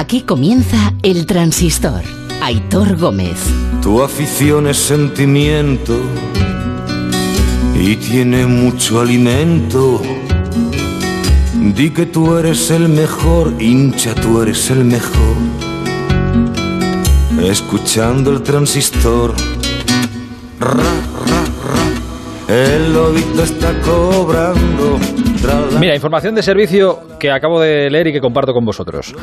[0.00, 2.00] Aquí comienza El Transistor.
[2.40, 3.36] Aitor Gómez.
[3.82, 6.00] Tu afición es sentimiento
[7.78, 10.00] y tiene mucho alimento.
[11.74, 15.36] Di que tú eres el mejor, hincha, tú eres el mejor.
[17.42, 19.34] Escuchando el transistor.
[20.58, 21.44] Ra, ra,
[22.48, 22.54] ra.
[22.54, 24.98] El lobito está cobrando.
[25.78, 29.14] Mira, información de servicio que acabo de leer y que comparto con vosotros.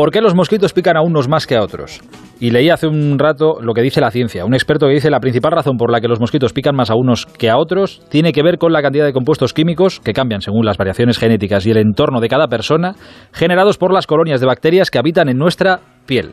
[0.00, 2.00] ¿Por qué los mosquitos pican a unos más que a otros?
[2.40, 4.46] Y leí hace un rato lo que dice la ciencia.
[4.46, 6.94] Un experto que dice la principal razón por la que los mosquitos pican más a
[6.94, 10.40] unos que a otros tiene que ver con la cantidad de compuestos químicos que cambian
[10.40, 12.94] según las variaciones genéticas y el entorno de cada persona,
[13.34, 16.32] generados por las colonias de bacterias que habitan en nuestra piel.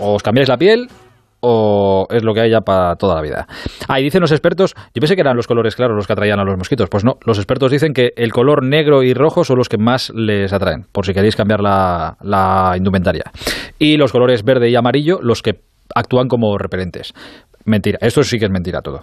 [0.00, 0.88] Os cambiáis la piel
[1.40, 3.46] o es lo que hay ya para toda la vida.
[3.88, 6.40] Ah, y dicen los expertos, yo pensé que eran los colores claros los que atraían
[6.40, 6.88] a los mosquitos.
[6.88, 10.10] Pues no, los expertos dicen que el color negro y rojo son los que más
[10.14, 13.24] les atraen, por si queréis cambiar la, la indumentaria.
[13.78, 15.60] Y los colores verde y amarillo, los que
[15.94, 17.14] actúan como repelentes.
[17.68, 19.02] Mentira, esto sí que es mentira todo.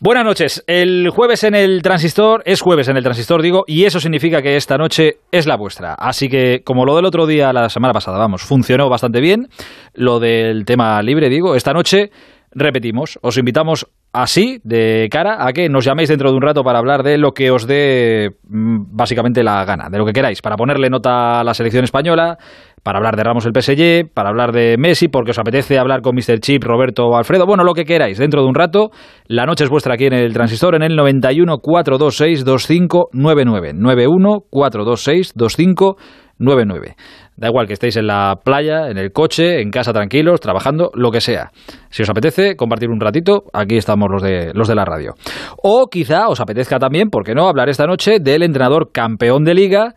[0.00, 0.62] Buenas noches.
[0.68, 4.56] El jueves en el transistor es jueves en el transistor, digo, y eso significa que
[4.56, 5.94] esta noche es la vuestra.
[5.94, 9.48] Así que, como lo del otro día, la semana pasada, vamos, funcionó bastante bien.
[9.94, 12.10] Lo del tema libre, digo, esta noche
[12.52, 13.18] repetimos.
[13.22, 17.02] Os invitamos así, de cara, a que nos llaméis dentro de un rato para hablar
[17.02, 20.88] de lo que os dé mm, básicamente la gana, de lo que queráis, para ponerle
[20.88, 22.38] nota a la selección española,
[22.82, 26.14] para hablar de Ramos el PSG, para hablar de Messi, porque os apetece hablar con
[26.14, 26.40] Mr.
[26.40, 28.90] Chip, Roberto o Alfredo, bueno, lo que queráis, dentro de un rato.
[29.26, 33.72] La noche es vuestra aquí en el transistor en el 91 426 2599.
[33.74, 36.96] 91 426 2599.
[37.36, 41.12] Da igual que estéis en la playa, en el coche, en casa tranquilos, trabajando, lo
[41.12, 41.50] que sea.
[41.88, 45.14] Si os apetece compartir un ratito, aquí estamos los de, los de la radio.
[45.62, 49.54] O quizá os apetezca también, ¿por qué no?, hablar esta noche del entrenador campeón de
[49.54, 49.94] liga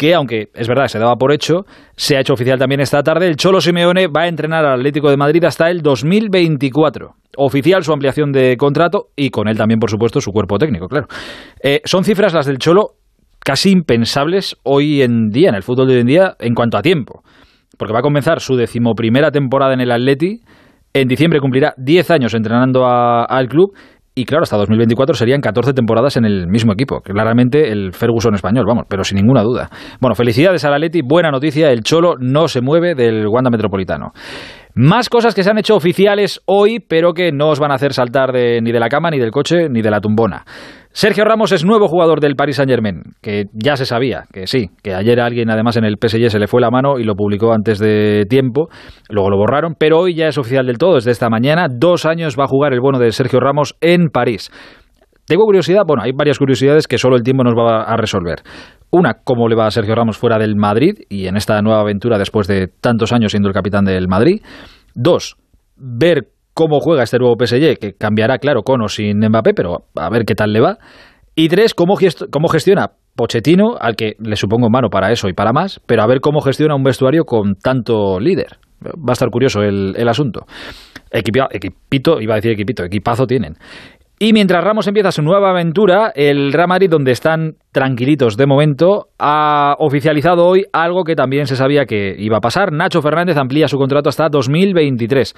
[0.00, 3.26] que aunque es verdad, se daba por hecho, se ha hecho oficial también esta tarde.
[3.26, 7.16] El Cholo Simeone va a entrenar al Atlético de Madrid hasta el 2024.
[7.36, 11.06] Oficial su ampliación de contrato y con él también, por supuesto, su cuerpo técnico, claro.
[11.62, 12.92] Eh, son cifras las del Cholo
[13.40, 16.82] casi impensables hoy en día, en el fútbol de hoy en día, en cuanto a
[16.82, 17.22] tiempo.
[17.76, 20.40] Porque va a comenzar su decimoprimera temporada en el Atleti.
[20.94, 23.74] En diciembre cumplirá 10 años entrenando al club
[24.14, 27.00] y claro, hasta 2024 serían 14 temporadas en el mismo equipo.
[27.00, 29.70] Claramente el Ferguson español, vamos, pero sin ninguna duda.
[30.00, 34.12] Bueno, felicidades al Atleti, buena noticia, el Cholo no se mueve del Wanda Metropolitano.
[34.74, 37.92] Más cosas que se han hecho oficiales hoy, pero que no os van a hacer
[37.92, 40.44] saltar de- ni de la cama, ni del coche, ni de la tumbona.
[40.92, 44.92] Sergio Ramos es nuevo jugador del Paris Saint-Germain, que ya se sabía, que sí, que
[44.92, 47.78] ayer alguien además en el PSG se le fue la mano y lo publicó antes
[47.78, 48.68] de tiempo,
[49.08, 52.36] luego lo borraron, pero hoy ya es oficial del todo, desde esta mañana, dos años
[52.36, 54.50] va a jugar el bono de Sergio Ramos en París.
[55.26, 58.40] Tengo curiosidad, bueno, hay varias curiosidades que solo el tiempo nos va a resolver.
[58.90, 62.18] Una, cómo le va a Sergio Ramos fuera del Madrid y en esta nueva aventura
[62.18, 64.42] después de tantos años siendo el capitán del Madrid.
[64.96, 65.36] Dos,
[65.76, 66.26] ver
[66.60, 70.26] cómo juega este nuevo PSG, que cambiará, claro, con o sin Mbappé, pero a ver
[70.26, 70.76] qué tal le va.
[71.34, 71.94] Y tres, cómo,
[72.30, 76.06] cómo gestiona Pochettino, al que le supongo mano para eso y para más, pero a
[76.06, 78.58] ver cómo gestiona un vestuario con tanto líder.
[78.84, 80.44] Va a estar curioso el, el asunto.
[81.10, 83.56] Equipito, iba a decir equipito, equipazo tienen.
[84.18, 89.76] Y mientras Ramos empieza su nueva aventura, el Real donde están tranquilitos de momento, ha
[89.78, 92.70] oficializado hoy algo que también se sabía que iba a pasar.
[92.70, 95.34] Nacho Fernández amplía su contrato hasta 2023.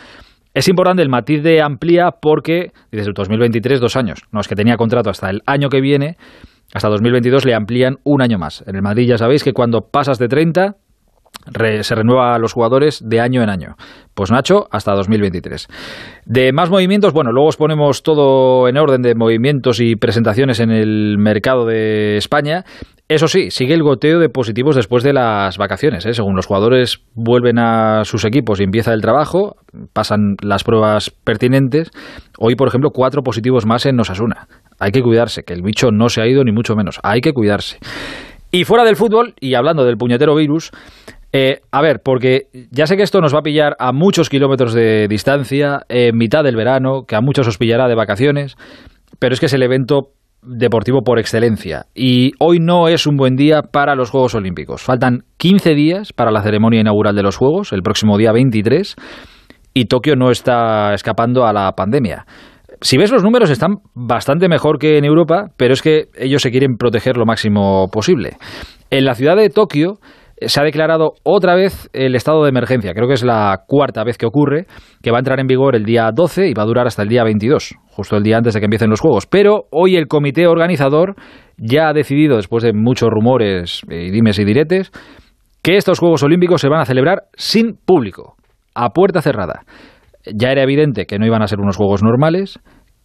[0.55, 4.23] Es importante el matiz de amplía porque, desde 2023, dos años.
[4.33, 6.17] No, es que tenía contrato hasta el año que viene,
[6.75, 8.63] hasta 2022 le amplían un año más.
[8.67, 10.77] En el Madrid ya sabéis que cuando pasas de 30
[11.47, 13.77] re- se renueva a los jugadores de año en año.
[14.15, 15.69] Pues Nacho, hasta 2023.
[16.27, 20.71] De más movimientos, bueno, luego os ponemos todo en orden de movimientos y presentaciones en
[20.71, 22.65] el mercado de España.
[23.13, 26.07] Eso sí, sigue el goteo de positivos después de las vacaciones.
[26.07, 26.15] ¿eh?
[26.15, 29.57] Según los jugadores vuelven a sus equipos y empieza el trabajo,
[29.93, 31.91] pasan las pruebas pertinentes.
[32.39, 34.49] Hoy, por ejemplo, cuatro positivos más en Osasuna.
[34.81, 37.01] Hay que cuidarse, que el bicho no se ha ido ni mucho menos.
[37.03, 37.77] Hay que cuidarse.
[38.51, 40.71] Y fuera del fútbol, y hablando del puñetero virus,
[41.35, 44.73] eh, a ver, porque ya sé que esto nos va a pillar a muchos kilómetros
[44.73, 48.57] de distancia, en mitad del verano, que a muchos os pillará de vacaciones,
[49.19, 51.87] pero es que es el evento deportivo por excelencia.
[51.95, 54.83] Y hoy no es un buen día para los Juegos Olímpicos.
[54.83, 58.97] Faltan 15 días para la ceremonia inaugural de los Juegos, el próximo día 23,
[59.75, 62.27] y Tokio no está escapando a la pandemia.
[62.81, 66.51] Si ves los números están bastante mejor que en Europa, pero es que ellos se
[66.51, 68.37] quieren proteger lo máximo posible.
[68.91, 69.99] En la ciudad de Tokio
[70.47, 72.95] se ha declarado otra vez el estado de emergencia.
[72.95, 74.67] Creo que es la cuarta vez que ocurre,
[75.03, 77.09] que va a entrar en vigor el día 12 y va a durar hasta el
[77.09, 79.27] día 22, justo el día antes de que empiecen los Juegos.
[79.27, 81.15] Pero hoy el comité organizador
[81.57, 84.91] ya ha decidido, después de muchos rumores y dimes y diretes,
[85.63, 88.37] que estos Juegos Olímpicos se van a celebrar sin público,
[88.75, 89.63] a puerta cerrada.
[90.33, 92.61] Ya era evidente que no iban a ser unos Juegos normales,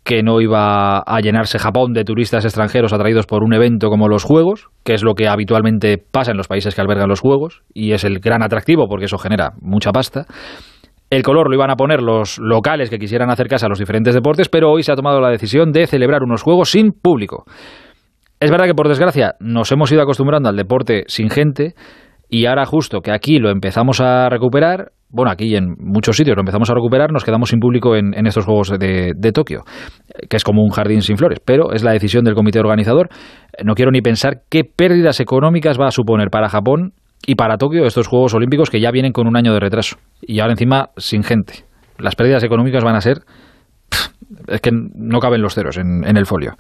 [0.08, 4.24] que no iba a llenarse Japón de turistas extranjeros atraídos por un evento como los
[4.24, 7.92] Juegos, que es lo que habitualmente pasa en los países que albergan los Juegos, y
[7.92, 10.26] es el gran atractivo porque eso genera mucha pasta.
[11.10, 14.48] El color lo iban a poner los locales que quisieran acercarse a los diferentes deportes,
[14.48, 17.44] pero hoy se ha tomado la decisión de celebrar unos Juegos sin público.
[18.40, 21.74] Es verdad que por desgracia nos hemos ido acostumbrando al deporte sin gente
[22.30, 26.42] y ahora justo que aquí lo empezamos a recuperar, bueno, aquí en muchos sitios lo
[26.42, 29.64] empezamos a recuperar, nos quedamos sin público en, estos Juegos de, Tokio,
[30.30, 33.10] que es como un jardín sin flores, pero es la decisión del comité organizador.
[33.64, 36.94] No quiero ni pensar qué pérdidas económicas va a suponer para Japón
[37.26, 40.40] y para Tokio estos Juegos Olímpicos que ya vienen con un año de retraso y
[40.40, 41.66] ahora encima sin gente.
[41.98, 43.20] Las pérdidas económicas van a ser...
[44.48, 46.56] es que no caben los ceros en el folio.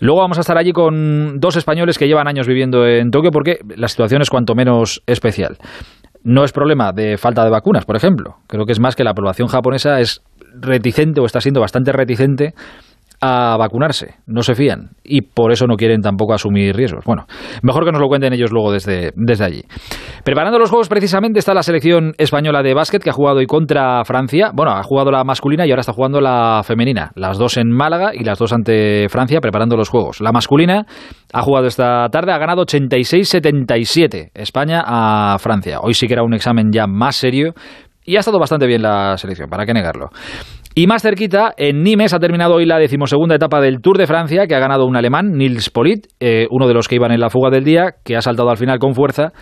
[0.00, 3.58] Luego vamos a estar allí con dos españoles que llevan años viviendo en Tokio porque
[3.76, 5.56] la situación es cuanto menos especial
[6.22, 8.38] no es problema de falta de vacunas, por ejemplo.
[8.46, 10.22] Creo que es más que la población japonesa es
[10.60, 12.54] reticente o está siendo bastante reticente
[13.20, 17.04] a vacunarse, no se fían y por eso no quieren tampoco asumir riesgos.
[17.04, 17.26] Bueno,
[17.62, 19.62] mejor que nos lo cuenten ellos luego desde, desde allí.
[20.24, 24.04] Preparando los juegos precisamente está la selección española de básquet que ha jugado hoy contra
[24.04, 24.50] Francia.
[24.54, 27.10] Bueno, ha jugado la masculina y ahora está jugando la femenina.
[27.14, 30.20] Las dos en Málaga y las dos ante Francia preparando los juegos.
[30.20, 30.86] La masculina
[31.32, 35.80] ha jugado esta tarde, ha ganado 86-77 España a Francia.
[35.80, 37.54] Hoy sí que era un examen ya más serio
[38.08, 40.08] y ha estado bastante bien la selección, para qué negarlo.
[40.78, 44.46] Y más cerquita, en Nimes ha terminado hoy la decimosegunda etapa del Tour de Francia,
[44.46, 47.30] que ha ganado un alemán, Nils Polit, eh, uno de los que iban en la
[47.30, 49.32] fuga del día, que ha saltado al final con fuerza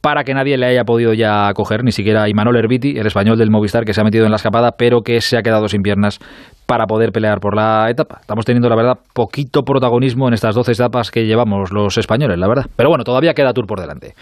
[0.00, 3.52] para que nadie le haya podido ya coger, ni siquiera Imanol Herbiti, el español del
[3.52, 6.18] Movistar, que se ha metido en la escapada, pero que se ha quedado sin piernas
[6.66, 8.18] para poder pelear por la etapa.
[8.22, 12.48] Estamos teniendo, la verdad, poquito protagonismo en estas 12 etapas que llevamos los españoles, la
[12.48, 12.66] verdad.
[12.74, 14.14] Pero bueno, todavía queda Tour por delante.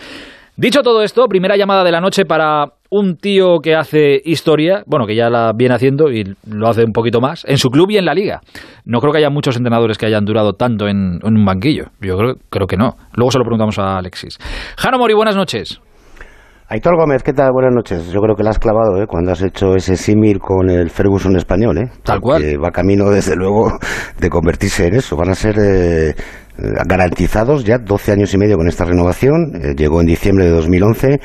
[0.60, 5.06] Dicho todo esto, primera llamada de la noche para un tío que hace historia, bueno,
[5.06, 7.96] que ya la viene haciendo y lo hace un poquito más, en su club y
[7.96, 8.40] en la liga.
[8.84, 11.90] No creo que haya muchos entrenadores que hayan durado tanto en, un banquillo.
[12.00, 12.96] Yo creo, creo que no.
[13.14, 14.36] Luego se lo preguntamos a Alexis.
[14.76, 15.80] Jano Mori, buenas noches.
[16.70, 17.52] Aitor Gómez, ¿qué tal?
[17.52, 18.10] Buenas noches.
[18.10, 19.06] Yo creo que la has clavado, ¿eh?
[19.06, 21.90] Cuando has hecho ese símil con el Ferguson español, ¿eh?
[22.02, 22.42] Tal cual.
[22.62, 23.78] va camino, desde luego,
[24.18, 25.16] de convertirse en eso.
[25.16, 26.14] Van a ser eh,
[26.58, 29.52] garantizados ya 12 años y medio con esta renovación.
[29.54, 31.20] Eh, llegó en diciembre de 2011,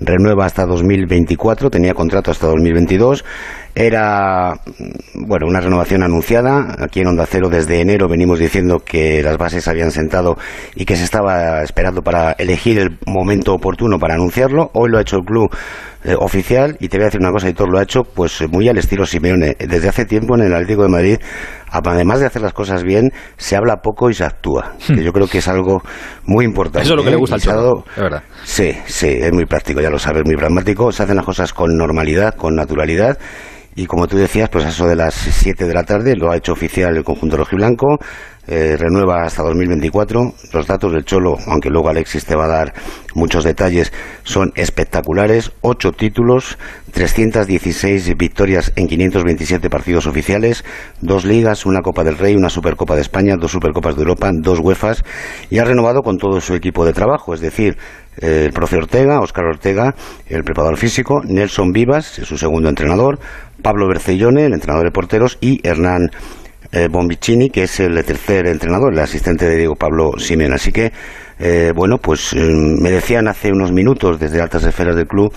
[0.00, 3.24] renueva hasta 2024, tenía contrato hasta 2022.
[3.74, 6.76] Era, mm, bueno, una renovación anunciada.
[6.78, 10.36] Aquí en Onda Cero desde enero venimos diciendo que las bases habían sentado
[10.74, 14.70] y que se estaba esperando para elegir el momento oportuno para anunciarlo.
[14.72, 15.50] Hoy lo ha hecho el club
[16.04, 18.42] eh, oficial y te voy a decir una cosa, y todo lo ha hecho pues
[18.48, 19.56] muy al estilo Simeone.
[19.58, 21.18] Desde hace tiempo en el Atlético de Madrid
[21.70, 24.74] además de hacer las cosas bien, se habla poco y se actúa.
[24.88, 24.94] Hmm.
[24.94, 25.82] Que yo creo que es algo
[26.24, 26.82] muy importante.
[26.82, 28.22] Eso es lo que le gusta al Chado, es verdad.
[28.44, 30.92] Sí, sí, es muy práctico, ya lo sabes, muy pragmático.
[30.92, 33.18] Se hacen las cosas con normalidad, con naturalidad.
[33.74, 36.52] Y como tú decías, pues eso de las 7 de la tarde lo ha hecho
[36.52, 37.98] oficial el conjunto rojiblanco.
[38.50, 40.32] Eh, renueva hasta 2024.
[40.54, 42.72] Los datos del Cholo, aunque luego Alexis te va a dar
[43.14, 43.92] muchos detalles,
[44.22, 45.52] son espectaculares.
[45.60, 46.56] Ocho títulos,
[46.92, 50.64] 316 victorias en 527 partidos oficiales,
[51.02, 54.60] dos ligas, una Copa del Rey, una Supercopa de España, dos Supercopas de Europa, dos
[54.60, 55.04] UEFAs
[55.50, 57.76] y ha renovado con todo su equipo de trabajo, es decir,
[58.20, 59.94] eh, el profe Ortega, Óscar Ortega,
[60.26, 63.18] el preparador físico, Nelson Vivas, su segundo entrenador,
[63.62, 66.10] Pablo Bercellone, el entrenador de porteros, y Hernán
[66.72, 70.52] eh, Bombicini, que es el tercer entrenador, el asistente de Diego Pablo Simen.
[70.52, 70.92] Así que,
[71.38, 75.32] eh, bueno, pues eh, me decían hace unos minutos desde altas esferas del club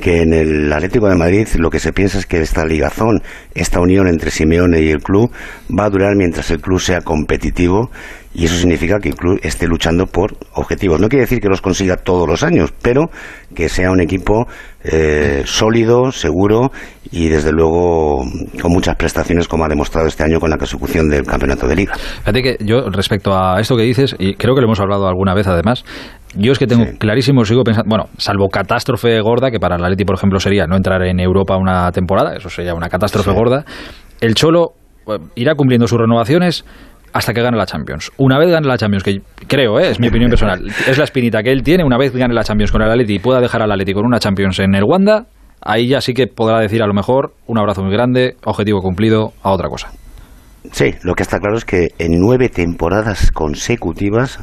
[0.00, 3.22] que en el Atlético de Madrid lo que se piensa es que esta ligazón,
[3.54, 5.30] esta unión entre Simeone y el club
[5.78, 7.90] va a durar mientras el club sea competitivo
[8.34, 11.00] y eso significa que el club esté luchando por objetivos.
[11.00, 13.10] No quiere decir que los consiga todos los años, pero
[13.54, 14.46] que sea un equipo
[14.84, 16.72] eh, sólido, seguro
[17.10, 18.24] y desde luego
[18.60, 21.94] con muchas prestaciones como ha demostrado este año con la consecución del campeonato de liga.
[21.94, 25.31] Fíjate que yo respecto a esto que dices, y creo que lo hemos hablado alguna
[25.34, 25.84] vez además,
[26.34, 30.04] yo es que tengo clarísimo, sigo pensando, bueno, salvo catástrofe gorda, que para el Atleti,
[30.04, 33.64] por ejemplo, sería no entrar en Europa una temporada, eso sería una catástrofe gorda,
[34.20, 34.72] el Cholo
[35.08, 36.64] eh, irá cumpliendo sus renovaciones
[37.12, 38.10] hasta que gane la Champions.
[38.16, 39.90] Una vez gane la Champions, que creo, ¿eh?
[39.90, 42.72] es mi opinión personal, es la espinita que él tiene, una vez gane la Champions
[42.72, 45.26] con el Atleti y pueda dejar al Atleti con una Champions en el Wanda,
[45.60, 49.32] ahí ya sí que podrá decir a lo mejor un abrazo muy grande, objetivo cumplido,
[49.42, 49.90] a otra cosa.
[50.70, 54.38] Sí, lo que está claro es que en nueve temporadas consecutivas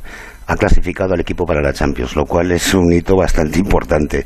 [0.50, 4.26] ha clasificado al equipo para la Champions, lo cual es un hito bastante importante.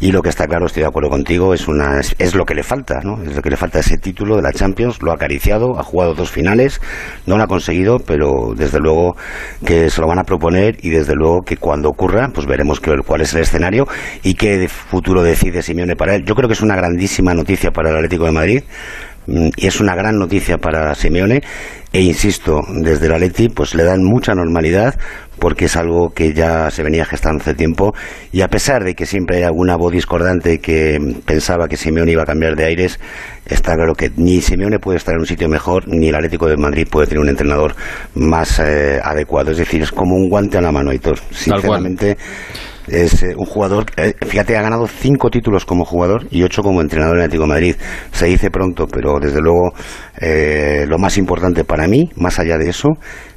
[0.00, 2.62] Y lo que está claro, estoy de acuerdo contigo, es, una, es, lo que le
[2.62, 3.20] falta, ¿no?
[3.24, 6.14] Es lo que le falta ese título de la Champions, lo ha acariciado, ha jugado
[6.14, 6.80] dos finales,
[7.26, 9.16] no lo ha conseguido, pero desde luego
[9.66, 13.22] que se lo van a proponer y desde luego que cuando ocurra, pues veremos cuál
[13.22, 13.88] es el escenario
[14.22, 16.24] y qué futuro decide Simeone para él.
[16.24, 18.62] Yo creo que es una grandísima noticia para el Atlético de Madrid
[19.26, 21.42] y es una gran noticia para Simeone
[21.92, 24.94] e insisto, desde el Atleti pues le dan mucha normalidad
[25.38, 27.94] porque es algo que ya se venía gestando hace tiempo
[28.32, 32.22] y a pesar de que siempre hay alguna voz discordante que pensaba que Simeone iba
[32.22, 32.98] a cambiar de aires,
[33.46, 36.56] está claro que ni Simeone puede estar en un sitio mejor ni el Atlético de
[36.56, 37.74] Madrid puede tener un entrenador
[38.14, 39.52] más eh, adecuado.
[39.52, 41.18] Es decir, es como un guante a la mano, Hitor.
[41.30, 42.16] Sinceramente
[42.88, 46.80] es eh, un jugador, eh, fíjate, ha ganado cinco títulos como jugador y ocho como
[46.80, 47.76] entrenador en Atlético de Madrid.
[48.12, 49.72] Se dice pronto, pero desde luego
[50.86, 52.90] lo más importante para mí, más allá de eso,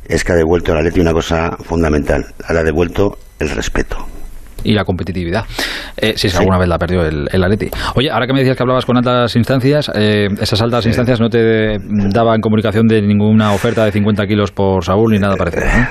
[0.07, 4.07] es que ha devuelto al Atleti una cosa fundamental, ha devuelto el respeto
[4.63, 5.45] y la competitividad.
[5.95, 7.69] Eh, si es que alguna vez la perdió el, el, Atleti.
[7.95, 11.29] Oye, ahora que me decías que hablabas con altas instancias, eh, esas altas instancias no
[11.29, 11.77] te
[12.13, 15.65] daban comunicación de ninguna oferta de 50 kilos por Saúl ni nada parecido.
[15.65, 15.87] Eh,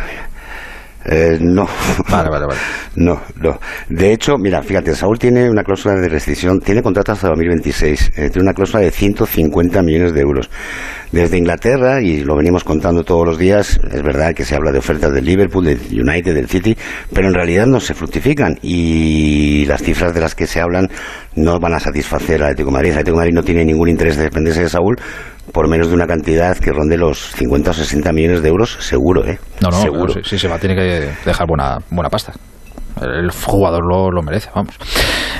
[1.40, 1.66] no.
[2.08, 2.60] Vale, vale, vale.
[2.96, 3.60] No, no.
[3.90, 8.30] De hecho, mira, fíjate, Saúl tiene una cláusula de rescisión, tiene contrato hasta 2026, eh,
[8.30, 10.48] tiene una cláusula de 150 millones de euros.
[11.12, 14.78] Desde Inglaterra, y lo venimos contando todos los días, es verdad que se habla de
[14.78, 16.76] ofertas del Liverpool, del United, del City,
[17.12, 20.88] pero en realidad no se fructifican y las cifras de las que se hablan
[21.34, 22.90] no van a satisfacer al Atlético de Madrid.
[22.90, 24.96] El Atlético de Madrid no tiene ningún interés de defenderse de Saúl
[25.56, 29.24] por menos de una cantidad que ronde los 50 o 60 millones de euros, seguro,
[29.24, 29.38] ¿eh?
[29.62, 30.12] No, no, seguro.
[30.22, 32.34] sí, se va, tiene que dejar buena, buena pasta
[33.00, 34.76] el jugador lo, lo merece, vamos.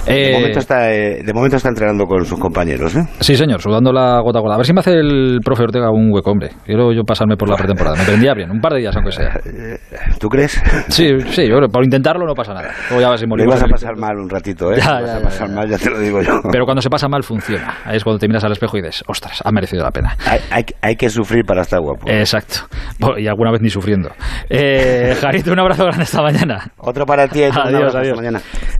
[0.07, 3.05] de, eh, momento está, eh, de momento está entrenando con sus compañeros, ¿eh?
[3.21, 4.55] Sí, señor, sudando la gota a gota.
[4.55, 6.51] A ver si me hace el profe Ortega un hueco, hombre.
[6.65, 7.97] Quiero yo pasarme por la pretemporada.
[7.97, 9.41] Me prendía bien, un par de días aunque sea.
[9.45, 9.79] Eh,
[10.19, 10.63] ¿Tú crees?
[10.89, 12.71] Sí, sí, yo, por intentarlo no pasa nada.
[12.91, 14.77] Luego ya vas a vas a pasar mal un ratito, ¿eh?
[14.87, 16.41] Ya, vas a pasar mal, ya te lo digo yo.
[16.53, 17.79] Pero cuando se pasa mal funciona.
[17.85, 20.17] Ahí es cuando te miras al espejo y dices, ostras, ha merecido la pena.
[20.27, 22.09] Hay, hay, hay que sufrir para estar guapo.
[22.09, 22.61] Exacto.
[23.19, 24.11] Y alguna vez ni sufriendo.
[24.49, 26.71] Eh, Jarito, un abrazo grande esta mañana.
[26.79, 27.46] Otro para ti.
[27.55, 28.19] Adiós, adiós.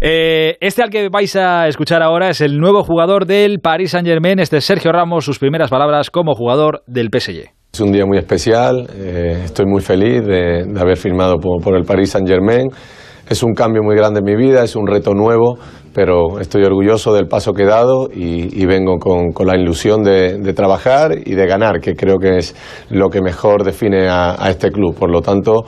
[0.01, 4.07] Eh, este al que vais a escuchar ahora es el nuevo jugador del Paris Saint
[4.07, 4.39] Germain.
[4.39, 7.51] Este es Sergio Ramos, sus primeras palabras como jugador del PSG.
[7.73, 12.11] Es un día muy especial, eh, estoy muy feliz de, haber firmado por, el Paris
[12.11, 12.69] Saint Germain.
[13.29, 15.59] Es un cambio muy grande en mi vida, es un reto nuevo,
[15.93, 21.11] pero estoy orgulloso del paso que he dado y, vengo con, la ilusión de, trabajar
[21.25, 22.55] y de ganar, que creo que es
[22.89, 24.95] lo que mejor define a, a este club.
[24.95, 25.65] Por lo tanto,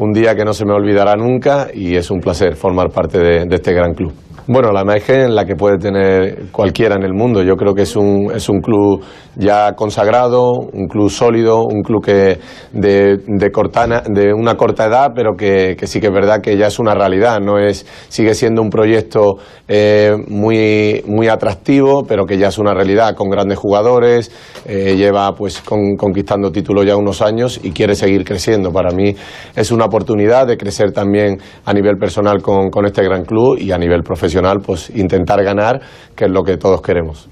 [0.00, 3.54] un día que no se me olvidará nunca y es un placer formar parte de,
[3.54, 4.12] este gran club.
[4.46, 7.42] Bueno, la imagen la que puede tener cualquiera en el mundo.
[7.42, 9.02] Yo creo que es un, es un club
[9.36, 12.38] ya consagrado, un club sólido, un club que
[12.72, 16.56] de, de, cortana, de una corta edad, pero que, que, sí que es verdad que
[16.56, 17.38] ya es una realidad.
[17.40, 19.36] No es, sigue siendo un proyecto
[19.68, 24.32] eh, muy, muy atractivo, pero que ya es una realidad con grandes jugadores.
[24.66, 28.72] Eh, lleva pues conquistando títulos ya unos años y quiere seguir creciendo.
[28.72, 29.14] Para mí
[29.54, 33.70] es una oportunidad de crecer también a nivel personal con, con este gran club y
[33.72, 34.29] a nivel profesional
[34.64, 35.80] pues intentar ganar,
[36.16, 37.28] que es lo que todos queremos.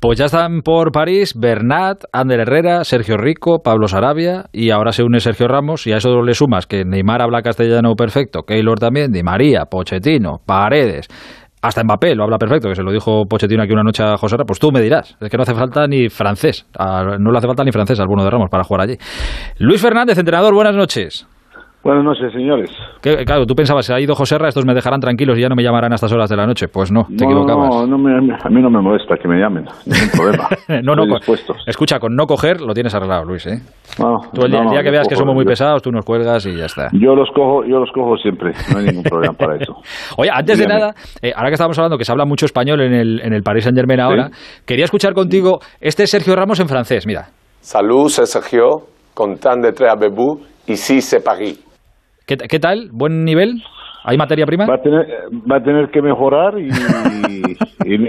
[0.00, 5.02] Pues ya están por París Bernat, Ander Herrera, Sergio Rico, Pablo Sarabia y ahora se
[5.02, 9.10] une Sergio Ramos y a eso le sumas que Neymar habla castellano perfecto, Keylor también,
[9.10, 11.08] Di María, Pochettino, Paredes,
[11.60, 14.36] hasta Mbappé lo habla perfecto, que se lo dijo Pochettino aquí una noche a José
[14.46, 17.64] pues tú me dirás, es que no hace falta ni francés, no le hace falta
[17.64, 18.96] ni francés al bueno de Ramos para jugar allí.
[19.58, 21.26] Luis Fernández, entrenador, buenas noches.
[21.84, 22.70] Buenas noches, señores.
[23.24, 25.54] claro, tú pensabas, se ha ido José Ra, estos me dejarán tranquilos y ya no
[25.54, 26.66] me llamarán a estas horas de la noche.
[26.66, 27.86] Pues no, te equivocabas.
[27.86, 30.48] No, no a mí no me molesta que me llamen, ningún problema.
[30.82, 31.16] no, no,
[31.66, 33.60] escucha, con no coger lo tienes arreglado, Luis, ¿eh?
[34.34, 36.88] tú el día, que veas que somos muy pesados, tú nos cuelgas y ya está.
[36.92, 39.76] Yo los cojo, yo los cojo siempre, no hay ningún problema para eso.
[40.18, 42.92] Oye, antes de nada, eh, ahora que estamos hablando que se habla mucho español en
[42.92, 44.30] el, en el Paris Saint Germain ahora,
[44.66, 47.28] quería escuchar contigo, este es Sergio Ramos en francés, mira.
[47.60, 51.58] Salut, c'est Sergio, content d'être avec vous, ici c'est Paris.
[52.28, 52.90] ¿Qué, tal?
[52.92, 53.62] ¿Buen nivel?
[54.04, 54.66] ¿Hay materia prima?
[54.66, 56.68] Va a tener, que mejorar y,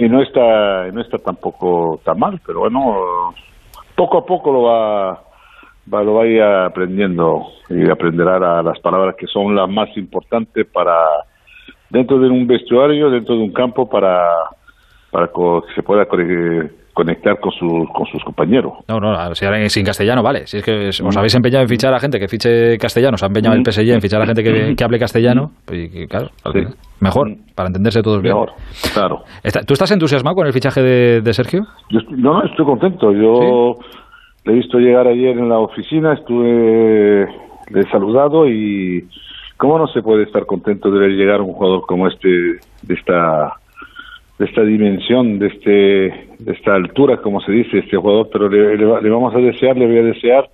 [0.09, 3.33] no está no está tampoco tan mal, pero bueno,
[3.95, 5.23] poco a poco lo va,
[5.85, 10.97] lo va a ir aprendiendo y aprenderá las palabras que son las más importantes para
[11.89, 14.27] dentro de un vestuario, dentro de un campo para
[15.11, 16.05] para que se pueda
[16.99, 18.73] conectar con, sus con sus compañeros.
[18.89, 20.45] No, no, si sin castellano, vale.
[20.47, 23.27] Si es que os habéis empeñado en fichar a gente que fiche castellano, os ha
[23.27, 26.27] empeñado el PSG en fichar a gente que, hable castellano, y, claro,
[26.99, 28.33] mejor, para entenderse todos bien.
[28.33, 28.51] Mejor,
[28.93, 29.23] claro.
[29.65, 31.61] ¿Tú estás entusiasmado con el fichaje de, Sergio?
[31.89, 33.13] no, no, estoy contento.
[33.13, 33.75] Yo
[34.43, 37.27] le he visto llegar ayer en la oficina, estuve,
[37.69, 39.07] le he saludado y
[39.55, 43.53] cómo no se puede estar contento de ver llegar un jugador como este, de esta
[44.39, 45.73] de esta dimensión, de este
[46.39, 49.97] de esta altura, como se dice, este jugador, pero le, vamos a desear, le voy
[49.97, 50.49] a desear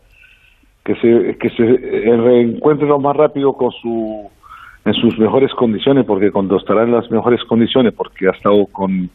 [0.84, 4.30] que se que se reencuentre lo más rápido con su
[4.86, 9.10] en sus mejores condiciones, porque cuando estará en las mejores condiciones, porque ha estado con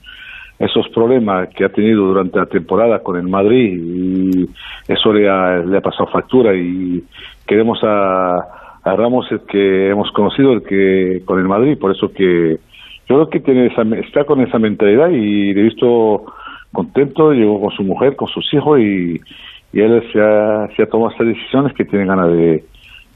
[0.59, 4.49] esos problemas que ha tenido durante la temporada con el Madrid y
[4.87, 7.03] eso le ha, le ha pasado factura y
[7.47, 8.37] queremos a,
[8.85, 12.59] a Ramos el que hemos conocido el que con el Madrid, por eso que
[13.11, 16.27] yo creo que tiene esa, está con esa mentalidad y le he visto
[16.71, 19.21] contento, llegó con su mujer, con sus hijos y,
[19.73, 22.63] y él se ha, se ha tomado estas decisiones que tiene ganas de,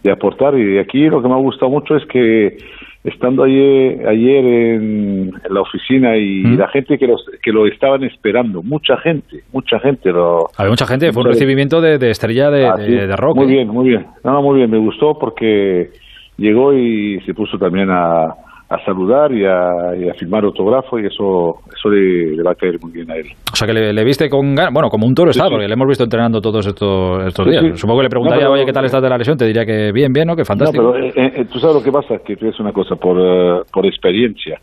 [0.03, 0.59] de aportar.
[0.59, 2.57] Y aquí lo que me ha gustado mucho es que
[3.05, 8.65] estando ayer, ayer en, la oficina y la gente que, los, que lo estaban esperando,
[8.65, 10.11] mucha gente, mucha gente.
[10.11, 12.93] Lo, Había mucha gente, fue un recibimiento de, estrella de, Ah, de, sí.
[12.93, 13.37] de rock.
[13.37, 14.07] Muy bien, muy bien.
[14.25, 15.91] No, muy bien, me gustó porque
[16.37, 18.35] llegó y se puso también a,
[18.75, 22.55] a saludar y a, y a firmar autógrafo y eso eso le, le va a
[22.55, 23.27] caer muy bien a él.
[23.53, 25.51] O sea que le, le viste con ganas, bueno, como un toro está, sí.
[25.51, 27.63] porque le hemos visto entrenando todos estos, estos Sí, días.
[27.65, 27.77] sí.
[27.77, 29.37] Supongo que le preguntaría, No, oye, ¿qué tal estás de la lesión?
[29.37, 30.37] Te diría que bien, bien, ¿no?
[30.37, 30.83] Que fantástico.
[30.83, 33.17] No, pero eh, eh, tú sabes lo que pasa, que tú es una cosa por,
[33.21, 34.61] eh, por experiencia.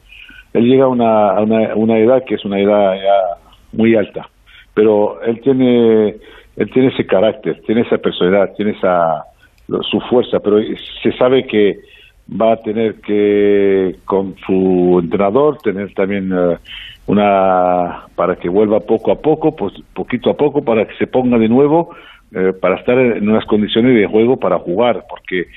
[0.54, 3.38] Él llega a una, a una, una edad que es una edad ya
[3.74, 4.28] muy alta,
[4.74, 6.10] pero él tiene,
[6.58, 9.24] él tiene ese carácter, tiene esa personalidad, tiene esa
[9.90, 10.58] su fuerza, pero
[11.02, 11.76] se sabe que
[12.40, 16.58] va a tener que con su entrenador tener también eh,
[17.08, 21.38] una para que vuelva poco a poco, pues poquito a poco para que se ponga
[21.38, 21.90] de nuevo
[22.34, 25.48] eh, para estar en unas condiciones de juego para jugar, porque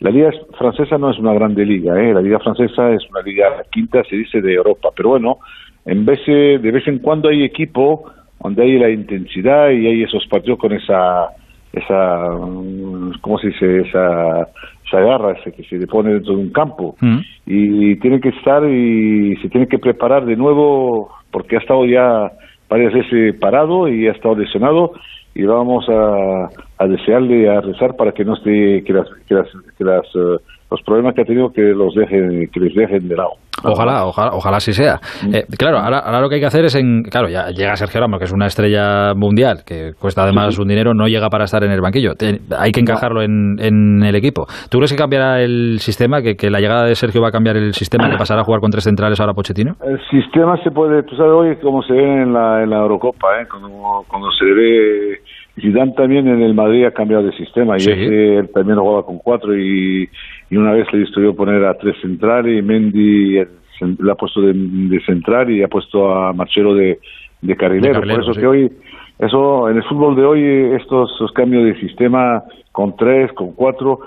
[0.00, 2.12] la liga es- francesa no es una grande liga, ¿eh?
[2.12, 5.38] la liga francesa es una liga quinta, se dice, de Europa, pero bueno,
[5.86, 8.10] en vez de, de vez en cuando hay equipo
[8.42, 11.28] donde hay la intensidad y hay esos partidos con esa,
[11.72, 13.80] esa mm, ¿cómo se dice?
[13.82, 14.48] Esa,
[14.94, 17.18] esa garra ese que se le pone dentro de un campo Mm.
[17.46, 22.30] y tiene que estar y se tiene que preparar de nuevo porque ha estado ya
[22.68, 24.92] varias veces parado y ha estado lesionado
[25.34, 26.48] y vamos a,
[26.78, 30.36] a desearle a rezar para que no esté que las que las, que las, eh,
[30.70, 33.30] los problemas que ha tenido que los dejen que les dejen de lado
[33.66, 34.96] Ojalá, ojalá, ojalá así sea.
[35.26, 35.34] Mm.
[35.36, 38.00] Eh, claro, ahora, ahora lo que hay que hacer es, en, claro, ya llega Sergio
[38.00, 41.62] Ramos, que es una estrella mundial, que cuesta además un dinero, no llega para estar
[41.64, 42.14] en el banquillo.
[42.14, 44.44] Te- hay que encajarlo en, en el equipo.
[44.70, 47.56] ¿Tú crees que cambiará el sistema, que, que la llegada de Sergio va a cambiar
[47.56, 49.76] el sistema, que pasará a jugar con tres centrales ahora Pochettino?
[49.86, 53.40] El sistema se puede, tú sabes hoy cómo se ve en la, en la Eurocopa,
[53.40, 53.46] ¿eh?
[53.48, 53.68] cuando,
[54.08, 55.20] cuando se ve,
[55.60, 57.92] Zidane también en el Madrid ha cambiado de sistema y Sí.
[57.92, 60.08] ese él también jugaba con cuatro y,
[60.50, 63.40] y una vez le yo poner a tres centrales y Mendy
[63.80, 66.98] le ha puesto de, de central y ha puesto a Marcelo de,
[67.40, 67.88] de carrilero.
[67.88, 68.40] De carrilero, Por eso sí.
[68.40, 68.72] que hoy,
[69.18, 74.00] eso en el fútbol de hoy, estos, estos cambios de sistema con tres, con cuatro,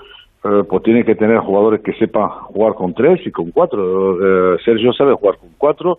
[0.44, 4.54] eh, pues tiene que tener jugadores que sepan jugar con tres y con cuatro.
[4.54, 5.98] Eh, Sergio sabe jugar con cuatro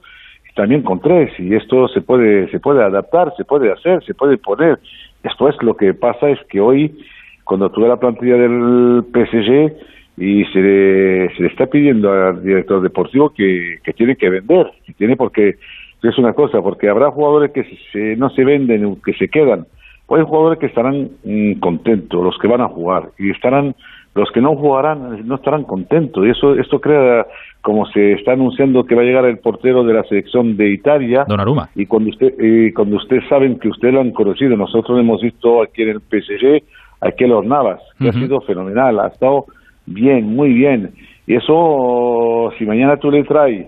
[0.49, 4.13] y también con tres y esto se puede se puede adaptar, se puede hacer, se
[4.13, 4.79] puede poner.
[5.23, 6.97] Esto es lo que pasa es que hoy
[7.43, 9.73] cuando tuve la plantilla del PSG
[10.19, 14.67] y se le, se le está pidiendo al director deportivo que, que tiene que vender,
[14.85, 15.55] que tiene porque
[16.03, 19.65] es una cosa, porque habrá jugadores que se- no se venden que se quedan.
[20.07, 23.75] O hay jugadores que estarán mm, contentos, los que van a jugar, y estarán
[24.15, 27.27] los que no jugarán no estarán contentos y eso esto crea
[27.61, 31.25] como se está anunciando que va a llegar el portero de la selección de Italia
[31.27, 31.69] Donnarumma.
[31.75, 35.21] y cuando usted y cuando ustedes saben que usted lo han conocido nosotros lo hemos
[35.21, 36.63] visto aquí en el PSG
[37.01, 39.45] a Keylor Navas que ha sido fenomenal ha estado
[39.93, 40.91] bien muy bien.
[41.27, 43.67] Y eso si mañana tú le traes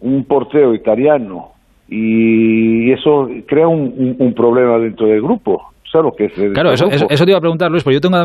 [0.00, 1.50] un portero italiano
[1.88, 6.52] y eso crea un, un- un problema dentro del grupo ¿sabes lo que es el-
[6.54, 6.96] Claro, eso, grupo?
[6.96, 8.16] eso, eso te iba a preguntar, Luis, porque yo tengo,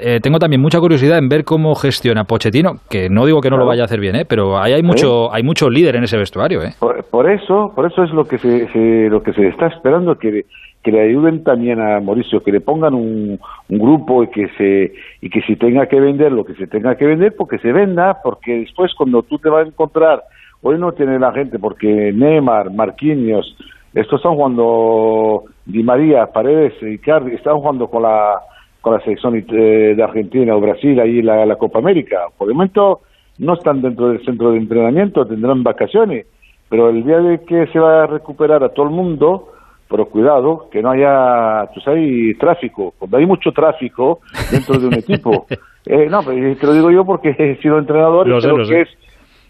[0.00, 3.56] eh, tengo también mucha curiosidad en ver cómo gestiona Pochettino, que no digo que no
[3.56, 4.24] lo vaya a hacer bien, ¿eh?
[4.24, 6.62] pero ahí hay mucho, hay mucho líder en ese vestuario.
[6.62, 6.74] ¿eh?
[6.78, 10.16] Por, por eso, por eso es lo que se, se- lo que se está esperando
[10.18, 10.44] que
[10.82, 14.94] que le ayuden también a Mauricio, que le pongan un, un grupo y que se
[15.20, 18.18] y que si tenga que vender lo que se tenga que vender, porque se venda,
[18.24, 20.22] porque después cuando tú te vas a encontrar,
[20.62, 23.54] hoy no tiene la gente, porque Neymar, Marquinhos,
[23.94, 28.40] estos están jugando Di María, Paredes, Icardi, están jugando con la
[28.80, 32.28] con la selección eh, de Argentina o Brasil ahí la, la Copa América.
[32.38, 33.00] Por el momento
[33.38, 36.26] no están dentro del centro de entrenamiento, tendrán vacaciones,
[36.68, 39.48] pero el día de que se va a recuperar a todo el mundo,
[39.88, 42.94] pero cuidado, que no haya, tú sabes, tráfico.
[42.98, 45.46] Cuando hay mucho tráfico dentro de un equipo,
[45.86, 48.52] eh, no, pero te lo digo yo porque he sido entrenador Lo y sé, sé
[48.52, 48.74] lo lo sé.
[48.74, 48.88] que es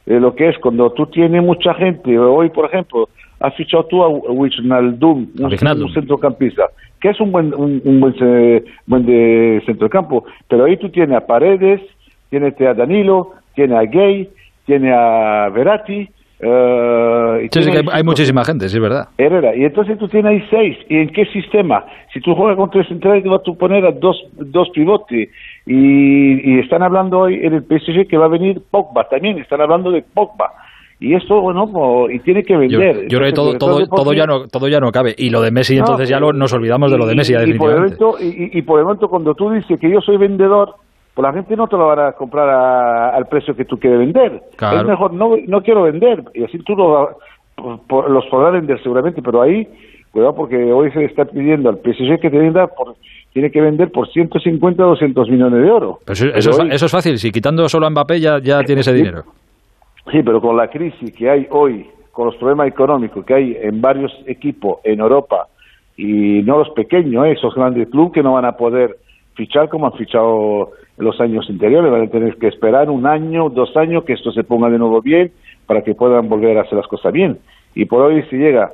[0.07, 3.09] eh, lo que es cuando tú tienes mucha gente, hoy por ejemplo,
[3.41, 5.45] has fichado tú a Wijnaldum, un,
[5.83, 6.65] un centrocampista,
[7.01, 8.15] que es un buen, un, un buen,
[8.87, 11.81] buen de centrocampo, pero ahí tú tienes a Paredes,
[12.29, 14.29] tienes a Danilo, tienes a Gay,
[14.67, 15.49] tienes a
[16.43, 19.09] eh, Sí, sí, que hay, tienes- hay muchísima gente, sí, es verdad.
[19.19, 20.79] Herrera, y entonces tú tienes ahí seis.
[20.89, 21.85] ¿Y en qué sistema?
[22.13, 25.29] Si tú juegas con tres centrales, te vas a poner a dos, dos pivotes.
[25.67, 29.61] Y, y están hablando hoy en el PSG que va a venir Pogba también, están
[29.61, 30.53] hablando de Pogba.
[31.03, 33.09] Y esto, bueno, po- y tiene que Yo, vender.
[33.09, 35.15] yo creo que todo, todo, todo, ya no, todo ya no cabe.
[35.17, 37.41] Y lo de Messi, No, entonces ya lo- nos olvidamos de lo de Messi, ya
[37.43, 38.05] y, y por el definitivamente.
[38.27, 40.75] momento, y, por el momento, cuando tú dices que yo soy vendedor,
[41.15, 43.99] pues la gente no te lo van a comprar a- al precio que tú quieres
[43.99, 44.43] vender.
[44.57, 44.81] Claro.
[44.81, 46.23] Es mejor, no, no quiero vender.
[46.35, 47.17] Y así tú lo,
[47.55, 49.67] por- por- los podrás vender seguramente, pero ahí,
[50.13, 52.95] cuidado, porque hoy se está pidiendo al PSG que te venda por,
[53.33, 55.99] tiene que vender por 150 o 200 millones de oro.
[56.05, 58.93] Pero eso, es, eso es fácil, si quitando solo a Mbappé ya, ya tiene ese
[58.93, 59.25] dinero.
[60.11, 63.81] Sí, pero con la crisis que hay hoy, con los problemas económicos que hay en
[63.81, 65.49] varios equipos en Europa,
[65.97, 67.33] y no los pequeños, ¿eh?
[67.33, 68.97] esos grandes clubes que no van a poder
[69.35, 73.51] fichar como han fichado en los años anteriores, van a tener que esperar un año,
[73.51, 75.31] dos años, que esto se ponga de nuevo bien,
[75.67, 77.39] para que puedan volver a hacer las cosas bien.
[77.75, 78.71] Y por hoy si llega,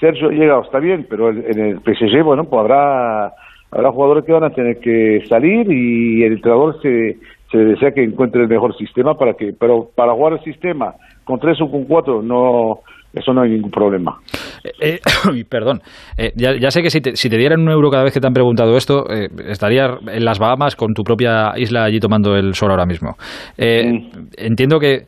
[0.00, 3.32] Sergio llega, está bien, pero en el PSG, bueno, pues habrá,
[3.70, 7.16] habrá jugadores que van a tener que salir y el entrenador se,
[7.56, 11.40] se desea que encuentre el mejor sistema para que, pero para jugar el sistema con
[11.40, 12.80] tres o con cuatro, no,
[13.12, 14.18] eso no hay ningún problema.
[14.62, 15.80] Eh, eh, perdón,
[16.18, 18.20] Eh, ya, ya sé que si te, si te dieran un euro cada vez que
[18.20, 22.36] te han preguntado esto, eh, estarías en las Bahamas con tu propia isla allí tomando
[22.36, 23.16] el sol ahora mismo.
[23.58, 24.28] Mm.
[24.36, 25.06] Entiendo que...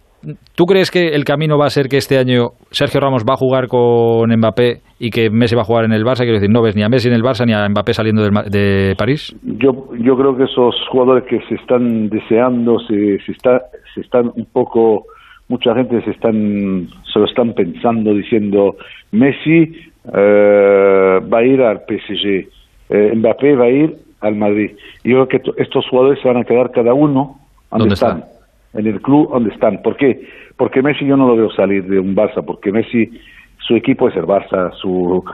[0.57, 3.37] ¿Tú crees que el camino va a ser que este año Sergio Ramos va a
[3.37, 6.18] jugar con Mbappé y que Messi va a jugar en el Barça?
[6.24, 8.33] Quiero decir, no ves ni a Messi en el Barça ni a Mbappé saliendo del
[8.50, 9.35] de París.
[9.42, 13.62] Yo, yo creo que esos jugadores que se están deseando, se, se, está,
[13.94, 15.04] se están un poco,
[15.48, 18.74] mucha gente se están, se lo están pensando diciendo,
[19.12, 19.72] Messi
[20.12, 22.48] eh, va a ir al PSG,
[22.90, 24.72] eh, Mbappé va a ir al Madrid.
[25.04, 27.37] Y yo creo que to- estos jugadores se van a quedar cada uno
[27.70, 28.38] donde ¿Dónde están, están?
[28.74, 29.83] En el club donde están.
[29.83, 30.26] ¿Por qué?
[30.57, 33.11] Porque Messi yo no lo veo salir de un Barça, porque Messi,
[33.59, 35.24] su equipo es el Barça, su,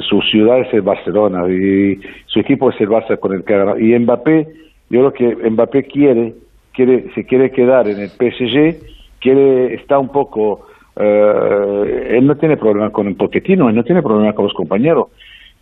[0.00, 3.54] su ciudad es el Barcelona y su equipo es el Barça con el que.
[3.80, 4.48] Y Mbappé,
[4.90, 6.34] yo creo que Mbappé quiere,
[6.72, 12.56] quiere, se quiere quedar en el PSG, quiere, está un poco, eh, él no tiene
[12.56, 15.08] problema con el Pochettino, él no tiene problema con los compañeros.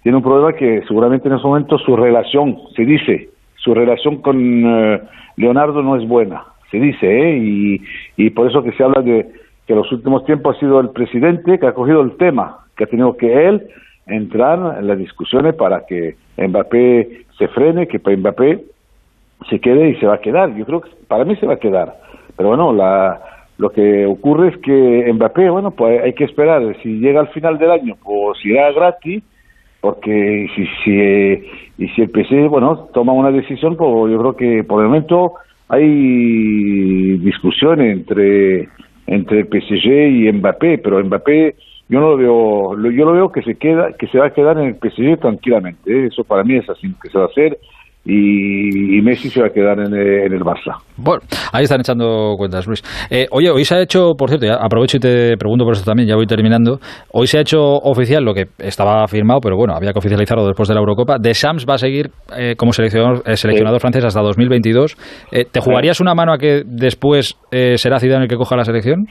[0.03, 4.39] Tiene un problema que seguramente en ese momento su relación, se dice, su relación con
[4.65, 5.01] eh,
[5.37, 7.39] Leonardo no es buena, se dice, ¿eh?
[7.39, 7.83] Y,
[8.17, 9.27] y por eso que se habla de
[9.67, 12.85] que en los últimos tiempos ha sido el presidente que ha cogido el tema, que
[12.85, 13.69] ha tenido que él
[14.07, 18.65] entrar en las discusiones para que Mbappé se frene, que Mbappé
[19.49, 20.55] se quede y se va a quedar.
[20.57, 21.95] Yo creo que para mí se va a quedar.
[22.37, 23.21] Pero bueno, la,
[23.59, 26.63] lo que ocurre es que Mbappé, bueno, pues hay que esperar.
[26.83, 29.23] Si llega al final del año, pues irá gratis,
[29.81, 34.65] porque si, si, y si el PSG, bueno, toma una decisión, pues yo creo que
[34.65, 35.35] por el momento
[35.71, 38.69] hay discusión entre,
[39.07, 41.55] entre el PSG y Mbappé, pero Mbappé
[41.89, 44.59] yo no lo veo, yo lo veo que se queda, que se va a quedar
[44.59, 46.07] en el PSG tranquilamente, ¿eh?
[46.07, 47.59] eso para mí es así que se va a hacer
[48.05, 50.77] y, y Messi se va a quedar en el, en el Barça.
[50.97, 51.21] Bueno,
[51.53, 52.83] ahí están echando cuentas, Luis.
[53.11, 55.85] Eh, oye, hoy se ha hecho, por cierto, ya aprovecho y te pregunto por esto
[55.85, 56.79] también, ya voy terminando.
[57.13, 60.69] Hoy se ha hecho oficial lo que estaba firmado, pero bueno, había que oficializarlo después
[60.69, 61.19] de la Eurocopa.
[61.19, 64.97] Deschamps va a seguir eh, como seleccionador, eh, seleccionador francés hasta 2022.
[65.33, 68.65] Eh, ¿Te jugarías una mano a que después eh, será Zidane el que coja la
[68.65, 69.07] selección?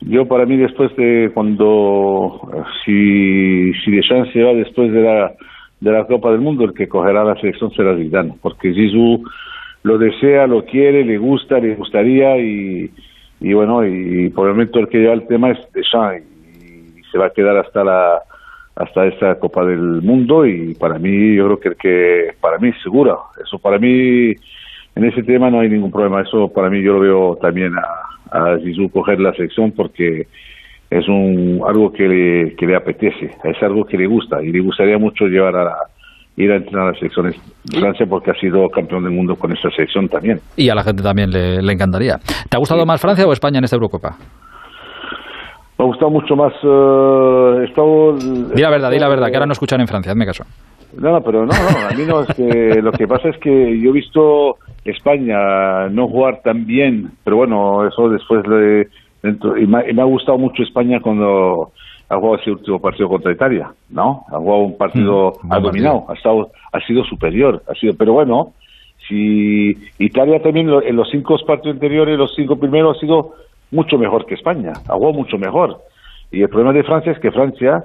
[0.00, 5.32] Yo para mí después de cuando eh, si si Deschamps se va después de la
[5.80, 9.22] de la Copa del Mundo el que cogerá la selección será Zidane porque Zizou
[9.84, 12.90] lo desea, lo quiere, le gusta, le gustaría y,
[13.40, 16.24] y bueno y por el momento el que lleva el tema es Deschamps
[16.66, 18.22] y, se va a quedar hasta la
[18.76, 22.72] hasta esta Copa del Mundo y para mí yo creo que el que para mí
[22.82, 24.34] segura eso para mí
[24.98, 26.22] en ese tema no hay ningún problema.
[26.22, 30.26] Eso para mí yo lo veo también a, a Zizou coger la selección porque
[30.90, 34.60] es un algo que le, que le apetece, es algo que le gusta y le
[34.60, 35.78] gustaría mucho llevar a la-
[36.36, 39.50] ir a entrenar a las selecciones de Francia porque ha sido campeón del mundo con
[39.52, 40.40] esta selección también.
[40.56, 42.18] Y a la gente también le, le encantaría.
[42.48, 44.16] ¿Te ha gustado más Francia o España en esta Eurocopa?
[45.78, 46.52] Me ha gustado mucho más.
[46.62, 48.12] eh, he estado,
[48.54, 50.44] Di la verdad, di la verdad, que ahora no escuchan en Francia, hazme caso.
[50.96, 53.78] No, no, pero no, no, a mí no, es que lo que pasa es que
[53.80, 58.88] yo he visto España no jugar tan bien, pero bueno, eso después le,
[59.22, 61.72] dentro, y, me, ha- y me ha gustado mucho España cuando
[62.08, 64.24] ha jugado ese último partido contra Italia, ¿no?
[64.28, 67.94] Ha jugado un partido, Mm, ha buen dominado, ha, estado, ha sido superior, ha sido,
[67.96, 68.54] pero bueno,
[69.06, 73.34] si Italia también lo- en los cinco partidos anteriores, los cinco primeros ha sido
[73.70, 75.78] mucho mejor que España, ha jugado mucho mejor.
[76.30, 77.84] Y el problema de Francia es que Francia,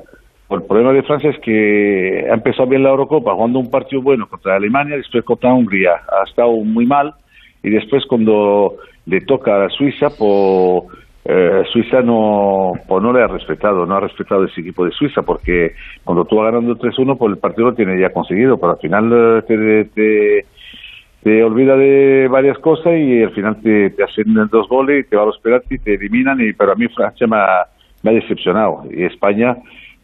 [0.49, 4.27] el problema de Francia es que ha empezado bien la Eurocopa jugando un partido bueno
[4.27, 7.13] contra Alemania, después contra Hungría ha estado muy mal
[7.61, 10.83] y después cuando le toca a Suiza, pues
[11.25, 15.73] eh, Suiza no, no le ha respetado, no ha respetado ese equipo de Suiza, porque
[16.03, 19.43] cuando tú vas ganando 3-1, pues el partido lo tiene ya conseguido, pero al final
[19.47, 20.45] eh, te,
[21.23, 25.15] te, olvida de varias cosas y al final te, te hacen dos goles y te
[25.15, 27.67] va a los penaltis y te eliminan, y, pero a mí Francia me ha,
[28.12, 29.55] decepcionado, y España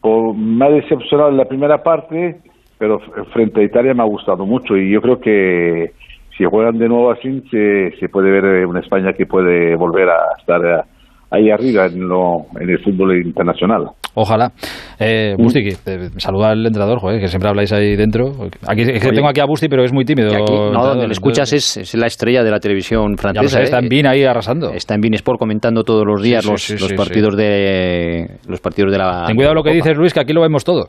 [0.02, 2.38] me ha decepcionado en la primera parte,
[2.78, 3.02] pero
[3.34, 5.92] frente a Italia me ha gustado mucho, y yo creo que
[6.38, 10.20] si juegan de nuevo así, se, se puede ver una España que puede volver a
[10.40, 10.86] estar
[11.32, 13.88] ahí arriba en, lo, en el fútbol internacional.
[14.16, 14.52] Ojalá.
[15.00, 15.72] Eh, Busti, que,
[16.18, 18.32] saluda al entrenador, joder, que siempre habláis ahí dentro.
[18.68, 20.30] Aquí, es que tengo aquí a Busti, pero es muy tímido.
[20.30, 23.60] Aquí, no, donde le escuchas es, es, la estrella de la televisión francesa.
[23.60, 24.72] Sé, está en BIN ahí arrasando.
[24.72, 28.28] Está en BIN Sport comentando todos los días sí, sí, los, sí, los partidos de
[28.48, 29.26] los partidos de la.
[29.28, 30.88] Ten cuidado lo que dices, Luis, que aquí lo vemos todo.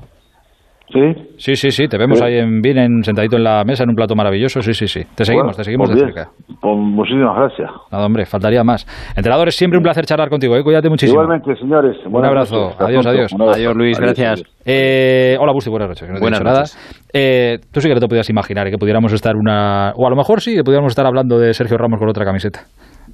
[0.93, 1.01] ¿Sí?
[1.37, 2.25] Sí, sí, sí, te vemos sí.
[2.25, 5.03] ahí en bien sentadito en la mesa en un plato maravilloso, sí, sí, sí.
[5.15, 6.31] Te seguimos, bueno, te seguimos pues de cerca.
[6.61, 7.71] Pues muchísimas gracias.
[7.93, 8.85] Nada, hombre, faltaría más.
[9.17, 10.65] Entrenador, es siempre un placer charlar contigo, ¿eh?
[10.65, 11.23] cuídate muchísimo.
[11.23, 11.97] Igualmente, señores.
[12.05, 12.81] Un abrazo, noches.
[12.81, 13.33] adiós, adiós.
[13.55, 14.43] Adiós, Luis, adiós, gracias.
[14.65, 16.11] Eh, hola, Busti, buenas noches.
[16.11, 16.77] No buenas noches.
[16.77, 17.01] Nada.
[17.13, 18.71] Eh, tú sí que no te podías imaginar ¿eh?
[18.71, 19.93] que pudiéramos estar una...
[19.97, 22.61] O a lo mejor sí, que pudiéramos estar hablando de Sergio Ramos con otra camiseta.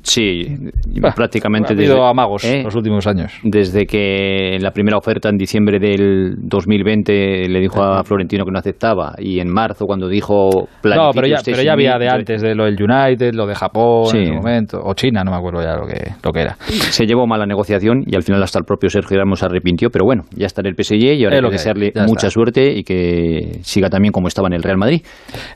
[0.07, 0.47] Sí,
[1.01, 2.63] bah, prácticamente ha desde amagos ¿eh?
[2.63, 3.33] los últimos años.
[3.43, 8.53] Desde que en la primera oferta en diciembre del 2020 le dijo a Florentino que
[8.53, 12.41] no aceptaba y en marzo cuando dijo No, pero ya, pero ya había de antes
[12.41, 14.19] de lo del United, lo de Japón sí.
[14.19, 16.57] en momento o China, no me acuerdo ya lo que lo que era.
[16.61, 19.91] Se llevó mal la negociación y al final hasta el propio Sergio Ramos se arrepintió,
[19.91, 22.31] pero bueno, ya está en el PSG y ahora hay que desearle mucha está.
[22.31, 25.03] suerte y que siga también como estaba en el Real Madrid.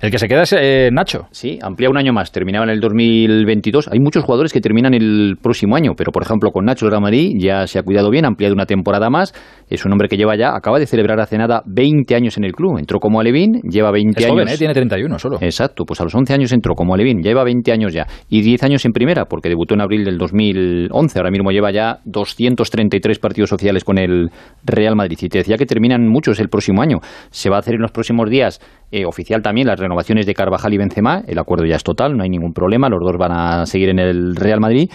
[0.01, 1.29] El que se queda es eh, Nacho.
[1.31, 3.89] Sí, amplía un año más, terminaba en el 2022.
[3.93, 7.66] Hay muchos jugadores que terminan el próximo año, pero por ejemplo con Nacho Madrid ya
[7.66, 9.35] se ha cuidado bien, ha ampliado una temporada más,
[9.68, 12.53] es un hombre que lleva ya, acaba de celebrar hace nada 20 años en el
[12.53, 14.35] club, entró como Alevín, lleva 20 es años.
[14.35, 14.57] Joven, ¿eh?
[14.57, 15.38] Tiene 31 solo.
[15.40, 18.62] Exacto, pues a los 11 años entró como Alevín, lleva 20 años ya, y 10
[18.64, 23.50] años en primera, porque debutó en abril del 2011, ahora mismo lleva ya 233 partidos
[23.50, 24.31] sociales con el
[24.64, 26.98] Real Madrid, y te decía que terminan muchos el próximo año,
[27.31, 30.74] se va a hacer en los próximos días eh, oficial también las renovaciones de Carvajal
[30.74, 33.66] y Benzema, el acuerdo ya es total, no hay ningún problema, los dos van a
[33.66, 34.90] seguir en el Real Madrid,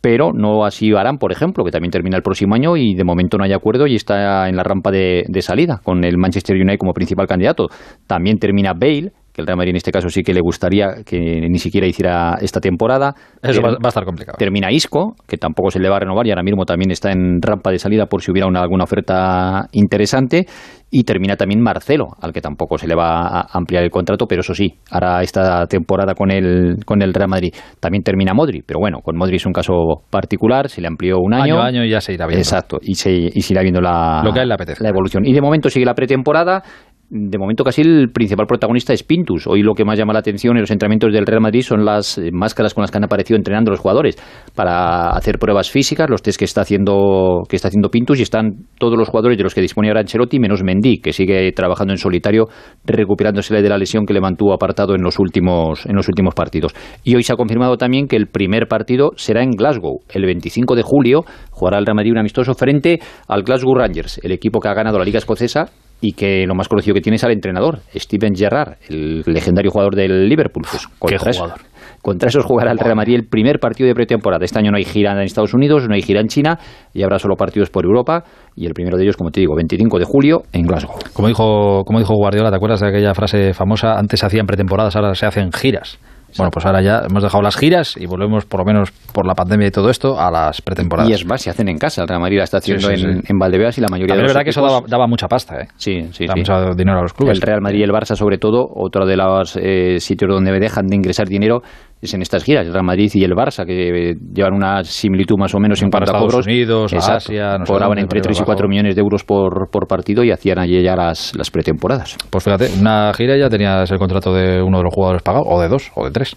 [0.00, 3.36] pero no así Barán, por ejemplo, que también termina el próximo año y de momento
[3.36, 6.78] no hay acuerdo y está en la rampa de, de salida, con el Manchester United
[6.78, 7.68] como principal candidato.
[8.06, 11.16] También termina Bale, que el Real Madrid en este caso sí que le gustaría que
[11.48, 13.14] ni siquiera hiciera esta temporada.
[13.40, 14.36] Eso va, va, a estar complicado.
[14.36, 17.40] Termina Isco, que tampoco se le va a renovar y ahora mismo también está en
[17.40, 20.46] rampa de salida por si hubiera una, alguna oferta interesante.
[20.90, 24.40] Y termina también Marcelo, al que tampoco se le va a ampliar el contrato, pero
[24.40, 27.52] eso sí, hará esta temporada con el, con el Real Madrid.
[27.78, 29.74] También termina Modri, pero bueno, con Modri es un caso
[30.08, 31.60] particular, se le amplió un año.
[31.60, 32.40] Año año y ya se irá viendo.
[32.40, 34.82] Exacto, y se, y se irá viendo la, Lo que a él le apetece.
[34.82, 35.26] la evolución.
[35.26, 36.62] Y de momento sigue la pretemporada
[37.10, 39.46] de momento casi el principal protagonista es Pintus.
[39.46, 42.20] Hoy lo que más llama la atención en los entrenamientos del Real Madrid son las
[42.32, 44.16] máscaras con las que han aparecido entrenando los jugadores
[44.54, 48.66] para hacer pruebas físicas, los test que está haciendo que está haciendo Pintus y están
[48.78, 51.98] todos los jugadores de los que dispone ahora Ancelotti menos Mendy, que sigue trabajando en
[51.98, 52.48] solitario
[52.84, 56.74] recuperándosele de la lesión que le mantuvo apartado en los últimos en los últimos partidos.
[57.04, 60.74] Y hoy se ha confirmado también que el primer partido será en Glasgow, el 25
[60.76, 64.68] de julio jugará el Real Madrid un amistoso frente al Glasgow Rangers, el equipo que
[64.68, 67.80] ha ganado la Liga Escocesa y que lo más conocido que tiene es al entrenador,
[67.94, 70.64] Steven Gerrard, el legendario jugador del Liverpool.
[70.70, 71.60] Pues contra, ¿Qué jugador?
[72.02, 74.44] Contra esos jugará el Real Madrid el primer partido de pretemporada.
[74.44, 76.58] Este año no hay gira en Estados Unidos, no hay gira en China
[76.94, 79.98] y habrá solo partidos por Europa y el primero de ellos, como te digo, 25
[79.98, 80.96] de julio en Glasgow.
[81.12, 83.98] Como dijo, como dijo Guardiola, ¿te acuerdas de aquella frase famosa?
[83.98, 85.98] Antes se hacían pretemporadas, ahora se hacen giras.
[86.36, 89.34] Bueno, pues ahora ya hemos dejado las giras y volvemos, por lo menos por la
[89.34, 91.10] pandemia y todo esto, a las pretemporadas.
[91.10, 92.02] Y es más, se hacen en casa.
[92.02, 93.26] El Real Madrid la está haciendo sí, sí, en, sí.
[93.28, 94.30] en, Valdeveas y la mayoría de los.
[94.30, 94.62] Es verdad equipos...
[94.62, 95.68] que eso daba, daba, mucha pasta, ¿eh?
[95.76, 96.26] Sí, sí.
[96.26, 97.36] Daba mucho dinero a los clubes.
[97.36, 100.86] El Real Madrid y el Barça, sobre todo, otro de los eh, sitios donde dejan
[100.86, 101.62] de ingresar dinero
[102.00, 105.54] es en estas giras, el Real Madrid y el Barça, que llevan una similitud más
[105.54, 106.46] o menos en Para cuanto Estados a cobros.
[106.46, 107.16] Unidos, Exacto.
[107.16, 110.30] Asia, no cobraban sé entre 3 y 4 millones de euros por, por partido y
[110.30, 112.16] hacían allí ya las, las pretemporadas.
[112.30, 115.60] Pues fíjate, una gira ya tenías el contrato de uno de los jugadores pagado, o
[115.60, 116.36] de dos, o de tres.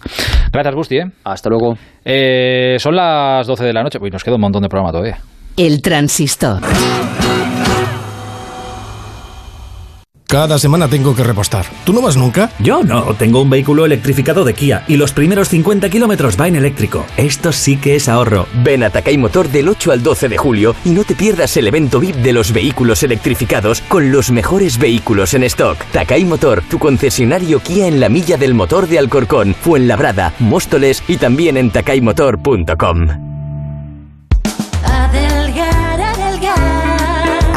[0.52, 0.96] Gracias, Busti.
[0.98, 1.04] ¿eh?
[1.24, 1.74] Hasta luego.
[2.04, 5.18] Eh, son las 12 de la noche, pues nos queda un montón de programa todavía.
[5.56, 6.60] El transistor.
[10.32, 11.66] Cada semana tengo que repostar.
[11.84, 12.50] ¿Tú no vas nunca?
[12.58, 16.56] Yo no, tengo un vehículo electrificado de Kia y los primeros 50 kilómetros va en
[16.56, 17.04] eléctrico.
[17.18, 18.46] Esto sí que es ahorro.
[18.64, 21.66] Ven a Takai Motor del 8 al 12 de julio y no te pierdas el
[21.68, 25.76] evento VIP de los vehículos electrificados con los mejores vehículos en stock.
[25.92, 31.18] Takai Motor, tu concesionario Kia en la milla del motor de Alcorcón, Fuenlabrada, Móstoles y
[31.18, 33.31] también en takaymotor.com.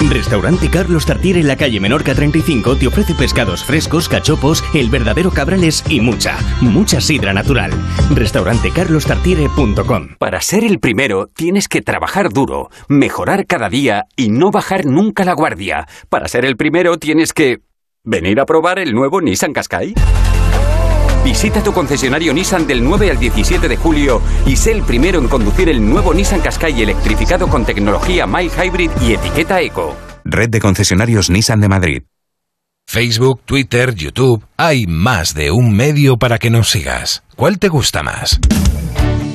[0.00, 5.30] Restaurante Carlos Tartier en la calle Menorca 35 te ofrece pescados frescos, cachopos, el verdadero
[5.30, 7.72] cabrales y mucha, mucha sidra natural.
[8.14, 14.86] Restaurantecarlostartiere.com Para ser el primero tienes que trabajar duro, mejorar cada día y no bajar
[14.86, 15.86] nunca la guardia.
[16.08, 17.60] Para ser el primero tienes que
[18.04, 19.94] venir a probar el nuevo Nissan Qashqai.
[21.28, 25.28] Visita tu concesionario Nissan del 9 al 17 de julio y sé el primero en
[25.28, 29.94] conducir el nuevo Nissan Qashqai electrificado con tecnología Mild Hybrid y etiqueta Eco.
[30.24, 32.02] Red de concesionarios Nissan de Madrid.
[32.86, 37.22] Facebook, Twitter, YouTube, hay más de un medio para que nos sigas.
[37.36, 38.40] ¿Cuál te gusta más?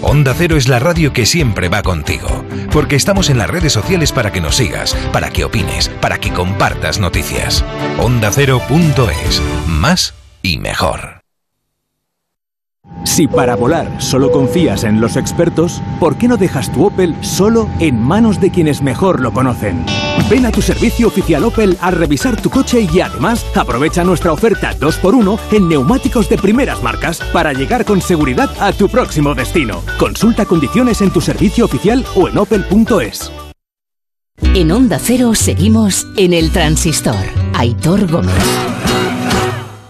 [0.01, 4.11] Onda Cero es la radio que siempre va contigo, porque estamos en las redes sociales
[4.11, 7.63] para que nos sigas, para que opines, para que compartas noticias.
[7.99, 11.12] OndaCero.es, más y mejor.
[13.03, 17.69] Si para volar solo confías en los expertos, ¿por qué no dejas tu Opel solo
[17.79, 19.85] en manos de quienes mejor lo conocen?
[20.29, 24.73] Ven a tu servicio oficial Opel a revisar tu coche y además aprovecha nuestra oferta
[24.79, 29.81] 2x1 en neumáticos de primeras marcas para llegar con seguridad a tu próximo destino.
[29.99, 33.31] Consulta condiciones en tu servicio oficial o en opel.es.
[34.55, 37.25] En Onda Cero seguimos en el transistor.
[37.53, 38.72] Aitor Gómez.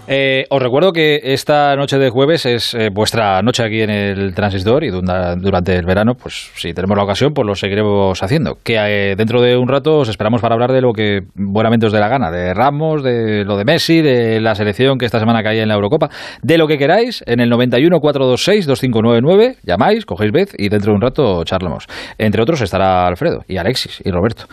[0.06, 4.36] Eh, os recuerdo que esta noche de jueves es eh, vuestra noche aquí en el
[4.36, 8.58] Transistor y durante el verano, pues si tenemos la ocasión, pues lo seguiremos haciendo.
[8.64, 11.94] Que eh, dentro de un rato os esperamos para hablar de lo que buenamente os
[11.94, 15.42] dé la gana, de Ramos, de lo de Messi, de la selección que esta semana
[15.42, 16.10] caía en la Eurocopa,
[16.42, 20.96] de lo que queráis, en el 91 426 2599, llamáis, cogéis vez y dentro de
[20.96, 21.86] un rato charlamos.
[22.18, 24.48] Entre otros estará Alfredo y Alexis y Roberto.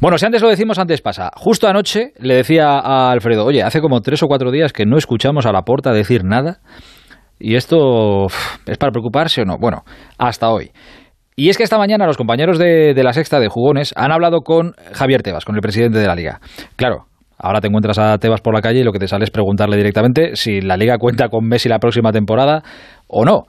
[0.00, 1.30] Bueno, si antes lo decimos, antes pasa.
[1.36, 4.93] Justo anoche le decía a Alfredo, oye, hace como tres o cuatro días que no
[4.98, 6.58] escuchamos a la porta decir nada.
[7.38, 8.26] Y esto
[8.66, 9.58] es para preocuparse o no.
[9.58, 9.84] Bueno,
[10.18, 10.70] hasta hoy.
[11.36, 14.42] Y es que esta mañana los compañeros de, de, la sexta de Jugones han hablado
[14.42, 16.40] con Javier Tebas, con el presidente de la liga.
[16.76, 17.06] Claro,
[17.38, 19.76] ahora te encuentras a Tebas por la calle y lo que te sale es preguntarle
[19.76, 22.62] directamente si la liga cuenta con Messi la próxima temporada
[23.08, 23.46] o no.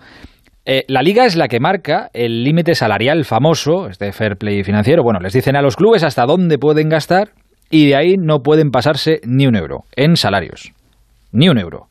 [0.65, 5.03] Eh, la liga es la que marca el límite salarial famoso, este fair play financiero.
[5.03, 7.29] Bueno, les dicen a los clubes hasta dónde pueden gastar
[7.69, 10.73] y de ahí no pueden pasarse ni un euro en salarios
[11.35, 11.89] ni un euro.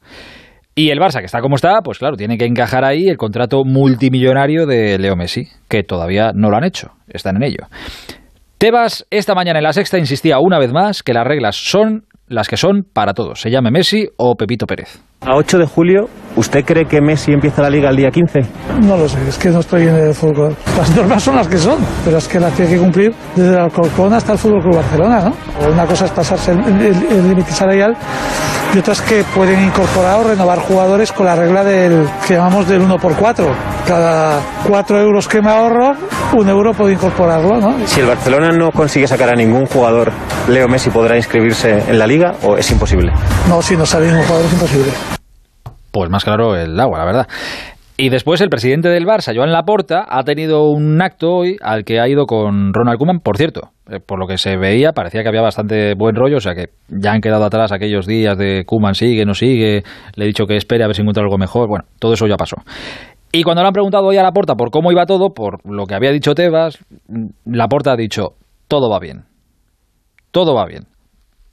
[0.75, 3.63] Y el Barça, que está como está, pues claro, tiene que encajar ahí el contrato
[3.65, 7.67] multimillonario de Leo Messi, que todavía no lo han hecho, están en ello.
[8.59, 12.49] Tebas esta mañana en la sexta insistía una vez más que las reglas son las
[12.49, 15.01] que son para todos, se llame Messi o Pepito Pérez.
[15.27, 18.41] A 8 de julio, ¿usted cree que Messi empieza la liga el día 15?
[18.83, 20.55] No lo sé, es que no estoy en el fútbol.
[20.77, 23.59] Las normas son las que son, pero es que las tiene que cumplir desde el
[23.59, 25.69] Alcorcón hasta el Fútbol Club Barcelona, ¿no?
[25.73, 27.97] Una cosa es pasarse el límite salarial
[28.75, 32.67] y otra es que pueden incorporar o renovar jugadores con la regla del que llamamos
[32.67, 33.47] del 1 por 4
[33.87, 35.95] Cada 4 euros que me ahorro,
[36.33, 37.87] un euro puedo incorporarlo, ¿no?
[37.87, 40.11] Si el Barcelona no consigue sacar a ningún jugador,
[40.49, 43.13] ¿Leo Messi podrá inscribirse en la liga o es imposible?
[43.49, 45.14] No, si no sale ningún jugador es imposible.
[45.95, 47.29] Pues más claro el agua, la verdad.
[47.97, 52.01] Y después el presidente del Barça, Joan Laporta, ha tenido un acto hoy al que
[52.01, 53.21] ha ido con Ronald Koeman.
[53.21, 56.41] Por cierto, eh, por lo que se veía, parecía que había bastante buen rollo, o
[56.41, 59.85] sea que ya han quedado atrás aquellos días de Koeman sigue, no sigue,
[60.17, 61.69] le he dicho que espere a ver si encuentra algo mejor.
[61.69, 62.57] Bueno, todo eso ya pasó.
[63.31, 65.95] Y cuando le han preguntado hoy a Laporta por cómo iba todo, por lo que
[65.95, 66.85] había dicho Tebas,
[67.45, 68.31] Laporta ha dicho,
[68.67, 69.27] todo va bien.
[70.33, 70.89] Todo va bien.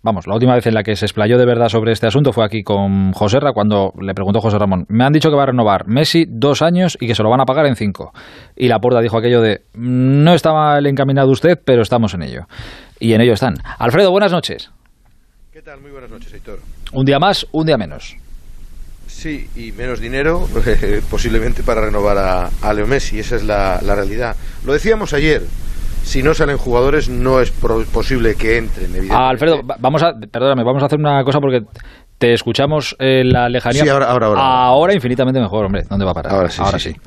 [0.04, 2.44] Vamos, la última vez en la que se explayó de verdad sobre este asunto fue
[2.44, 5.48] aquí con José Ra, cuando le preguntó José Ramón, me han dicho que va a
[5.48, 8.12] renovar Messi dos años y que se lo van a pagar en cinco.
[8.56, 12.48] Y la porta dijo aquello de, no está mal encaminado usted, pero estamos en ello.
[13.00, 13.58] Y en ello están.
[13.78, 14.72] Alfredo, buenas noches.
[15.54, 15.80] ¿Qué tal?
[15.82, 16.62] Muy buenas noches, Héctor.
[16.94, 18.18] Un día más, un día menos.
[19.06, 20.48] Sí, y menos dinero
[21.12, 24.36] posiblemente para renovar a, a, Leo Messi, esa es la, la realidad.
[24.66, 25.44] Lo decíamos ayer,
[26.04, 28.86] si no salen jugadores no es posible que entren.
[28.86, 29.16] Evidentemente.
[29.16, 31.62] Ah, Alfredo, vamos a, perdóname, vamos a hacer una cosa porque
[32.18, 33.84] te escuchamos en la lejanía.
[33.84, 34.42] Sí, ahora, ahora, ahora.
[34.42, 35.84] Ahora infinitamente mejor, hombre.
[35.90, 36.34] ¿Dónde va a parar?
[36.34, 36.62] Ahora sí.
[36.62, 36.92] Ahora sí.
[36.92, 37.00] sí.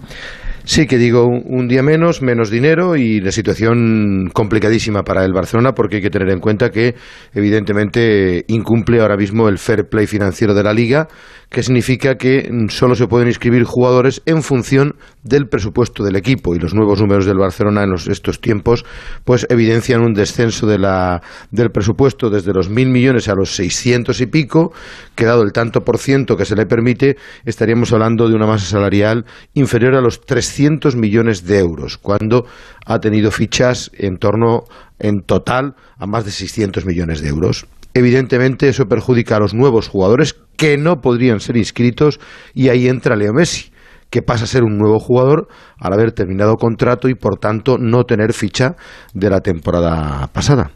[0.66, 5.72] Sí, que digo, un día menos, menos dinero y la situación complicadísima para el Barcelona
[5.72, 6.94] porque hay que tener en cuenta que
[7.34, 11.06] evidentemente incumple ahora mismo el fair play financiero de la liga,
[11.50, 14.94] que significa que solo se pueden inscribir jugadores en función
[15.24, 18.84] del presupuesto del equipo y los nuevos números del Barcelona en estos tiempos
[19.24, 24.20] pues evidencian un descenso de la, del presupuesto desde los mil millones a los seiscientos
[24.20, 24.72] y pico,
[25.14, 28.66] que dado el tanto por ciento que se le permite, estaríamos hablando de una masa
[28.66, 32.46] salarial inferior a los 300 millones de euros, cuando
[32.84, 34.64] ha tenido fichas en torno,
[34.98, 37.66] en total, a más de 600 millones de euros.
[37.94, 42.20] Evidentemente eso perjudica a los nuevos jugadores que no podrían ser inscritos
[42.52, 43.73] y ahí entra Leo Messi
[44.14, 48.04] que pasa a ser un nuevo jugador al haber terminado contrato y por tanto no
[48.04, 48.76] tener ficha
[49.12, 50.70] de la temporada pasada.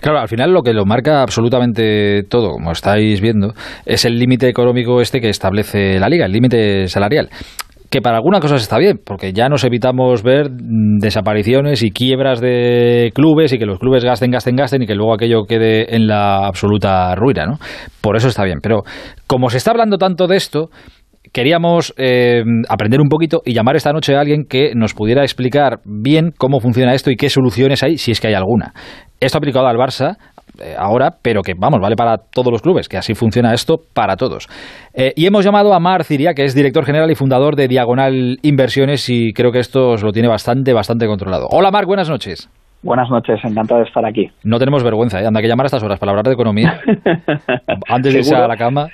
[0.00, 3.54] Claro, al final lo que lo marca absolutamente todo, como estáis viendo,
[3.86, 7.30] es el límite económico este que establece la liga, el límite salarial
[7.88, 12.40] que para algunas cosas está bien, porque ya nos evitamos ver mm, desapariciones y quiebras
[12.40, 16.06] de clubes y que los clubes gasten, gasten, gasten y que luego aquello quede en
[16.06, 17.58] la absoluta ruina, ¿no?
[18.00, 18.60] Por eso está bien.
[18.62, 18.80] Pero
[19.26, 20.70] como se está hablando tanto de esto,
[21.32, 25.80] queríamos eh, aprender un poquito y llamar esta noche a alguien que nos pudiera explicar
[25.84, 28.72] bien cómo funciona esto y qué soluciones hay, si es que hay alguna.
[29.18, 30.16] Esto aplicado al Barça,
[30.60, 34.16] eh, ahora, pero que vamos, vale para todos los clubes, que así funciona esto para
[34.16, 34.48] todos.
[34.94, 38.38] Eh, y hemos llamado a Mar Ciria, que es director general y fundador de Diagonal
[38.42, 41.46] Inversiones, y creo que esto os lo tiene bastante, bastante controlado.
[41.50, 42.50] Hola Mar, buenas noches.
[42.82, 44.28] Buenas noches, encantado de estar aquí.
[44.42, 45.26] No tenemos vergüenza, ¿eh?
[45.26, 46.80] anda que llamar a estas horas para hablar de economía.
[47.88, 48.88] Antes de irse a la cama.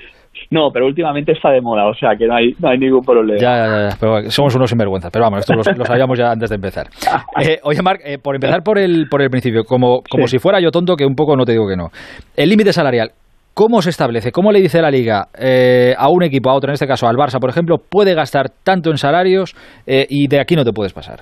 [0.51, 3.39] No, pero últimamente está de moda, o sea que no hay, no hay ningún problema.
[3.39, 5.11] Ya, ya, ya, pero somos unos sinvergüenza.
[5.11, 6.87] Pero vamos, esto lo, sabíamos ya antes de empezar.
[7.41, 10.61] Eh, oye, Marc, eh, por empezar por el, por el principio, como, como si fuera
[10.61, 11.89] yo tonto, que un poco no te digo que no.
[12.37, 13.11] El límite salarial,
[13.55, 14.31] ¿Cómo se establece?
[14.31, 17.17] ¿Cómo le dice la liga eh, a un equipo, a otro, en este caso al
[17.17, 21.21] Barça, por ejemplo, puede gastar tanto en salarios y de aquí no te puedes pasar?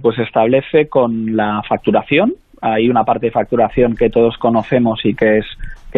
[0.00, 2.32] pues se establece con la facturación.
[2.62, 5.46] Hay una parte de facturación que todos conocemos y que es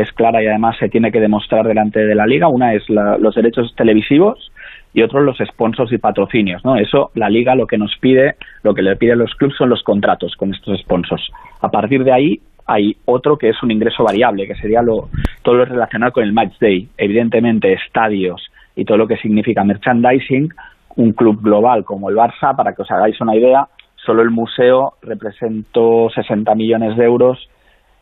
[0.01, 2.49] es clara y además se tiene que demostrar delante de la liga.
[2.49, 4.53] Una es los derechos televisivos
[4.95, 6.65] y otro los sponsors y patrocinios.
[6.65, 6.77] ¿no?
[6.77, 9.83] Eso, la liga lo que nos pide, lo que le piden los clubes son los
[9.83, 11.31] contratos con estos sponsors.
[11.61, 15.09] A partir de ahí hay otro que es un ingreso variable, que sería lo,
[15.43, 16.89] todo lo relacionado con el match day.
[16.97, 18.47] Evidentemente, estadios
[18.77, 20.53] y todo lo que significa merchandising,
[20.97, 24.95] un club global como el Barça, para que os hagáis una idea, solo el museo
[25.03, 27.49] representó 60 millones de euros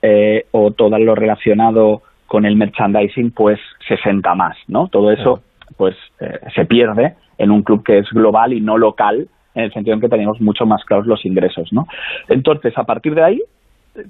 [0.03, 4.89] eh, o todo lo relacionado con el merchandising, pues 60 más, ¿no?
[4.89, 5.43] Todo eso,
[5.77, 9.73] pues eh, se pierde en un club que es global y no local, en el
[9.73, 11.87] sentido en que tenemos mucho más claros los ingresos, ¿no?
[12.29, 13.43] Entonces, a partir de ahí,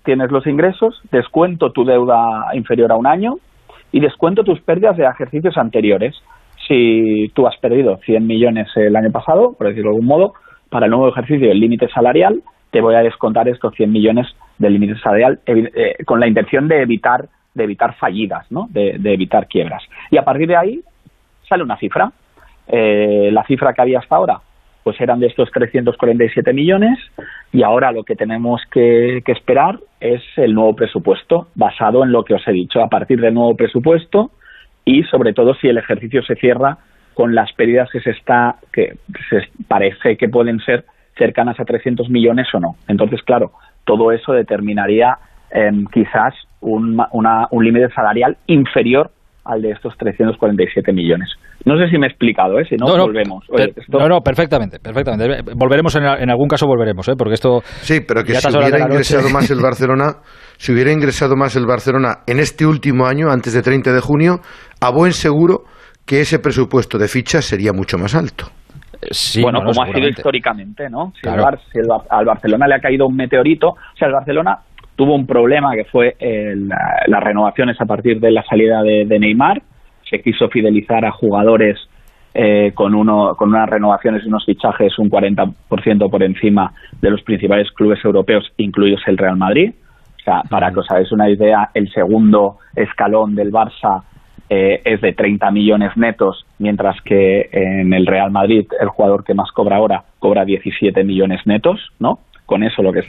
[0.05, 3.37] tienes los ingresos, descuento tu deuda inferior a un año
[3.93, 6.15] y descuento tus pérdidas de ejercicios anteriores.
[6.67, 10.35] Si tú has perdido 100 millones el año pasado, por decirlo de algún modo,
[10.69, 14.27] para el nuevo ejercicio el límite salarial, te voy a descontar estos 100 millones
[14.59, 18.69] del límite salarial eh, con la intención de evitar de evitar fallidas, ¿no?
[18.71, 19.83] de, evitar quiebras.
[20.11, 20.81] Y a partir de ahí
[21.49, 22.13] sale una cifra.
[22.69, 24.41] Eh, la cifra que había hasta ahora
[24.83, 26.99] pues eran de estos 347 millones
[27.53, 32.25] y ahora lo que tenemos que, que, esperar es el nuevo presupuesto basado en lo
[32.25, 34.31] que os he dicho a partir del nuevo presupuesto
[34.85, 36.79] y sobre todo si el ejercicio se cierra
[37.15, 38.97] con las pérdidas que se está que
[39.29, 40.85] se parece que pueden ser
[41.17, 42.77] cercanas a 300 millones o no.
[42.89, 43.53] Entonces, claro,
[43.85, 45.17] todo eso determinaría
[45.51, 49.11] em, quizás un, un límite salarial inferior
[49.47, 51.29] al de estos 347 millones.
[51.65, 52.65] No sé si me he explicado, ¿eh?
[52.69, 53.45] si no, volvemos.
[53.89, 55.53] No, no, perfectamente, perfectamente.
[55.55, 57.13] Volveremos en, en algún caso, volveremos, ¿eh?
[57.17, 57.61] porque esto...
[57.65, 60.17] Sí, pero que si hubiera ingresado más el Barcelona,
[60.57, 64.41] si hubiera ingresado más el Barcelona en este último año, antes de 30 de junio,
[64.81, 65.65] a buen seguro
[66.05, 68.47] que ese presupuesto de fichas sería mucho más alto
[69.43, 71.13] bueno, como ha sido históricamente, ¿no?
[71.21, 74.59] Si, al Barcelona le ha caído un meteorito, o sea, el Barcelona
[74.97, 79.63] tuvo un problema que fue las renovaciones a partir de la salida de, Neymar,
[80.09, 81.79] se quiso fidelizar a jugadores
[82.35, 87.23] eh, con, uno, con unas renovaciones y unos fichajes un 40% por encima de los
[87.23, 89.73] principales clubes europeos, incluidos el Real Madrid.
[90.19, 94.03] O sea, para que os hagáis una idea, el segundo escalón del Barça
[94.49, 99.35] eh, es de 30 millones netos, mientras que en el Real Madrid el jugador que
[99.35, 102.21] más cobra ahora cobra 17 millones netos, ¿no?
[102.47, 103.03] Con eso lo que,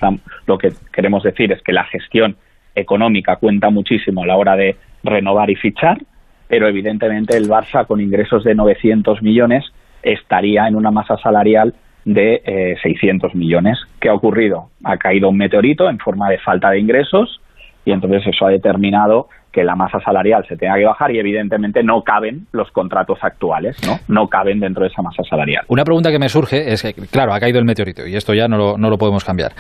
[0.46, 2.36] lo que queremos decir es que la gestión
[2.76, 6.00] económica cuenta muchísimo a la hora de renovar y fichar,
[6.48, 9.66] pero evidentemente el Barça con ingresos de 900 millones
[10.02, 11.74] estaría en una masa salarial
[12.06, 13.78] de eh, 600 millones.
[14.00, 14.70] ¿Qué ha ocurrido?
[14.84, 17.42] Ha caído un meteorito en forma de falta de ingresos
[17.84, 21.84] y entonces eso ha determinado que la masa salarial se tenga que bajar y evidentemente
[21.84, 24.00] no caben los contratos actuales, ¿no?
[24.08, 25.66] No caben dentro de esa masa salarial.
[25.68, 28.48] Una pregunta que me surge es que, claro, ha caído el meteorito y esto ya
[28.48, 29.54] no lo, no lo podemos cambiar.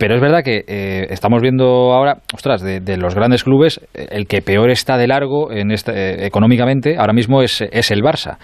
[0.00, 4.40] Pero es verdad que eh, estamos viendo ahora, ostras, de, los grandes clubes, el que
[4.40, 8.38] peor está de largo en este, eh, económicamente ahora mismo es, es el Barça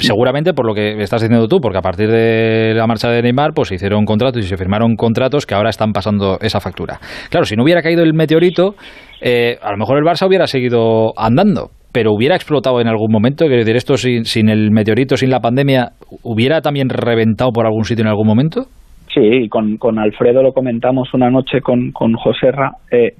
[0.00, 3.52] seguramente por lo que estás diciendo tú, porque a partir de la marcha de Neymar,
[3.54, 6.98] pues se hicieron contratos y se firmaron contratos que ahora están pasando esa factura.
[7.30, 8.74] Claro, si no hubiera caído el meteorito,
[9.20, 13.46] eh, a lo mejor el Barça hubiera seguido andando, pero hubiera explotado en algún momento.
[13.46, 15.90] Quiero decir, esto sin, sin el meteorito, sin la pandemia,
[16.22, 18.66] ¿hubiera también reventado por algún sitio en algún momento?
[19.12, 23.14] Sí, con, con Alfredo lo comentamos una noche con, con José Ra, eh,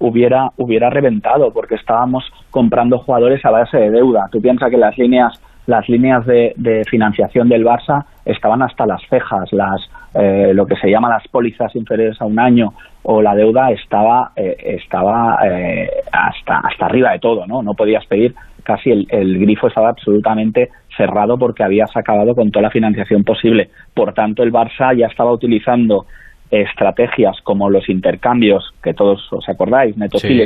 [0.00, 4.26] hubiera, hubiera reventado porque estábamos comprando jugadores a base de deuda.
[4.32, 9.52] Tú piensas que las líneas las líneas de, financiación del Barça estaban hasta las cejas,
[9.52, 9.78] las
[10.14, 14.32] eh, lo que se llama las pólizas inferiores a un año o la deuda estaba
[14.34, 17.62] eh, estaba eh, hasta hasta arriba de todo, ¿no?
[17.62, 22.62] No podías pedir casi el, el, grifo estaba absolutamente cerrado porque habías acabado con toda
[22.62, 23.68] la financiación posible.
[23.92, 26.06] Por tanto, el Barça ya estaba utilizando
[26.50, 30.40] estrategias como los intercambios que todos os acordáis, Neto sí.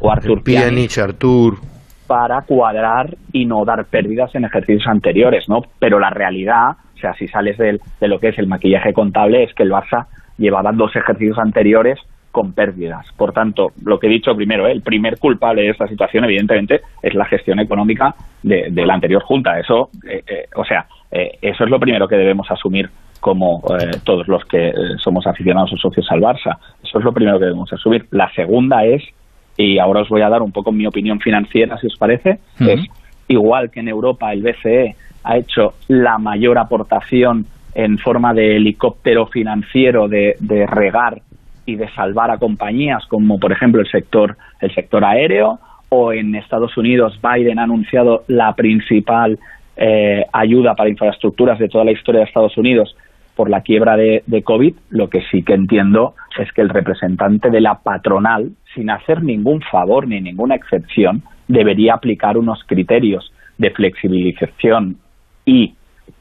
[0.00, 1.73] o Artur Pjanic, Artur
[2.06, 5.62] para cuadrar y no dar pérdidas en ejercicios anteriores, ¿no?
[5.78, 9.44] Pero la realidad, o sea, si sales de, de lo que es el maquillaje contable,
[9.44, 10.06] es que el Barça
[10.38, 11.98] llevaba dos ejercicios anteriores
[12.34, 13.06] con pérdidas.
[13.16, 14.72] Por tanto, lo que he dicho primero, ¿eh?
[14.72, 19.58] el primer culpable de esta situación, evidentemente, es la gestión económica de, la anterior junta.
[19.60, 22.90] Eso, eh, eh, o sea, eh, eso es lo primero que debemos asumir
[23.20, 26.58] como eh, todos los que somos aficionados o socios al Barça.
[26.82, 28.08] Eso es lo primero que debemos asumir.
[28.10, 29.02] La segunda es
[29.56, 32.80] y ahora os voy a dar un poco mi opinión financiera, si os parece, es
[33.28, 39.26] igual que en Europa el BCE ha hecho la mayor aportación en forma de helicóptero
[39.26, 40.36] financiero de,
[40.68, 41.22] regar
[41.66, 46.34] y de salvar a compañías como por ejemplo el sector el sector aéreo o en
[46.34, 49.38] Estados Unidos Biden ha anunciado la principal
[49.76, 52.94] eh, ayuda para infraestructuras de toda la historia de Estados Unidos
[53.34, 57.50] por la quiebra de, de, COVID, lo que sí que entiendo es que el representante
[57.50, 63.70] de la patronal, sin hacer ningún favor ni ninguna excepción, debería aplicar unos criterios de
[63.70, 64.96] flexibilización
[65.44, 65.74] y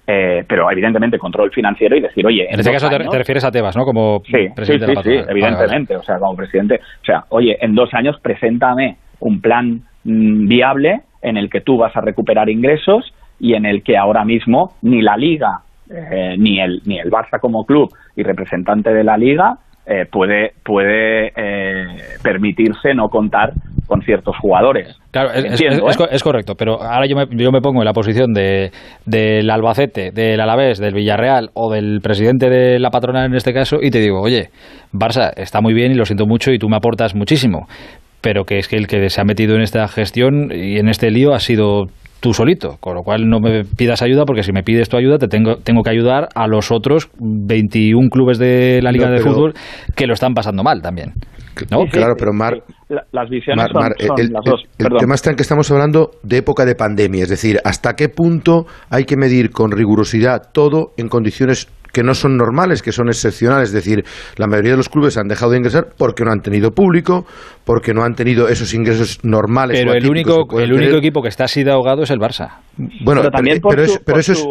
[0.05, 2.45] eh, pero evidentemente control financiero y decir, oye...
[2.49, 3.85] En, este caso te, refieres a Tebas, ¿no?
[3.85, 5.23] Como sí, presidente de la patronal.
[5.23, 6.81] Sí, evidentemente, o sea, como presidente.
[7.01, 11.77] O sea, oye, en dos años preséntame un plan mmm, viable en el que tú
[11.77, 16.59] vas a recuperar ingresos y en el que ahora mismo ni la Liga eh, ni
[16.59, 21.97] el ni el Barça como club y representante de la liga eh, puede puede eh,
[22.23, 23.51] permitirse no contar
[23.85, 24.97] con ciertos jugadores.
[25.11, 26.05] Claro, es, Entiendo, es, ¿eh?
[26.09, 28.71] es, correcto, pero ahora yo me, yo me pongo en la posición de
[29.05, 33.79] del Albacete, del Alavés, del Villarreal o del presidente de la patronal en este caso
[33.81, 34.51] y te digo, oye,
[34.93, 37.67] Barça está muy bien y lo siento mucho y tú me aportas muchísimo,
[38.21, 41.11] pero que es que el que se ha metido en esta gestión y en este
[41.11, 41.87] lío ha sido
[42.23, 45.17] tú solito, con lo cual no me pidas ayuda porque si me pides tu ayuda
[45.17, 49.19] te tengo, tengo que ayudar a los otros 21 clubes de la Liga no, de
[49.19, 49.53] Fútbol
[49.93, 51.11] que lo están pasando mal también.
[51.69, 51.81] ¿no?
[51.81, 52.63] Sí, claro, pero Mar,
[53.11, 54.63] las visiones Mar, Mar, son, son el, las dos.
[54.77, 57.93] El, el tema está en que estamos hablando de época de pandemia, es decir, hasta
[57.97, 62.91] qué punto hay que medir con rigurosidad todo en condiciones que no son normales, que
[62.91, 63.69] son excepcionales.
[63.69, 64.03] Es decir,
[64.37, 67.25] la mayoría de los clubes han dejado de ingresar porque no han tenido público,
[67.65, 69.79] porque no han tenido esos ingresos normales.
[69.79, 72.57] Pero el único, el único equipo que está así de ahogado es el Barça.
[72.77, 74.47] Bueno, pero también por pero, su, pero eso es...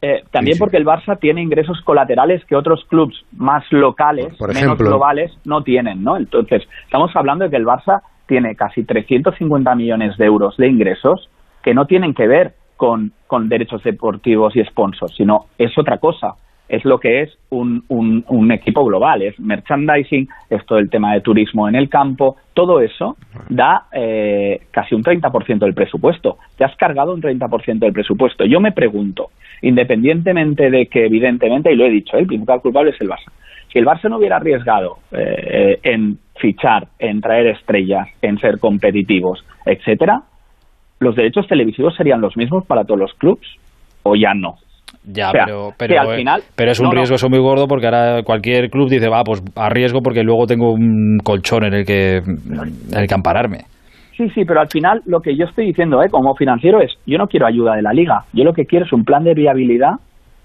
[0.00, 0.60] Eh, también sí, sí.
[0.60, 5.32] porque el Barça tiene ingresos colaterales que otros clubes más locales, por ejemplo, menos globales,
[5.44, 6.16] no tienen, ¿no?
[6.16, 11.28] Entonces, estamos hablando de que el Barça tiene casi 350 millones de euros de ingresos
[11.64, 16.34] que no tienen que ver con, con derechos deportivos y sponsors, sino es otra cosa
[16.68, 21.14] es lo que es un, un, un, equipo global, es merchandising, es todo el tema
[21.14, 23.16] de turismo en el campo, todo eso
[23.48, 26.38] da eh, casi un 30% del presupuesto.
[26.56, 28.44] Te has cargado un 30% del presupuesto.
[28.44, 29.30] Yo me pregunto,
[29.62, 32.20] independientemente de que evidentemente, y lo he dicho, ¿eh?
[32.20, 33.30] el principal culpable es el Barça,
[33.72, 39.44] si el Barça no hubiera arriesgado eh, en fichar, en traer estrellas, en ser competitivos,
[39.64, 40.22] etcétera,
[41.00, 43.46] los derechos televisivos serían los mismos para todos los clubes
[44.02, 44.56] o ya no.
[45.10, 47.16] Ya, o sea, pero, pero, al final, pero es un no, riesgo no.
[47.16, 51.18] eso muy gordo porque ahora cualquier club dice, va, pues arriesgo porque luego tengo un
[51.24, 53.60] colchón en el que, en el que ampararme.
[54.18, 56.10] Sí, sí, pero al final lo que yo estoy diciendo ¿eh?
[56.10, 58.92] como financiero es, yo no quiero ayuda de la liga, yo lo que quiero es
[58.92, 59.94] un plan de viabilidad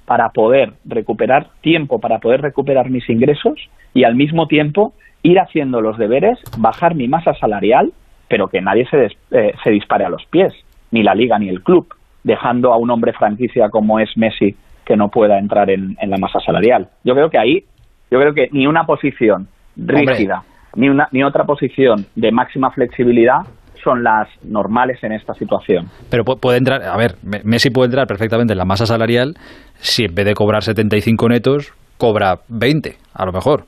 [0.05, 4.93] para poder recuperar tiempo, para poder recuperar mis ingresos y al mismo tiempo
[5.23, 7.91] ir haciendo los deberes, bajar mi masa salarial,
[8.29, 10.53] pero que nadie se, des, eh, se dispare a los pies,
[10.91, 11.87] ni la liga ni el club
[12.23, 14.55] dejando a un hombre franquicia como es Messi
[14.85, 16.89] que no pueda entrar en, en, la masa salarial.
[17.03, 17.63] Yo creo que ahí,
[18.11, 20.43] yo creo que ni una posición rígida,
[20.75, 23.41] ni una ni otra posición de máxima flexibilidad
[23.83, 25.87] son las normales en esta situación.
[26.09, 29.35] Pero puede entrar, a ver, Messi puede entrar perfectamente en la masa salarial
[29.75, 33.65] si en vez de cobrar 75 netos, cobra 20, a lo mejor.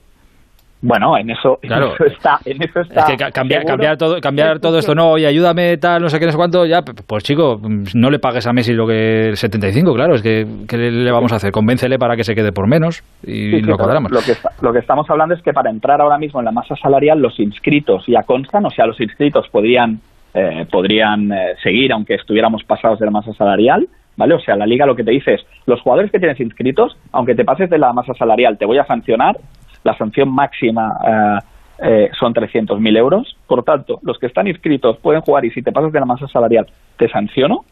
[0.81, 2.39] Bueno, en eso, está.
[2.45, 6.01] En eso está es que cambiar, cambiar todo, cambiar todo esto, no, oye, ayúdame, tal,
[6.01, 7.59] no sé qué, no sé cuánto, ya, pues chico,
[7.95, 11.37] no le pagues a Messi lo que 75, claro, es que ¿qué le vamos a
[11.37, 11.51] hacer?
[11.51, 14.11] Convéncele para que se quede por menos y lo cuadramos.
[14.11, 16.75] Lo que, lo que estamos hablando es que para entrar ahora mismo en la masa
[16.75, 19.99] salarial, los inscritos ya constan, o sea, los inscritos podrían,
[20.33, 24.35] eh, podrían eh, seguir aunque estuviéramos pasados de la masa salarial, ¿vale?
[24.35, 27.35] O sea, la liga lo que te dice es, los jugadores que tienes inscritos, aunque
[27.35, 29.37] te pases de la masa salarial, te voy a sancionar,
[29.85, 31.39] la sanción máxima eh,
[31.83, 33.37] eh, son 300.000 euros.
[33.47, 36.27] Por tanto, los que están inscritos pueden jugar y si te pasas de la masa
[36.27, 36.67] salarial
[36.97, 37.63] te sanciono,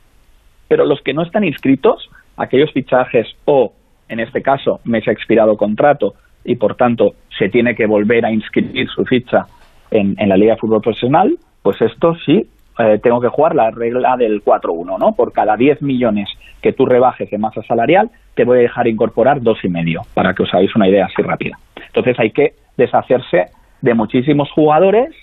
[0.67, 3.73] pero los que no están inscritos, aquellos fichajes o,
[4.07, 6.13] en este caso, me se ha expirado contrato
[6.45, 9.47] y por tanto se tiene que volver a inscribir su ficha
[9.89, 12.45] en, la Liga de Fútbol Profesional, pues esto sí
[12.79, 15.15] eh, tengo que jugar la regla del 4-1, ¿no?
[15.15, 16.29] Por cada 10 millones
[16.61, 20.33] que tú rebajes de masa salarial, te voy a dejar incorporar dos y medio, para
[20.33, 21.57] que os hagáis una idea así rápida.
[21.93, 25.13] Entonces hay que deshacerse de muchísimos jugadores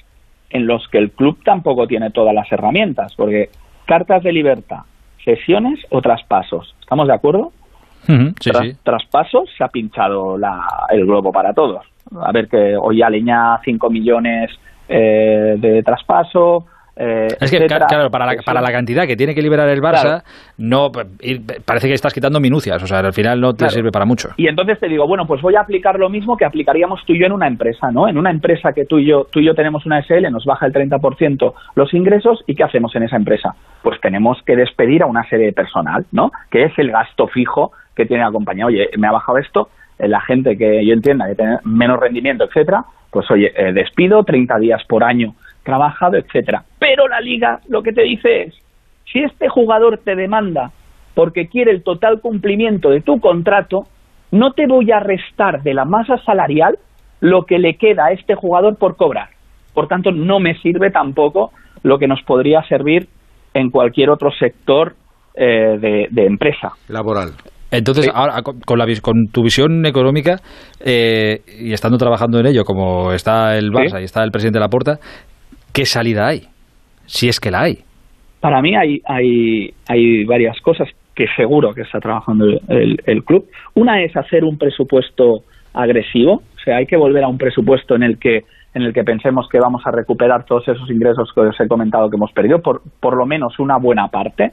[0.51, 3.51] en los que el club tampoco tiene todas las herramientas, porque
[3.87, 4.81] cartas de libertad,
[5.25, 7.53] sesiones o traspasos, ¿estamos de acuerdo?
[8.83, 10.37] Traspasos se ha pinchado
[10.91, 11.85] el globo para todos.
[12.21, 14.51] A ver que hoy aleña 5 millones
[14.89, 16.67] eh, de traspaso,
[16.97, 20.23] eh, es que, claro, para la, para la, cantidad que tiene que liberar el Barça,
[20.59, 24.31] no parece que estás quitando minucias, o sea, al final no te sirve para mucho.
[24.37, 27.21] Y entonces te digo, bueno, pues voy a aplicar lo mismo que aplicaríamos tú y
[27.21, 28.09] yo en una empresa, ¿no?
[28.09, 30.67] En una empresa que tú y yo, tú y yo tenemos una SL, nos baja
[30.67, 33.55] el 30% los ingresos, ¿y qué hacemos en esa empresa?
[33.83, 36.31] Pues tenemos que despedir a una serie de personal, ¿no?
[36.51, 38.67] Que es el gasto fijo que tiene la compañía.
[38.67, 39.69] Oye, me ha bajado esto,
[39.99, 44.23] eh, la gente que yo entienda que tiene menos rendimiento, etcétera, pues oye, eh, despido
[44.23, 45.35] 30 días por año
[45.65, 46.65] trabajado, etcétera.
[46.79, 48.55] Pero la liga lo que te dice es,
[49.13, 50.71] si este jugador te demanda
[51.15, 53.87] porque quiere el total cumplimiento de tu contrato,
[54.31, 56.79] no te voy a restar de la masa salarial
[57.21, 59.29] lo que le queda a este jugador por cobrar.
[59.75, 61.51] Por tanto, no me sirve tampoco
[61.83, 63.09] lo que nos podría servir
[63.55, 64.95] en cualquier otro sector
[65.35, 66.73] eh, de, empresa.
[66.89, 67.31] Laboral.
[67.71, 70.37] Entonces, ahora con, la, con tu visión económica
[70.85, 74.61] eh, y estando trabajando en ello, como está el Barça y está el presidente de
[74.61, 74.99] la Laporta,
[75.73, 76.43] ¿qué salida hay?
[77.07, 77.79] Si es que la hay.
[78.41, 83.45] Para mí hay, hay, hay varias cosas que seguro que está trabajando el, club.
[83.75, 85.41] Una es hacer un presupuesto
[85.75, 89.03] agresivo, o sea, hay que volver a un presupuesto en el que en el que
[89.03, 92.63] pensemos que vamos a recuperar todos esos ingresos que os he comentado que hemos perdido,
[92.63, 94.53] por, por lo menos una buena parte.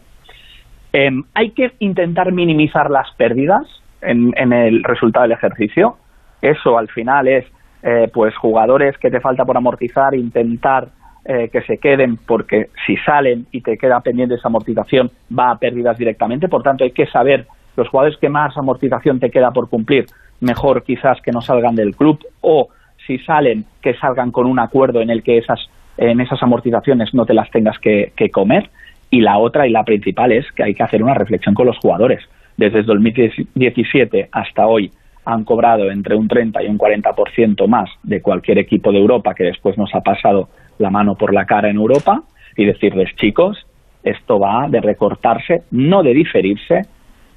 [0.91, 3.67] Em, hay que intentar minimizar las pérdidas
[4.01, 5.97] en, en, el resultado del ejercicio.
[6.41, 7.45] Eso al final es
[7.83, 10.87] eh, pues jugadores que te falta por amortizar, intentar
[11.29, 15.57] eh, que se queden porque si salen y te queda pendiente esa amortización va a
[15.57, 16.47] pérdidas directamente.
[16.47, 20.05] Por tanto, hay que saber los jugadores que más amortización te queda por cumplir,
[20.39, 22.69] mejor quizás que no salgan del club o
[23.05, 25.59] si salen, que salgan con un acuerdo en el que esas,
[25.97, 28.69] en esas amortizaciones no te las tengas que, comer.
[29.09, 31.77] Y la otra y la principal es que hay que hacer una reflexión con los
[31.77, 32.21] jugadores.
[32.55, 34.91] Desde el 2017 hasta hoy
[35.25, 39.43] han cobrado entre un 30 y un 40% más de cualquier equipo de Europa que
[39.43, 40.47] después nos ha pasado
[40.79, 42.21] la mano por la cara en Europa
[42.55, 43.57] y decirles, chicos,
[44.03, 46.81] esto va de recortarse, no de diferirse.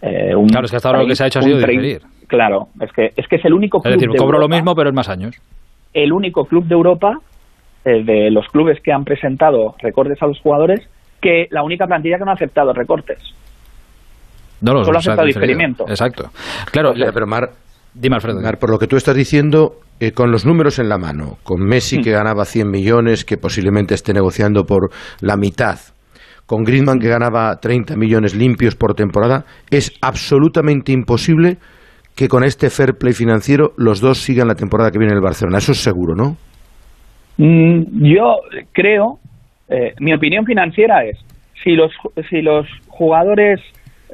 [0.02, 2.00] Eh, claro, es que hasta ahora lo que se ha hecho ha sido diferir.
[2.26, 3.92] Claro, es que, es que es el único club.
[3.92, 5.36] Es decir, cobro lo mismo, pero en más años.
[5.92, 7.18] El único club de Europa,
[7.84, 10.88] eh, de los clubes que han presentado recortes a los jugadores,
[11.20, 13.18] que la única plantilla que no ha aceptado recortes.
[14.60, 15.84] No, los Solo ha aceptado diferimiento.
[15.88, 16.30] Exacto.
[16.70, 17.50] Claro, pero Mar,
[17.94, 18.40] Dime, Alfredo.
[18.58, 22.00] por lo que tú estás diciendo, eh, con los números en la mano, con Messi
[22.00, 24.90] que ganaba 100 millones, que posiblemente esté negociando por
[25.20, 25.78] la mitad,
[26.46, 31.58] con Griezmann que ganaba 30 millones limpios por temporada, es absolutamente imposible
[32.16, 35.22] que con este fair play financiero los dos sigan la temporada que viene en el
[35.22, 35.58] Barcelona.
[35.58, 36.36] Eso es seguro, ¿no?
[37.36, 38.36] Mm, yo
[38.72, 39.18] creo,
[39.68, 41.18] eh, mi opinión financiera es,
[41.62, 41.92] si los,
[42.28, 43.60] si los jugadores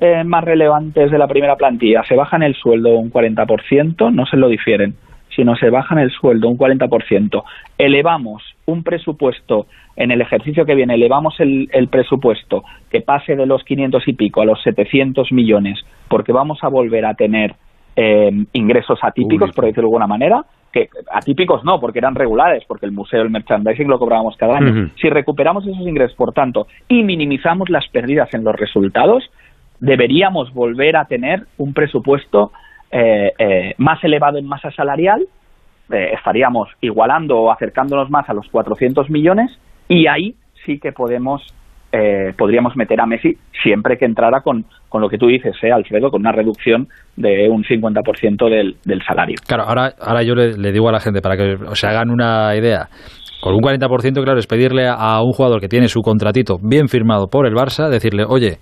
[0.01, 4.37] eh, más relevantes de la primera plantilla se bajan el sueldo un 40%, no se
[4.37, 4.95] lo difieren,
[5.37, 7.45] sino se bajan el sueldo un 40%,
[7.79, 13.63] elevamos un presupuesto en el ejercicio que viene, elevamos el, presupuesto que pase de los
[13.65, 15.79] 500 y pico a los 700 millones,
[16.09, 17.55] porque vamos a volver a tener
[17.95, 22.87] eh, ingresos atípicos, por decirlo de alguna manera, que atípicos no, porque eran regulares, porque
[22.87, 24.91] el museo, el merchandising lo cobrábamos cada año.
[25.01, 29.25] Si recuperamos esos ingresos, por tanto, y minimizamos las pérdidas en los resultados,
[29.81, 32.53] deberíamos volver a tener un presupuesto
[32.91, 35.27] eh, eh, más elevado en masa salarial,
[35.93, 39.51] eh, estaríamos igualando o acercándonos más a los 400 millones
[39.89, 40.35] y ahí
[40.65, 41.43] sí que podemos
[41.93, 45.71] eh, podríamos meter a Messi siempre que entrara con, con lo que tú dices, ¿eh,
[45.71, 49.37] Alfredo, con una reducción de un 50% del, del salario.
[49.47, 52.55] Claro, ahora, ahora yo le, le digo a la gente para que se hagan una
[52.57, 52.89] idea.
[53.41, 57.29] Con un 40%, claro, es pedirle a un jugador que tiene su contratito bien firmado
[57.29, 58.59] por el Barça, decirle, oye,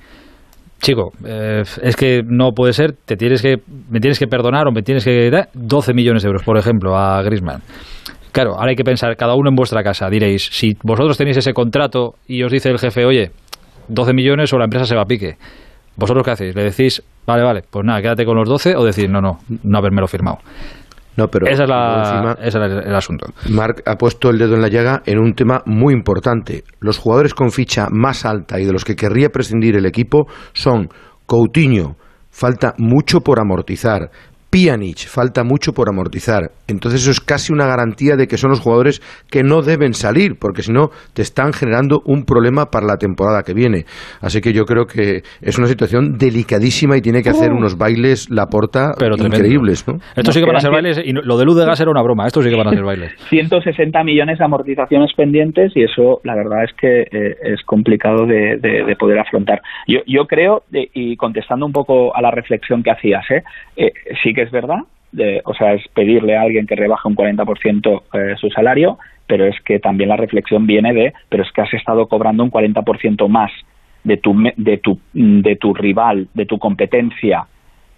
[0.85, 3.57] chico, eh, es que no puede ser, te tienes que,
[3.91, 6.97] me tienes que perdonar o me tienes que dar 12 millones de euros, por ejemplo,
[6.97, 7.63] a Griezmann.
[8.33, 11.55] Claro, ahora hay que pensar, cada uno en vuestra casa, diréis, si vosotros tenéis ese
[11.55, 13.31] contrato y os dice el jefe, oye,
[13.89, 15.37] 12 millones o la empresa se va a pique,
[15.97, 16.55] ¿vosotros qué hacéis?
[16.55, 19.79] ¿Le decís, vale, vale, pues nada, quédate con los 12 o decir, no, no, no
[19.79, 20.39] haberme firmado?
[21.17, 23.27] No, pero Esa es la- ese es el, el asunto.
[23.51, 26.65] Marc ha puesto el dedo en la llaga en un tema muy importante.
[26.81, 30.89] Los jugadores con ficha más alta y de los que querría prescindir el equipo son
[31.27, 31.97] Coutinho,
[32.31, 34.11] falta mucho por amortizar.
[34.55, 36.53] Pjanic, falta mucho por amortizar.
[36.69, 40.37] Entonces eso es casi una garantía de que son los jugadores que no deben salir,
[40.39, 43.85] porque si no te están generando un problema para la temporada que viene.
[44.21, 48.31] Así que yo creo que es una situación delicadísima y tiene que hacer unos bailes
[48.31, 49.95] la porta Pero increíbles, ¿no?
[50.15, 52.03] Esto sí que van a ser bailes, y lo de Luz de Gas era una
[52.03, 53.13] broma, esto sí que van a ser bailes.
[53.31, 58.57] 160 millones de amortizaciones pendientes y eso la verdad es que eh, es complicado de,
[58.61, 59.61] de- de poder afrontar.
[59.89, 63.43] Yo, yo creo, y contestando un poco a la reflexión que hacías, ¿eh?
[63.77, 63.91] Eh,
[64.23, 64.81] sí que es verdad,
[65.13, 69.45] de- o sea, es pedirle a alguien que rebaje un 40% eh, su salario, pero
[69.47, 73.29] es que también la reflexión viene de, pero es que has estado cobrando un 40%
[73.29, 73.51] más
[74.05, 77.47] de tu, de, tu, de tu rival, de tu competencia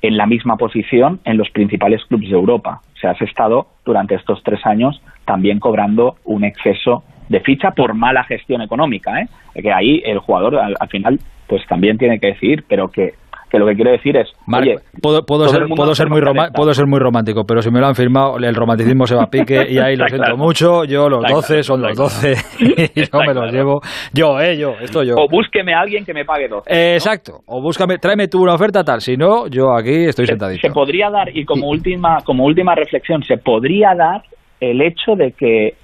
[0.03, 2.81] en la misma posición en los principales clubes de Europa.
[2.95, 7.95] O sea, has estado durante estos tres años también cobrando un exceso de ficha por
[7.95, 9.27] mala gestión económica, ¿eh?
[9.61, 11.19] Que ahí el jugador al, al final
[11.49, 13.15] pues también tiene que decidir, pero que,
[13.51, 16.21] que lo que quiero decir es, Marc, oye, puedo, puedo ser, puedo, ser muy
[16.55, 19.31] puedo ser muy romántico, pero si me lo han firmado, el romanticismo se va a
[19.31, 20.37] pique y ahí lo Está siento claro.
[20.37, 20.85] mucho.
[20.85, 22.35] Yo, los Está 12 claro, son los está 12
[22.95, 23.81] y yo me los llevo.
[24.13, 25.15] Yo, eh, yo, esto yo.
[25.17, 26.65] o búsqueme a alguien que me pague dos.
[26.67, 30.67] Eh, Exacto, o búscame, tráeme tú una oferta tal, si no, yo aquí estoy sentadito.
[30.67, 34.23] se podría dar y como última como última reflexión se podría dar
[34.61, 35.75] el hecho de que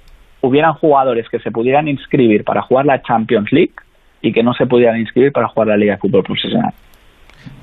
[0.41, 3.73] hubieran jugadores que se pudieran inscribir para jugar la Champions League
[4.21, 6.73] y que no se pudieran inscribir para jugar la Liga de Fútbol Profesional.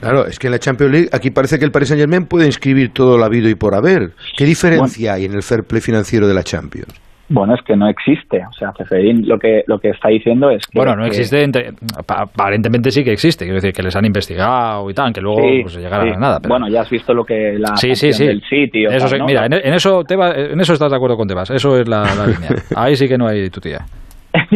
[0.01, 2.47] Claro, es que en la Champions League aquí parece que el Paris Saint Germain puede
[2.47, 4.11] inscribir todo lo habido y por haber.
[4.37, 6.89] ¿Qué diferencia hay en el fair play financiero de la Champions?
[7.33, 8.39] Bueno, es que no existe.
[8.45, 10.77] O sea, Ceferín lo que, lo que está diciendo es que...
[10.77, 11.73] Bueno, no que- existe, entre-
[12.09, 15.61] aparentemente sí que existe, quiero decir que les han investigado y tal, que luego Sí,
[15.63, 16.15] pues, llegarán sí.
[16.17, 16.41] a nada.
[16.41, 16.53] Pero...
[16.55, 18.27] Bueno, ya has visto lo que la sí, sí, sí.
[18.27, 18.91] del sitio.
[18.91, 19.27] Eso tal, sí, ¿no?
[19.27, 22.03] Mira, en, en eso Tebas- en eso estás de acuerdo con Tebas, eso es la,
[22.17, 22.51] la línea.
[22.75, 23.79] Ahí sí que no hay tu tía.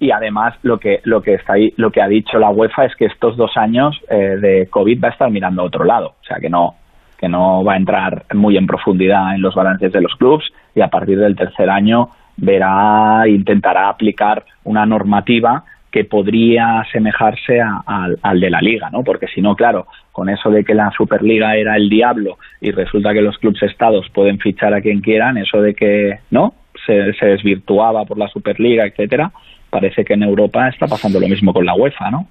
[0.00, 2.94] y, además lo que lo que está ahí lo que ha dicho la UEFA es
[2.96, 6.14] que estos dos años eh, de covid va a estar mirando a otro lado.
[6.20, 6.74] O sea que no
[7.18, 10.80] que no va a entrar muy en profundidad en los balances de los clubes y
[10.82, 17.82] a partir del tercer año verá intentará aplicar una normativa que podría asemejarse a-
[18.22, 19.02] al de la liga, ¿no?
[19.02, 23.12] Porque si no, claro, con eso de que la Superliga era el diablo y resulta
[23.14, 26.52] que los clubes estados pueden fichar a quien quieran, eso de que no
[26.86, 29.32] se, se desvirtuaba por la Superliga, etcétera,
[29.70, 32.26] parece que en Europa está pasando lo mismo con la UEFA, ¿no?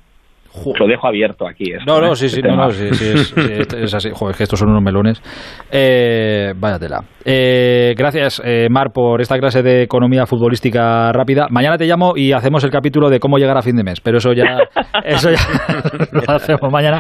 [0.79, 1.71] Lo dejo abierto aquí.
[1.71, 2.15] esto, No, no, ¿eh?
[2.15, 4.09] sí, sí, Este no, no, sí, sí, es, sí, es- es así.
[4.13, 5.21] Joder, es que estos son unos melones.
[5.71, 7.01] Eh, vaya tela.
[7.25, 11.47] Eh, gracias, eh, Mar, por esta clase de economía futbolística rápida.
[11.49, 14.17] Mañana te llamo y hacemos el capítulo de cómo llegar a fin de mes, pero
[14.17, 14.57] eso ya,
[15.03, 15.39] eso ya
[16.11, 16.99] lo hacemos mañana,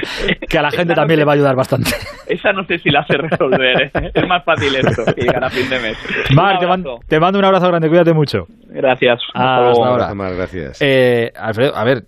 [0.49, 1.91] que a la gente también le va a ayudar bastante.
[2.27, 4.11] Esa no sé si la sé resolver, ¿eh?
[4.13, 5.97] Es más fácil esto que llegar a fin de mes.
[6.35, 8.39] Mar, te, mando- te mando un abrazo grande, cuídate mucho.
[8.69, 9.19] Gracias.
[9.33, 10.13] Ah, hasta ahora.
[10.35, 10.81] gracias.
[10.81, 12.03] Eh, Alfredo, a ver,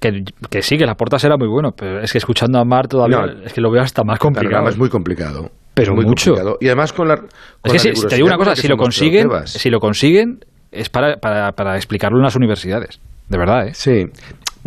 [0.00, 2.88] que, que sí, que la porta será muy bueno, pero es que escuchando a Mar
[2.88, 3.44] todavía No.
[3.44, 4.68] es que lo veo hasta más complicado.
[4.68, 5.50] es muy complicado.
[5.74, 6.32] Pero muy mucho.
[6.32, 6.58] complicado.
[6.60, 7.16] Y además con la.
[7.16, 7.26] con
[7.64, 10.88] Es que la si, te digo una cosa, si lo consiguen, si lo consiguen es
[10.88, 13.74] para, para, para explicarlo en las universidades, de verdad, ¿eh?
[13.74, 14.06] Sí.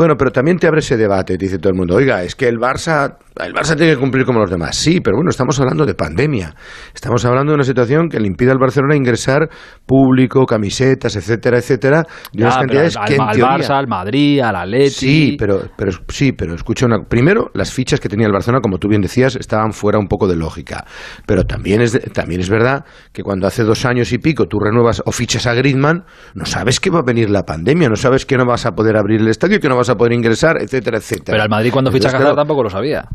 [0.01, 1.93] Bueno, pero también te abre ese debate, dice todo el mundo.
[1.95, 4.75] Oiga, es que el Barça, el Barça tiene que cumplir como los demás.
[4.75, 6.55] Sí, pero bueno, estamos hablando de pandemia.
[6.91, 9.47] Estamos hablando de una situación que le impide al Barcelona ingresar
[9.85, 13.87] público, camisetas, etcétera, etcétera, de unas pero cantidades al, que en al teoría- Barça, al
[13.87, 14.89] Madrid, al Atleti.
[14.89, 17.03] Sí, pero, pero sí, pero escucha una.
[17.03, 20.27] Primero, las fichas que tenía el Barcelona, como tú bien decías, estaban fuera un poco
[20.27, 20.83] de lógica.
[21.27, 25.03] Pero también es, también es verdad que cuando hace dos años y pico tú renuevas
[25.05, 28.35] o fichas a Griezmann, no sabes que va a venir la pandemia, no sabes que
[28.35, 31.33] no vas a poder abrir el estadio, que no vas a poder ingresar, etcétera, etcétera.
[31.33, 33.07] Pero al Madrid cuando ficha a claro, tampoco lo sabía.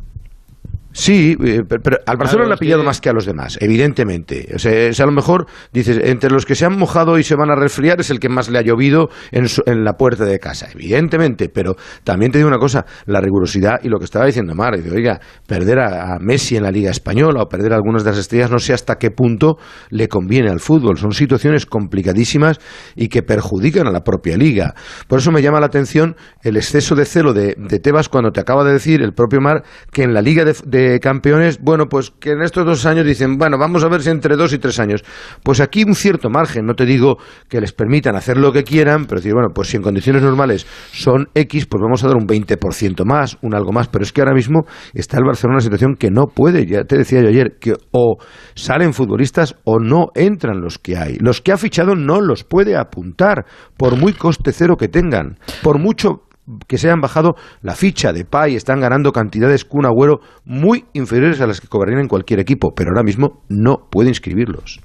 [0.97, 4.49] Sí, eh, pero al Barcelona le ha pillado más que a los demás, evidentemente.
[4.55, 7.51] O sea, a lo mejor, dices, entre los que se han mojado y se van
[7.51, 10.69] a resfriar es el que más le ha llovido en, en la puerta de casa,
[10.73, 11.51] evidentemente.
[11.51, 15.21] Pero también te digo una cosa, la rigurosidad y lo que estaba diciendo Mar, oiga,
[15.47, 18.59] perder a, Messi en la Liga Española o perder a algunas de las estrellas, no
[18.59, 19.59] sé hasta qué punto
[19.91, 20.97] le conviene al fútbol.
[20.97, 22.59] Son situaciones complicadísimas
[22.95, 24.73] y que perjudican a la propia Liga.
[25.09, 28.65] Por eso me llama la atención el exceso de celo de, Tebas cuando te acaba
[28.65, 32.43] de decir el propio Mar que en la Liga de campeones, bueno, pues que en
[32.43, 35.05] estos dos años dicen, bueno, vamos a ver si entre dos y tres años.
[35.43, 37.19] Pues aquí un cierto margen, no te digo
[37.49, 40.67] que les permitan hacer lo que quieran, pero decir, bueno, pues si en condiciones normales
[40.93, 44.21] son X, pues vamos a dar un 20% más, un algo más, pero es que
[44.21, 44.65] ahora mismo
[44.95, 47.75] está el Barcelona en una situación que no puede, ya te decía yo ayer, que
[47.93, 48.17] o
[48.55, 51.17] salen futbolistas o no entran los que hay.
[51.21, 55.79] Los que ha fichado no los puede apuntar, por muy coste cero que tengan, por
[55.79, 56.26] mucho
[56.67, 61.41] que se han bajado la ficha de Pay, están ganando cantidades con Agüero muy inferiores
[61.41, 64.81] a las que cobrarían en cualquier equipo, pero ahora mismo no puede inscribirlos.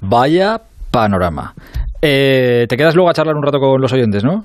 [0.00, 0.60] Vaya
[0.90, 1.54] panorama.
[2.00, 4.44] Eh, te quedas luego a charlar un rato con los oyentes, ¿no?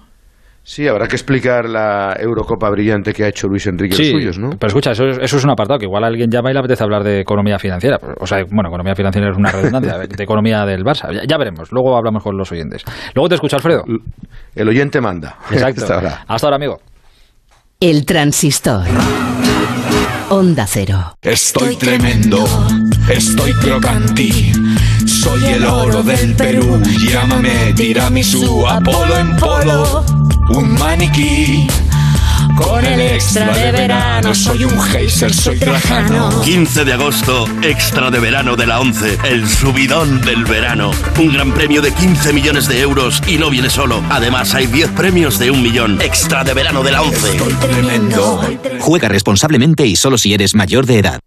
[0.70, 4.38] Sí, habrá que explicar la Eurocopa brillante que ha hecho Luis Enrique sí, los suyos,
[4.38, 4.52] ¿no?
[4.52, 7.04] Pero escucha, eso, eso, es un apartado que igual alguien llama y le apetece hablar
[7.04, 7.98] de economía financiera.
[8.20, 11.10] O sea, bueno, economía financiera es una redundancia, de economía del Barça.
[11.28, 12.84] Ya, veremos, luego hablamos con los oyentes.
[13.16, 13.84] Luego te escucho, Alfredo.
[14.54, 15.38] El oyente manda.
[15.52, 15.82] Exacto.
[15.82, 16.24] Hasta ahora.
[16.28, 16.78] Hasta ahora, amigo.
[17.80, 18.86] El transistor.
[20.30, 21.16] Onda Cero.
[21.24, 22.46] Estoy tremendo,
[23.10, 24.52] estoy crocanti.
[25.20, 26.82] Soy el oro del Perú.
[26.98, 30.06] Llámame tiramisú, Apolo en polo.
[30.52, 31.68] Un maniquí.
[32.56, 36.42] Con el extra de verano soy un geyser, soy trajano.
[36.42, 40.92] 15 de agosto, extra de verano de la 11, el subidón del verano.
[41.20, 44.02] Un gran premio de 15 millones de euros y no viene solo.
[44.10, 46.00] Además hay 10 premios de un millón.
[46.02, 47.32] Extra de verano de la 11.
[47.32, 48.42] Estoy tremendo.
[48.80, 51.20] Juega responsablemente y solo si eres mayor de edad.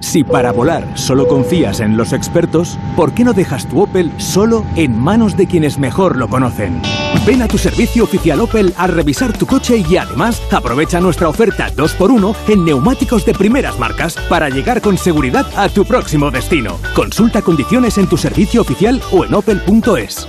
[0.00, 4.64] Si para volar solo confías en los expertos, ¿por qué no dejas tu Opel solo
[4.76, 6.80] en manos de quienes mejor lo conocen?
[7.26, 11.70] Ven a tu servicio oficial Opel a revisar tu coche y además aprovecha nuestra oferta
[11.74, 16.78] 2x1 en neumáticos de primeras marcas para llegar con seguridad a tu próximo destino.
[16.94, 20.28] Consulta condiciones en tu servicio oficial o en opel.es.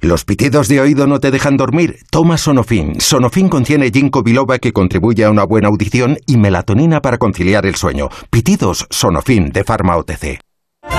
[0.00, 1.98] ¿Los pitidos de oído no te dejan dormir?
[2.10, 3.00] Toma Sonofin.
[3.00, 7.76] Sonofin contiene ginkgo biloba que contribuye a una buena audición y melatonina para conciliar el
[7.76, 8.08] sueño.
[8.30, 10.45] Pitidos Sonofin de Pharma OTC.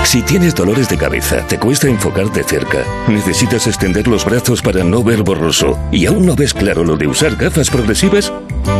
[0.04, 5.02] Si tienes dolores de cabeza, te cuesta enfocarte cerca, necesitas extender los brazos para no
[5.02, 8.32] ver borroso y aún no ves claro lo de usar gafas progresivas,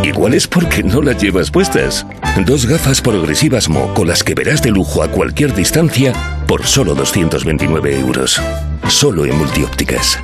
[0.03, 2.07] igual es porque no las llevas puestas.
[2.47, 6.13] Dos gafas progresivas Mo con las que verás de lujo a cualquier distancia
[6.47, 8.41] por solo 229 euros.
[8.89, 10.19] Solo en multiópticas.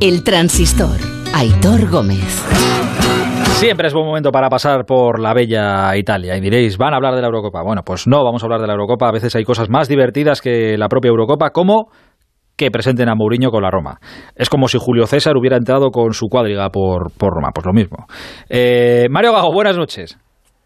[0.00, 0.98] El transistor.
[1.32, 2.42] Aitor Gómez.
[3.62, 6.36] Siempre es buen momento para pasar por la bella Italia.
[6.36, 7.62] Y diréis, ¿van a hablar de la Eurocopa?
[7.62, 9.06] Bueno, pues no vamos a hablar de la Eurocopa.
[9.06, 11.86] A veces hay cosas más divertidas que la propia Eurocopa, como
[12.56, 14.00] que presenten a Mourinho con la Roma.
[14.34, 17.50] Es como si Julio César hubiera entrado con su cuadriga por, Roma.
[17.54, 18.06] Pues lo mismo.
[18.48, 20.18] Eh, Mario Gago, buenas noches.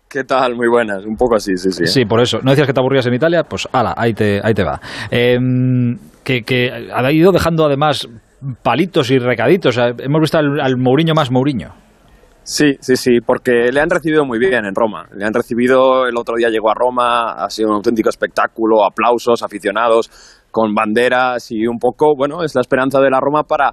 [0.08, 0.56] ¿Qué tal?
[0.56, 1.04] Muy buenas.
[1.04, 1.86] Un poco así, sí, sí.
[1.86, 2.38] Sí, por eso.
[2.42, 3.42] ¿No decías que te aburrías en Italia?
[3.42, 4.80] Pues ala, ahí te, ahí te va.
[5.10, 8.08] Em, que, que, ha ido dejando además
[8.62, 9.76] palitos y recaditos.
[9.76, 11.84] hemos visto al, al Mourinho más Mourinho.
[12.48, 15.08] Sí, sí, sí, porque le han recibido muy bien en Roma.
[15.16, 19.42] Le han recibido, el otro día llegó a Roma, ha sido un auténtico espectáculo, aplausos,
[19.42, 20.08] aficionados
[20.52, 23.72] con banderas y un poco, bueno, es la esperanza de la Roma para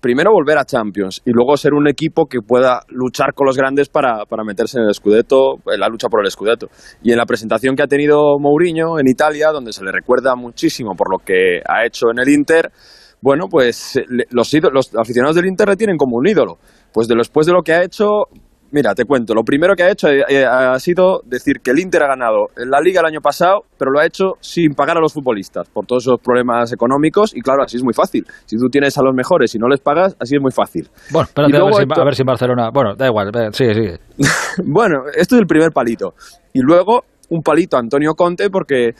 [0.00, 3.90] primero volver a Champions y luego ser un equipo que pueda luchar con los grandes
[3.90, 6.68] para, para meterse en el Scudetto, en la lucha por el Scudetto.
[7.02, 10.94] Y en la presentación que ha tenido Mourinho en Italia, donde se le recuerda muchísimo
[10.96, 12.72] por lo que ha hecho en el Inter,
[13.20, 14.00] bueno, pues
[14.30, 16.58] los, los aficionados del Inter le tienen como un ídolo.
[16.94, 18.26] Pues de después de lo que ha hecho,
[18.70, 21.80] mira, te cuento, lo primero que ha hecho eh, eh, ha sido decir que el
[21.80, 24.96] Inter ha ganado en la liga el año pasado, pero lo ha hecho sin pagar
[24.98, 28.24] a los futbolistas por todos esos problemas económicos y claro, así es muy fácil.
[28.46, 30.88] Si tú tienes a los mejores y no les pagas, así es muy fácil.
[31.10, 32.70] Bueno, espérate a ver, si, a ver, si, Barcelona...
[32.72, 33.98] Bueno, da igual, sigue, sigue.
[34.64, 36.14] bueno, esto es el primer palito.
[36.52, 38.90] Y luego un palito a Antonio Conte porque,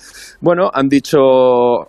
[0.40, 1.18] bueno, han dicho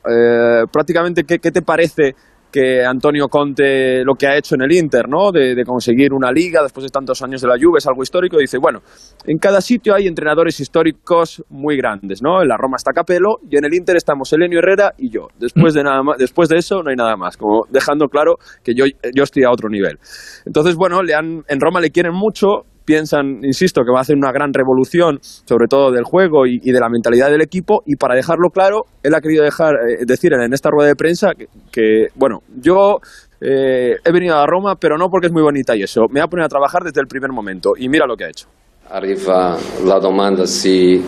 [0.08, 2.14] eh, prácticamente qué, qué te parece
[2.56, 5.30] que Antonio Conte lo que ha hecho en el Inter, ¿no?
[5.34, 8.38] De, conseguir una liga después de tantos años de la Juve es algo histórico.
[8.38, 8.80] Dice, bueno,
[9.26, 12.42] en cada sitio hay entrenadores históricos muy grandes, ¿no?
[12.42, 15.28] En la Roma está Capello y en el Inter estamos Elenio Herrera y yo.
[15.38, 18.74] Después de nada más, después de eso no hay nada más, como dejando claro que
[18.74, 20.00] yo, yo estoy a otro nivel.
[20.46, 24.16] Entonces, bueno, le han, en Roma le quieren mucho, piensan, insisto, que va a hacer
[24.16, 27.82] una gran revolución, sobre todo del juego y, de la mentalidad del equipo.
[27.86, 31.32] Y para dejarlo claro, él ha querido dejar, eh, decir en esta rueda de prensa
[31.72, 33.00] que, bueno, yo
[33.42, 36.02] eh, he venido a Roma, pero no porque es muy bonita y eso.
[36.10, 37.74] Me voy a poner a trabajar desde el primer momento.
[37.78, 38.48] Y mira lo que ha hecho.
[38.90, 41.04] arriva la domanda si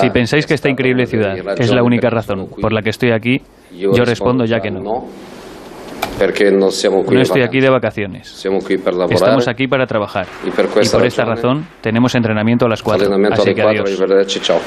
[0.00, 3.40] Si pensáis que esta increíble ciudad es la única razón por la que estoy aquí,
[3.72, 5.06] yo respondo ya que no.
[6.18, 8.28] No in estoy aquí de vacaciones.
[8.28, 9.14] Siamo qui per lavorare.
[9.14, 10.26] Estamos aquí para trabajar.
[10.44, 13.06] Y por Y questa por esta razón tenemos entrenamiento a las 4.
[13.06, 13.90] Allenamento Así que 4, adiós.
[14.40, 14.60] ciao.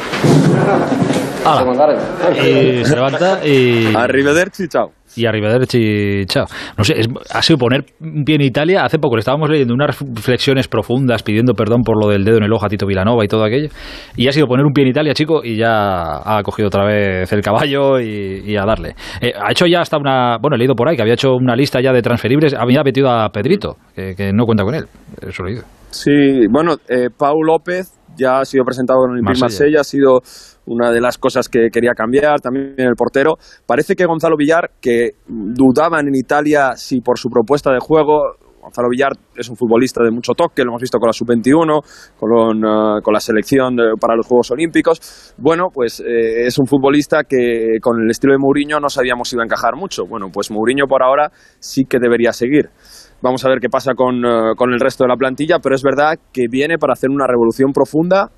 [2.42, 3.94] Y se levanta y...
[3.96, 4.92] Arrivederci, chao.
[5.16, 6.46] Y arrivederci, chao.
[6.78, 8.86] No sé, es- ha sido poner un pie en Italia.
[8.86, 12.44] Hace poco le estábamos leyendo unas reflexiones profundas pidiendo perdón por lo del dedo en
[12.44, 13.70] el ojo a Tito Vilanova y todo aquello.
[14.16, 17.32] Y ha sido poner un pie en Italia, chico, y ya ha cogido otra vez
[17.34, 18.96] el caballo y, y a darle.
[19.22, 20.38] Eh, ha hecho ya hasta una...
[20.38, 22.54] Bueno, he leído por ahí que había hecho una lista ya de transferibles.
[22.54, 24.86] Había metido a Pedrito, que, que no cuenta con él.
[25.28, 25.66] Eso lo he leído.
[25.90, 29.46] Sí, bueno, eh, Pau López ya ha sido presentado en el Marsella.
[29.46, 30.22] Marsella, ha sido
[30.66, 33.36] una de las cosas que quería cambiar, también el portero.
[33.66, 38.90] Parece que Gonzalo Villar, que dudaban en Italia si por su propuesta de juego, Gonzalo
[38.90, 41.82] Villar es un futbolista de mucho toque, lo hemos visto con la sub-21,
[42.18, 45.34] con, eh, con la selección para los Juegos Olímpicos.
[45.38, 49.36] Bueno, pues eh, es un futbolista que con el estilo de Mourinho no sabíamos si
[49.36, 50.06] iba a encajar mucho.
[50.06, 52.70] Bueno, pues Mourinho por ahora sí que debería seguir.
[53.22, 55.84] Vamos a ver qué pasa con, eh, con el resto de la plantilla, pero es
[55.84, 58.30] verdad que viene para hacer una revolución profunda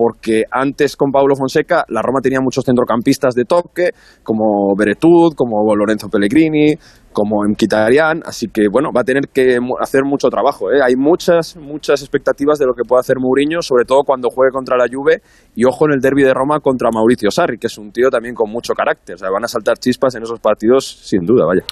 [0.00, 3.90] porque antes con Paulo Fonseca la Roma tenía muchos centrocampistas de toque,
[4.22, 6.72] como Beretud, como Lorenzo Pellegrini,
[7.12, 10.70] como Mkhitaryan, así que bueno, va a tener que hacer mucho trabajo.
[10.70, 10.80] ¿eh?
[10.82, 14.76] Hay muchas, muchas expectativas de lo que puede hacer Mourinho, sobre todo cuando juegue contra
[14.76, 15.22] la Juve
[15.54, 18.34] y ojo en el derby de Roma contra Mauricio Sarri, que es un tío también
[18.34, 19.16] con mucho carácter.
[19.16, 21.62] O sea, van a saltar chispas en esos partidos sin duda, vaya.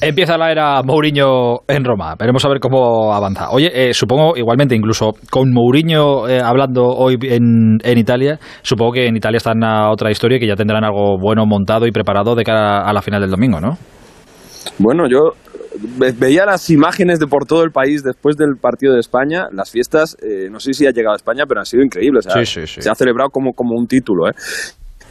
[0.00, 2.14] Empieza la era Mourinho en Roma.
[2.18, 3.50] Veremos a ver cómo avanza.
[3.50, 9.06] Oye, eh, supongo igualmente, incluso con Mourinho eh, hablando hoy en, en Italia, supongo que
[9.06, 12.34] en Italia están a otra historia y que ya tendrán algo bueno montado y preparado
[12.34, 13.76] de cara a la final del domingo, ¿no?
[14.78, 15.34] Bueno, yo
[15.98, 19.48] ve- veía las imágenes de por todo el país después del partido de España.
[19.52, 22.26] Las fiestas, eh, no sé si ha llegado a España, pero han sido increíbles.
[22.26, 22.82] O sea, Sí, sí, sí.
[22.82, 24.28] Se ha celebrado como, como un título.
[24.28, 24.34] ¿eh?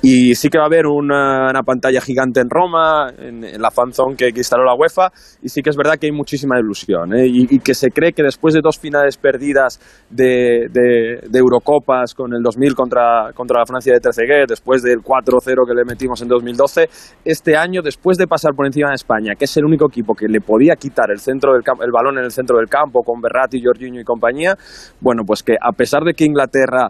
[0.02, 4.28] Y sí que va a haber una, pantalla gigante en Roma, en, la fanzone que,
[4.28, 7.26] instaló la UEFA, y sí que es verdad que hay muchísima ilusión, ¿eh?
[7.26, 9.80] y, que se cree que después de dos finales perdidas
[10.10, 15.68] de, de- Eurocopas con el 2000 contra, contra la Francia de Trezeguet, después del 4-0
[15.68, 16.88] que le metimos en 2012,
[17.24, 20.28] este año, después de pasar por encima de España, que es el único equipo que
[20.28, 23.62] le podía quitar el, centro del el balón en el centro del campo con Berratti,
[23.64, 24.56] Jorginho y compañía,
[25.02, 26.90] bueno, pues que a pesar de que Inglaterra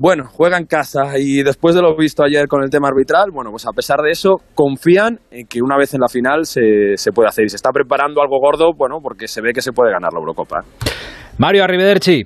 [0.00, 3.50] bueno, juega en casa y después de lo visto ayer con el tema arbitral, bueno,
[3.50, 7.12] pues a pesar de eso, confían en que una vez en la final se, se
[7.12, 9.92] puede hacer y se está preparando algo gordo, bueno, porque se ve que se puede
[9.92, 10.64] ganar la Eurocopa.
[11.36, 12.22] Mario Arrivederci.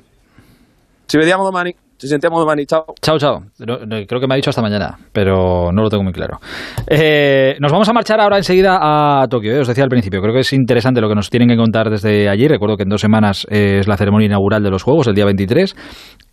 [1.06, 2.84] Ci vediamo domani, ci sentiamo domani, ciao.
[3.00, 3.42] Chao, chao.
[3.66, 6.38] No, creo que me ha dicho hasta mañana, pero no lo tengo muy claro.
[6.86, 10.20] Eh, nos vamos a marchar ahora enseguida a Tokio, eh, os decía al principio.
[10.20, 12.48] Creo que es interesante lo que nos tienen que contar desde allí.
[12.48, 15.24] Recuerdo que en dos semanas eh, es la ceremonia inaugural de los Juegos, el día
[15.24, 15.74] 23.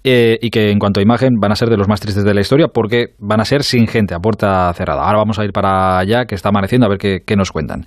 [0.03, 2.33] eh, y que en cuanto a imagen van a ser de los más tristes de
[2.33, 5.03] la historia porque van a ser sin gente, a puerta cerrada.
[5.03, 7.85] Ahora vamos a ir para allá, que está amaneciendo, a ver qué, qué nos cuentan.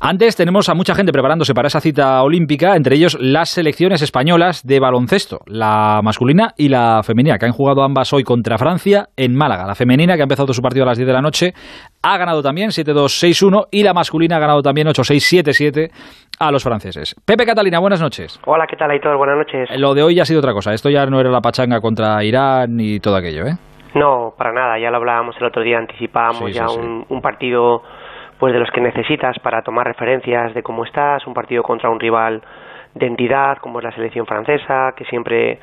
[0.00, 4.64] Antes tenemos a mucha gente preparándose para esa cita olímpica, entre ellos las selecciones españolas
[4.64, 9.34] de baloncesto, la masculina y la femenina, que han jugado ambas hoy contra Francia en
[9.34, 9.66] Málaga.
[9.66, 11.52] La femenina, que ha empezado su partido a las 10 de la noche,
[12.02, 15.90] ha ganado también 7-2-6-1 y la masculina ha ganado también 8-6-7-7
[16.38, 17.16] a los franceses.
[17.26, 18.40] Pepe Catalina, buenas noches.
[18.46, 19.16] Hola, ¿qué tal, Aitor?
[19.16, 19.68] Buenas noches.
[19.78, 20.72] Lo de hoy ya ha sido otra cosa.
[20.72, 23.54] Esto ya no era la pachanga contra Irán y todo aquello, ¿eh?
[23.94, 26.78] No, para nada, ya lo hablábamos el otro día, anticipábamos Sí, ya sí.
[26.78, 27.82] Un, un partido
[28.38, 31.98] pues de los que necesitas para tomar referencias de cómo estás, un partido contra un
[31.98, 32.42] rival
[32.94, 35.58] de entidad como es la selección francesa, que siempre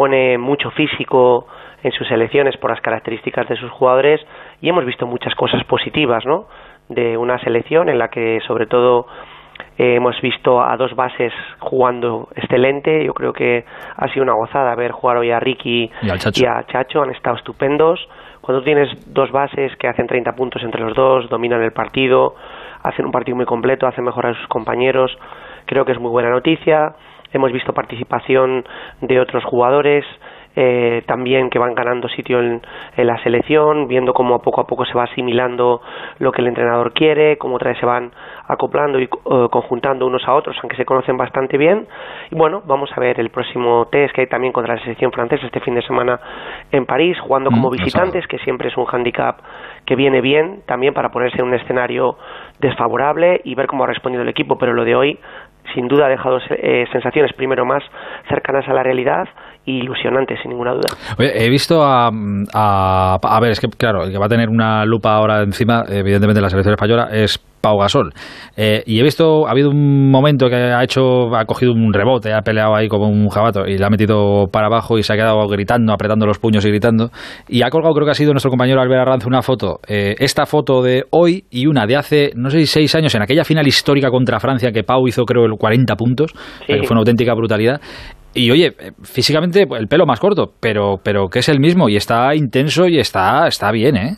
[0.00, 1.46] pone mucho físico
[1.82, 4.18] en sus selecciones por las características de sus jugadores
[4.62, 6.46] y hemos visto muchas cosas positivas, ¿no?
[6.88, 9.06] De una selección en la que sobre todo
[9.76, 13.04] eh, hemos visto a dos bases jugando excelente.
[13.04, 16.48] Yo creo que ha sido una gozada ver jugar hoy a Ricky Y Chacho.
[16.48, 17.02] a Chacho.
[17.02, 18.00] Han estado estupendos.
[18.40, 22.36] Cuando tienes dos bases que hacen 30 puntos entre los dos, dominan el partido,
[22.82, 25.14] hacen un partido muy completo, hacen mejorar a sus compañeros,
[25.66, 26.94] creo que es muy buena noticia.
[27.32, 28.64] Hemos visto participación
[29.00, 30.04] de otros jugadores.
[30.56, 32.60] eh, también que van ganando sitio en,
[32.96, 35.80] en la selección, viendo cómo poco a poco se va asimilando
[36.18, 38.10] lo que el entrenador quiere, cómo otra vez se van
[38.48, 39.08] acoplando y eh,
[39.50, 41.86] conjuntando unos a otros, aunque se conocen bastante bien.
[42.32, 45.46] Y bueno, vamos a ver el próximo test que hay también contra la selección francesa
[45.46, 46.18] este fin de semana
[46.72, 49.38] en París, jugando como Mm, visitantes, que siempre es un hándicap
[49.86, 52.16] que viene bien también para ponerse en un escenario
[52.58, 55.18] desfavorable y ver cómo ha respondido el equipo, pero lo de hoy
[55.74, 57.82] sin duda ha dejado eh, sensaciones primero más
[58.28, 59.28] cercanas a la realidad
[59.64, 60.88] y ilusionantes, sin ninguna duda.
[61.18, 62.10] Oye, he visto a,
[62.52, 65.84] a, a ver, es que claro, el que va a tener una lupa ahora encima,
[65.88, 68.12] evidentemente la selección española es Pau Gasol.
[68.56, 72.32] Eh, y he visto, ha habido un momento que ha hecho, ha cogido un rebote,
[72.32, 75.16] ha peleado ahí como un jabato y le ha metido para abajo y se ha
[75.16, 77.10] quedado gritando, apretando los puños y gritando.
[77.48, 80.46] Y ha colgado, creo que ha sido nuestro compañero Albert Arranz, una foto, eh, esta
[80.46, 83.66] foto de hoy y una de hace, no sé si seis años, en aquella final
[83.66, 86.32] histórica contra Francia que Pau hizo, creo, el 40 puntos,
[86.66, 87.80] que fue una auténtica brutalidad.
[88.34, 88.72] Y oye,
[89.02, 92.98] físicamente el pelo más corto, pero, pero que es el mismo y está intenso y
[92.98, 94.16] está, está bien, ¿eh?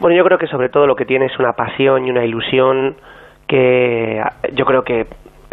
[0.00, 2.96] Bueno, yo creo que sobre todo lo que tiene es una pasión y una ilusión
[3.48, 4.22] que
[4.52, 5.06] yo creo que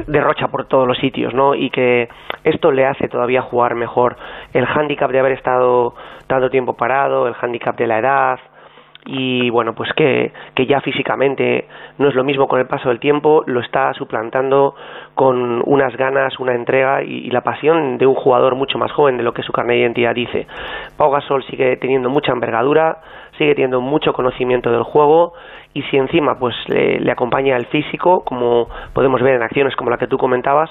[0.07, 1.55] derrocha por todos los sitios, ¿no?
[1.55, 2.07] Y que
[2.43, 4.15] esto le hace todavía jugar mejor.
[4.53, 5.93] El hándicap de haber estado
[6.27, 8.39] tanto tiempo parado, el hándicap de la edad,
[9.05, 12.99] y bueno, pues que, que ya físicamente no es lo mismo con el paso del
[12.99, 14.75] tiempo, lo está suplantando
[15.15, 19.23] con unas ganas, una entrega y, la pasión de un jugador mucho más joven de
[19.23, 20.47] lo que su carnet de identidad dice.
[20.97, 22.99] Pau Gasol sigue teniendo mucha envergadura,
[23.37, 25.33] sigue teniendo mucho conocimiento del juego
[25.73, 29.97] y si encima pues le, acompaña el físico, como podemos ver en acciones como la
[29.97, 30.69] que tú comentabas,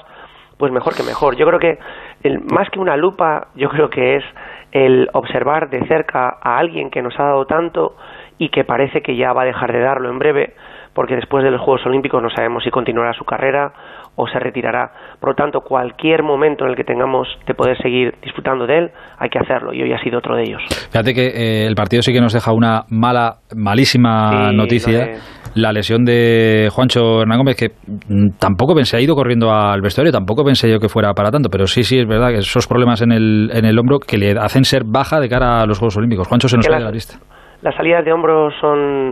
[0.57, 1.35] pues mejor que mejor.
[1.35, 1.79] Yo creo que
[2.23, 4.23] el, más que una lupa, yo creo que es
[4.71, 7.95] el observar de cerca a alguien que nos ha dado tanto
[8.41, 10.55] y que parece que ya va a dejar de darlo en breve,
[10.95, 13.71] porque después de los Juegos Olímpicos no sabemos si continuará su carrera
[14.15, 14.91] o se retirará.
[15.19, 18.91] Por lo tanto, cualquier momento en el que tengamos de poder seguir disfrutando de él,
[19.19, 20.63] hay que hacerlo y hoy ha sido otro de ellos.
[20.89, 25.19] Fíjate que eh, el partido sí que nos deja una mala, malísima noticia.
[25.53, 30.11] La lesión de Juancho Hernán Gómez, que mm, tampoco pensé, ha ido corriendo al vestuario,
[30.11, 33.03] tampoco pensé yo que fuera para tanto, pero sí, sí, es verdad que esos problemas
[33.03, 35.97] en el, en el hombro que le hacen ser baja de cara a los Juegos
[35.97, 36.27] Olímpicos.
[36.27, 37.19] Juancho se nos cae de la lista
[37.61, 39.11] las salidas de hombros son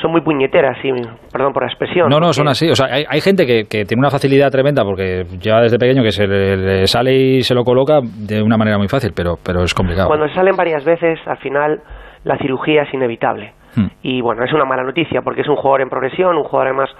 [0.00, 0.90] son muy puñeteras, sí,
[1.32, 2.08] perdón por la expresión.
[2.08, 2.70] No, no, son así.
[2.70, 6.02] O sea, hay, hay gente que, que, tiene una facilidad tremenda porque ya desde pequeño
[6.02, 9.62] que se le, sale y se lo coloca de una manera muy fácil, pero, pero
[9.62, 10.08] es complicado.
[10.08, 11.82] Cuando se salen varias veces, al final
[12.24, 13.52] la cirugía es inevitable.
[13.74, 13.88] Hmm.
[14.02, 16.90] Y bueno, es una mala noticia porque es un jugador en progresión, un jugador además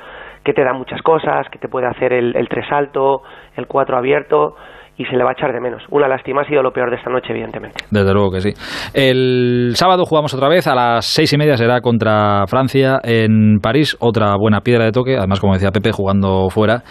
[0.45, 3.23] que te da muchas cosas, que te puede hacer el, el tres alto,
[3.57, 4.57] el cuatro abierto
[5.01, 5.83] y se le va a echar de menos.
[5.89, 7.83] Una lástima ha sido lo peor de esta noche, evidentemente.
[7.91, 8.51] Desde luego que sí.
[8.93, 13.97] El sábado jugamos otra vez, a las seis y media será contra Francia en París,
[13.99, 16.83] otra buena piedra de toque, además como decía Pepe, jugando fuera,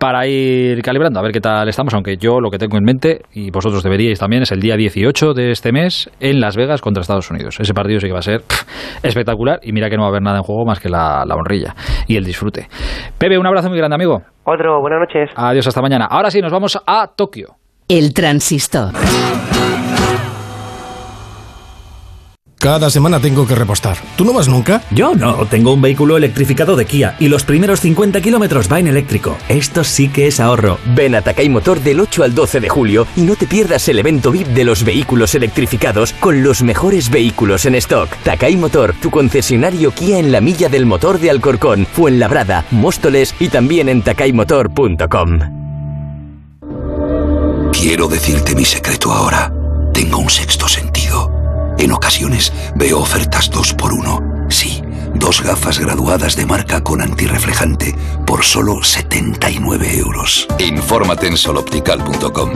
[0.00, 3.20] para ir calibrando, a ver qué tal estamos, aunque yo lo que tengo en mente,
[3.34, 7.02] y vosotros deberíais también, es el día 18 de este mes en Las Vegas contra
[7.02, 7.60] Estados Unidos.
[7.60, 8.40] Ese partido sí que va a ser
[9.02, 11.34] espectacular y mira que no va a haber nada en juego más que la, la
[11.34, 11.74] honrilla
[12.08, 12.66] y el disfrute.
[13.18, 14.22] Pepe, un abrazo muy grande, amigo.
[14.44, 15.30] Otro, buenas noches.
[15.36, 16.06] Adiós, hasta mañana.
[16.06, 17.56] Ahora sí, nos vamos a Tokio.
[17.86, 18.94] El transistor.
[22.60, 23.96] Cada semana tengo que repostar.
[24.16, 24.82] ¿Tú no vas nunca?
[24.90, 28.86] Yo no, tengo un vehículo electrificado de Kia y los primeros 50 kilómetros va en
[28.86, 29.38] eléctrico.
[29.48, 30.78] Esto sí que es ahorro.
[30.94, 33.98] Ven a Takai Motor del 8 al 12 de julio y no te pierdas el
[33.98, 38.14] evento VIP de los vehículos electrificados con los mejores vehículos en stock.
[38.24, 43.48] Takai Motor, tu concesionario Kia en la milla del motor de Alcorcón, Fuenlabrada, Móstoles y
[43.48, 45.38] también en takaimotor.com.
[47.72, 49.50] Quiero decirte mi secreto ahora.
[49.94, 51.29] Tengo un sexto sentido.
[51.80, 54.20] En ocasiones veo ofertas dos por uno.
[54.50, 54.82] Sí,
[55.14, 57.94] dos gafas graduadas de marca con antirreflejante
[58.26, 60.46] por solo 79 euros.
[60.58, 62.50] Infórmate en soloptical.com.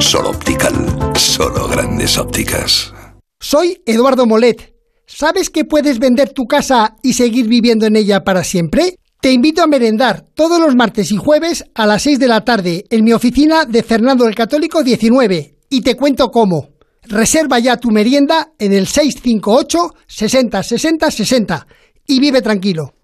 [0.00, 0.74] Soloptical,
[1.14, 2.94] solo grandes ópticas.
[3.38, 4.72] Soy Eduardo Molet.
[5.06, 8.96] ¿Sabes que puedes vender tu casa y seguir viviendo en ella para siempre?
[9.20, 12.86] Te invito a merendar todos los martes y jueves a las 6 de la tarde
[12.88, 16.73] en mi oficina de Fernando el Católico 19 y te cuento cómo.
[17.06, 21.66] Reserva ya tu merienda en el 658 60 60 60
[22.06, 22.94] y vive tranquilo.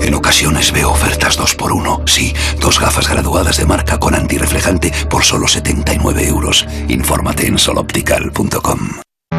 [0.00, 4.92] En ocasiones veo ofertas 2 por 1 Sí, dos gafas graduadas de marca con antirreflejante
[5.10, 6.66] por solo 79 euros.
[6.88, 9.00] Infórmate en soloptical.com.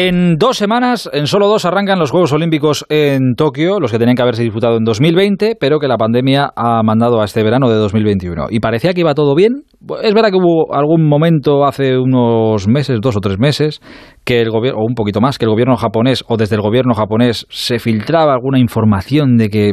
[0.00, 4.14] En dos semanas, en solo dos, arrancan los Juegos Olímpicos en Tokio, los que tenían
[4.14, 7.74] que haberse disputado en 2020, pero que la pandemia ha mandado a este verano de
[7.74, 8.46] 2021.
[8.50, 9.64] Y parecía que iba todo bien.
[10.04, 13.80] Es verdad que hubo algún momento hace unos meses, dos o tres meses,
[14.24, 16.94] que el gobierno, o un poquito más, que el gobierno japonés, o desde el gobierno
[16.94, 19.72] japonés, se filtraba alguna información de que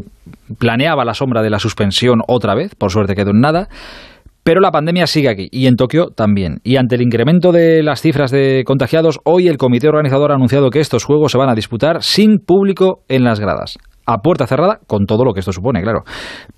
[0.57, 3.68] planeaba la sombra de la suspensión otra vez, por suerte quedó en nada.
[4.45, 6.59] Pero la pandemia sigue aquí y en Tokio también.
[6.63, 10.69] Y ante el incremento de las cifras de contagiados, hoy el comité organizador ha anunciado
[10.69, 13.80] que estos Juegos se van a disputar sin público en las gradas.
[14.05, 16.03] A puerta cerrada, con todo lo que esto supone, claro.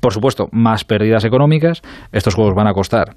[0.02, 1.82] Por supuesto, más pérdidas económicas.
[2.12, 3.16] Estos Juegos van a costar...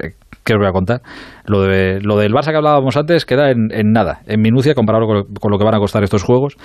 [0.00, 0.12] Eh,
[0.44, 1.00] ¿Qué os voy a contar?
[1.46, 5.34] Lo, de, lo del Barça que hablábamos antes queda en, nada, en minucia comparado con,
[5.40, 6.56] con, lo que van a costar estos juegos.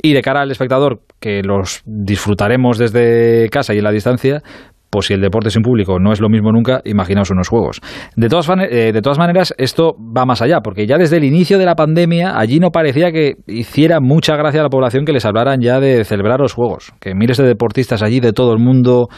[0.00, 4.42] Y de cara al espectador, que los disfrutaremos desde casa y en la distancia,
[4.94, 7.80] pues si el deporte sin público no es lo mismo nunca, imaginaos unos juegos.
[8.14, 11.58] De todas, eh, de todas maneras, esto va más allá, porque ya desde el inicio
[11.58, 15.24] de la pandemia, allí no parecía que hiciera mucha gracia a la población que les
[15.24, 19.08] hablaran ya de celebrar los juegos, que miles de deportistas allí de todo el mundo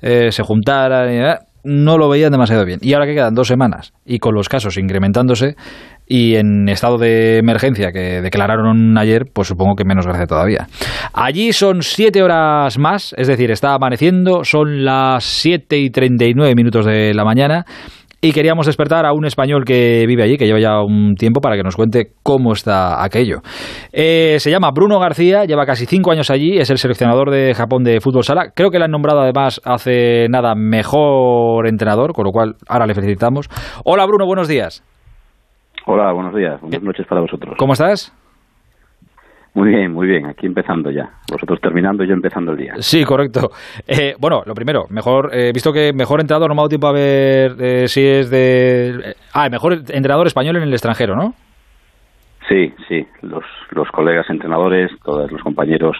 [0.00, 1.12] eh, se juntaran.
[1.12, 1.34] Y, eh,
[1.66, 2.78] no lo veían demasiado bien.
[2.80, 5.56] Y ahora que quedan dos semanas y con los casos incrementándose
[6.06, 10.66] y en estado de emergencia que declararon ayer, pues supongo que menos gracia todavía.
[11.12, 16.34] Allí son siete horas más, es decir, está amaneciendo, son las siete y treinta y
[16.34, 17.64] nueve minutos de la mañana
[18.20, 21.56] y queríamos despertar a un español que vive allí, que lleva ya un tiempo, para
[21.56, 23.40] que nos cuente cómo está aquello.
[23.92, 27.84] Eh, se llama Bruno García, lleva casi cinco años allí, es el seleccionador de Japón
[27.84, 28.52] de fútbol sala.
[28.54, 32.94] Creo que le han nombrado además hace nada mejor entrenador, con lo cual ahora le
[32.94, 33.48] felicitamos.
[33.84, 34.82] Hola Bruno, buenos días.
[35.88, 37.54] Hola, buenos días, buenas noches para vosotros.
[37.56, 38.12] ¿Cómo estás?
[39.54, 40.26] Muy bien, muy bien.
[40.26, 41.08] Aquí empezando ya.
[41.30, 42.74] Vosotros terminando y yo empezando el día.
[42.80, 43.52] Sí, correcto.
[43.86, 46.88] Eh, bueno, lo primero, mejor, eh, visto que mejor entrenador, no me ha dado tiempo
[46.88, 49.14] a ver eh, si es de...
[49.32, 51.34] ah, mejor entrenador español en el extranjero, ¿no?
[52.48, 53.06] Sí, sí.
[53.22, 55.96] Los, los colegas entrenadores, todos los compañeros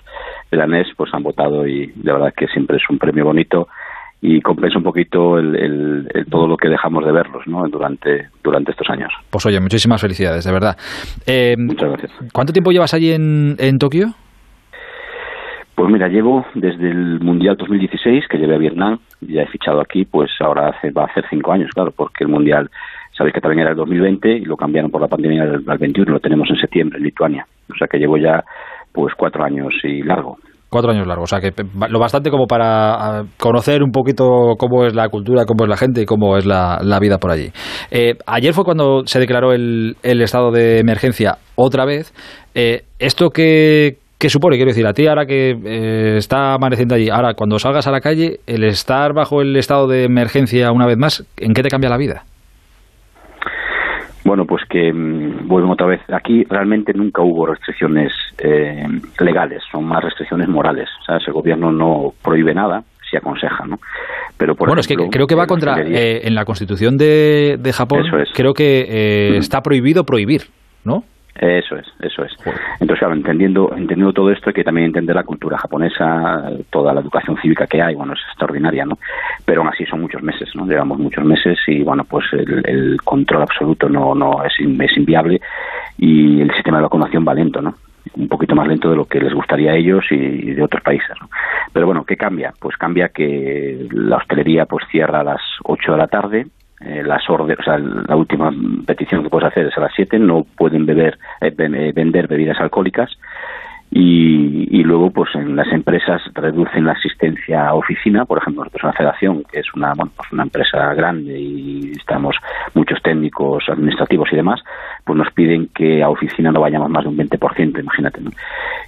[0.50, 3.68] de la NES, pues han votado y de verdad que siempre es un premio bonito
[4.28, 7.68] y compensa un poquito el, todo lo que dejamos de verlos ¿no?
[7.68, 9.12] durante, durante estos años.
[9.30, 10.76] Pues oye, muchísimas felicidades, de verdad.
[11.26, 12.12] Eh, Muchas gracias.
[12.32, 14.08] ¿Cuánto tiempo llevas allí en, en Tokio?
[15.76, 20.04] Pues mira, llevo desde el Mundial 2016, que llevé a Vietnam, ya he fichado aquí,
[20.04, 22.68] pues ahora hace, va a hacer cinco años, claro, porque el Mundial,
[23.16, 26.18] sabéis que también era el 2020 y lo cambiaron por la pandemia al 21, lo
[26.18, 27.46] tenemos en septiembre en Lituania.
[27.72, 28.42] O sea que llevo ya
[28.90, 30.38] pues cuatro años y largo.
[30.68, 31.54] Cuatro años largos, o sea que
[31.88, 36.02] lo bastante como para conocer un poquito cómo es la cultura, cómo es la gente
[36.02, 37.52] y cómo es la, vida por allí.
[37.90, 42.12] Eh, ayer fue cuando se declaró el, estado de emergencia otra vez.
[42.54, 43.98] Eh, ¿Esto qué,
[44.28, 44.56] supone?
[44.56, 48.00] Quiero decir, a ti ahora que eh, está amaneciendo allí, ahora cuando salgas a la
[48.00, 51.90] calle, el estar bajo el estado de emergencia una vez más, ¿en qué te cambia
[51.90, 52.24] la vida?
[54.26, 56.00] Bueno, pues que mm, vuelven otra vez.
[56.12, 58.84] Aquí realmente nunca hubo restricciones eh,
[59.20, 60.88] legales, son más restricciones morales.
[61.06, 61.22] ¿sabes?
[61.28, 63.78] El gobierno no prohíbe nada, se aconseja, ¿no?
[64.36, 67.72] Pero por bueno, es que creo que va contra eh, en la Constitución de, de
[67.72, 68.02] Japón.
[68.34, 70.42] Creo que eh, está prohibido prohibir,
[70.84, 71.04] ¿no?
[71.38, 72.32] Eso es, eso es.
[72.80, 77.00] Entonces, claro, entendiendo, entendiendo todo esto, hay que también entender la cultura japonesa, toda la
[77.00, 78.98] educación cívica que hay, bueno, es extraordinaria, ¿no?
[79.44, 80.66] Pero aún así son muchos meses, ¿no?
[80.66, 85.40] Llevamos muchos meses y, bueno, pues el, control absoluto no, no es, es inviable
[85.98, 87.74] y el sistema de vacunación va lento, ¿no?
[88.14, 91.10] un poquito más lento de lo que les gustaría a ellos y de otros países.
[91.20, 91.28] ¿no?
[91.72, 92.52] Pero bueno, ¿qué cambia?
[92.58, 96.46] Pues cambia que la hostelería pues cierra a las 8 de la tarde,
[96.80, 98.52] eh, las órdenes, o sea, la última
[98.86, 102.60] petición que puedes hacer es a las 7, no pueden beber, eh, eh, vender bebidas
[102.60, 103.10] alcohólicas
[103.90, 108.88] y, luego pues en las empresas reducen la asistencia a oficina, por ejemplo, nosotros en
[108.88, 112.36] la federación, que es una, bueno, pues una empresa grande y estamos
[112.74, 114.60] muchos técnicos, administrativos y demás,
[115.04, 118.20] pues nos piden que a oficina no vayamos más de un 20%, imagínate.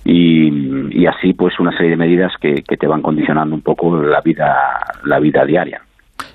[0.05, 4.01] Y, y así pues una serie de medidas que, que te van condicionando un poco
[4.01, 4.55] la vida,
[5.05, 5.81] la vida diaria.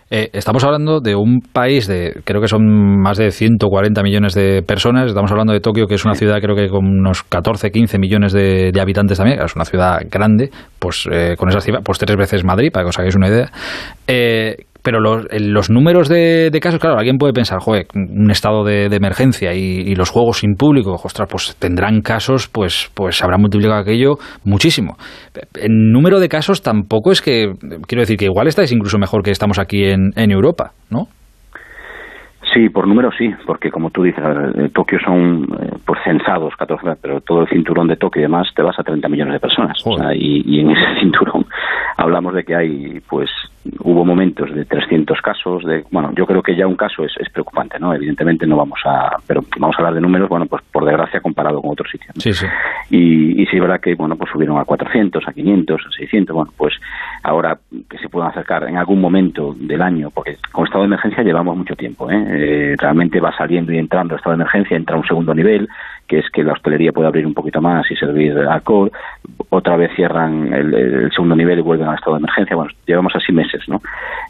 [0.10, 2.64] Eh, estamos hablando de un país de, creo que son
[3.02, 5.08] más de 140 millones de personas.
[5.08, 8.32] Estamos hablando de Tokio, que es una ciudad, creo que con unos 14, 15 millones
[8.32, 9.42] de, habitantes también.
[9.42, 12.90] Es una ciudad grande, pues eh, con esa cifra, pues tres veces Madrid, para que
[12.90, 13.52] os hagáis una idea.
[14.08, 18.86] Eh, pero los, los números de, casos, claro, alguien puede pensar, joder, un estado de,
[18.86, 24.16] emergencia y, los juegos sin público, ostras, pues tendrán casos, pues, pues habrá multiplicado aquello
[24.44, 24.98] muchísimo.
[25.56, 27.54] En número de casos tampoco es que,
[27.88, 31.08] quiero decir que igual estáis incluso mejor que estamos aquí en, en Europa, ¿no?
[32.54, 34.24] Sí, por número sí, porque como tú dices,
[34.56, 38.48] en Tokio son eh, por censados 14, pero todo el cinturón de Tokio y demás
[38.56, 39.78] te vas a 30 millones de personas.
[40.14, 41.46] y, y, en ese cinturón
[41.98, 43.30] hablamos de que hay pues
[43.80, 47.80] hubo momentos de 300 casos, de bueno, yo creo que ya un caso es, preocupante,
[47.80, 47.94] ¿no?
[47.94, 51.62] Evidentemente no vamos a, pero vamos a hablar de números, bueno, pues por desgracia comparado
[51.62, 52.14] con otros sitios.
[52.18, 52.46] Sí, sí.
[52.90, 56.36] Y, y sí es verdad que, bueno, pues subieron a 400, a 500, a 600,
[56.36, 56.74] bueno, pues
[57.24, 57.58] ahora
[57.90, 61.58] que se puedan acercar en algún momento del año, porque con estado de emergencia llevamos
[61.58, 62.26] mucho tiempo, ¿eh?
[62.28, 65.68] eh realmente va saliendo y entrando estado de emergencia, entra un segundo nivel,
[66.08, 68.92] que es que la hostelería puede abrir un poquito más y servir alcohol,
[69.50, 73.32] otra vez cierran el, segundo nivel y vuelven al estado de emergencia, bueno, llevamos así
[73.32, 73.82] meses, ¿no?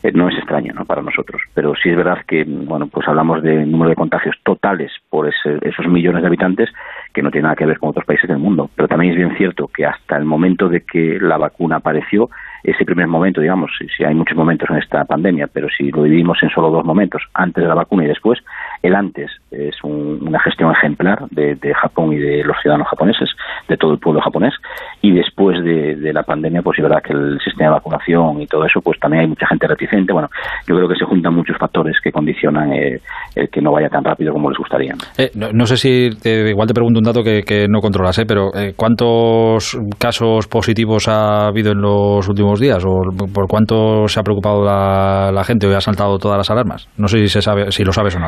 [0.04, 0.86] Eh, no es extraño, ¿no?
[0.86, 4.92] Para nosotros, pero sí es verdad que, bueno, pues hablamos de número de contagios totales
[5.10, 6.70] por esos millones de habitantes
[7.14, 9.36] que no tiene nada que ver con otros países del mundo, pero también es bien
[9.38, 12.30] cierto que hasta el momento de que la vacuna apareció,
[12.64, 16.42] ese primer momento, digamos, si, hay muchos momentos en esta pandemia, pero si lo dividimos
[16.42, 18.40] en solo dos momentos, antes de la vacuna y después,
[18.82, 23.30] el antes es una gestión ejemplar de, Japón y de los ciudadanos japoneses,
[23.70, 24.54] de todo el pueblo japonés,
[25.02, 28.66] y después de, la pandemia, pues es verdad que el sistema de vacunación y todo
[28.66, 30.14] eso, pues también hay mucha gente reticente.
[30.14, 30.30] Bueno,
[30.68, 33.00] yo creo que se juntan muchos factores que condicionan eh,
[33.36, 34.94] el que no vaya tan rápido como les gustaría.
[35.18, 38.26] Eh, no, sé si, igual te pregunto un dato que, no controlas, ¿eh?
[38.28, 42.84] pero ¿cuántos casos positivos ha habido en los últimos días?
[42.86, 43.02] ¿O
[43.34, 46.88] por cuánto se ha preocupado la, gente o ha saltado todas las alarmas?
[46.98, 48.28] No sé si, se sabe, si lo sabes o no.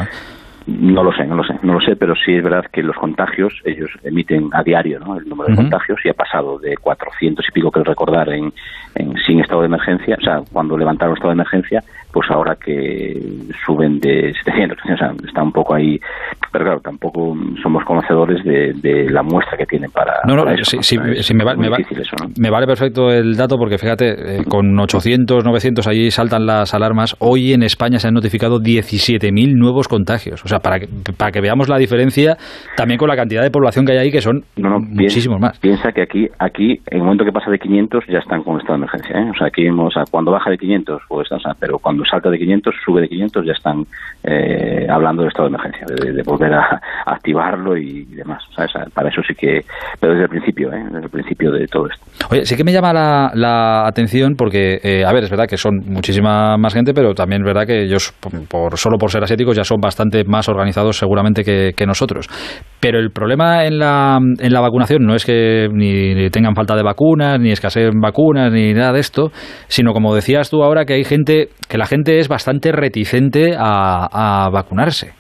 [0.67, 2.95] No lo sé, no lo sé, no lo sé, pero sí es verdad que los
[2.95, 5.15] contagios, ellos emiten a diario ¿no?
[5.15, 8.51] el número de contagios y ha pasado de 400 y pico, que recordar, en,
[9.27, 11.83] sin estado de emergencia, o sea, cuando levantaron estado de emergencia,
[12.15, 13.19] pues ahora que
[13.65, 15.99] suben de 700, o sea, está un poco ahí,
[16.49, 20.21] pero claro, tampoco somos conocedores de, la muestra que tienen para.
[20.25, 20.97] No, no, sí, sí,
[21.33, 26.73] me, me, vale perfecto el dato porque fíjate, eh, con 800, 900 allí saltan las
[26.73, 27.17] alarmas.
[27.19, 30.41] Hoy en España se han notificado 17.000 nuevos contagios.
[30.45, 30.87] O sea, para que,
[31.17, 32.37] para que veamos la diferencia
[32.77, 35.59] también con la cantidad de población que hay ahí, que son muchísimos más.
[35.59, 38.79] Piensa que aquí, aquí, en el momento que pasa de 500, ya están con estado
[38.79, 39.19] de emergencia.
[39.19, 39.29] ¿eh?
[39.31, 42.29] O sea, aquí, o sea, cuando baja de 500, pues, o sea, pero cuando salta
[42.29, 43.83] de 500, sube de 500, ya están
[44.23, 48.43] eh, hablando de estado de emergencia, de, volver a, activarlo y, demás.
[48.93, 49.61] para eso sí que,
[49.99, 50.83] pero desde el principio, ¿eh?
[50.85, 52.05] desde el principio de todo esto.
[52.31, 55.81] Oye, sí que me llama la, atención porque, eh, a ver, es verdad que son
[55.85, 58.13] muchísima más gente, pero también es verdad que ellos,
[58.49, 62.27] por, solo por ser asiáticos, ya son bastante más organizados seguramente que, nosotros.
[62.79, 66.81] Pero el problema en la, en la vacunación no es que ni tengan falta de
[66.81, 69.31] vacunas, ni escaseen vacunas, ni nada de esto,
[69.67, 74.49] sino como decías tú ahora, que hay gente, que la gente es bastante reticente a,
[74.51, 75.13] vacunarse.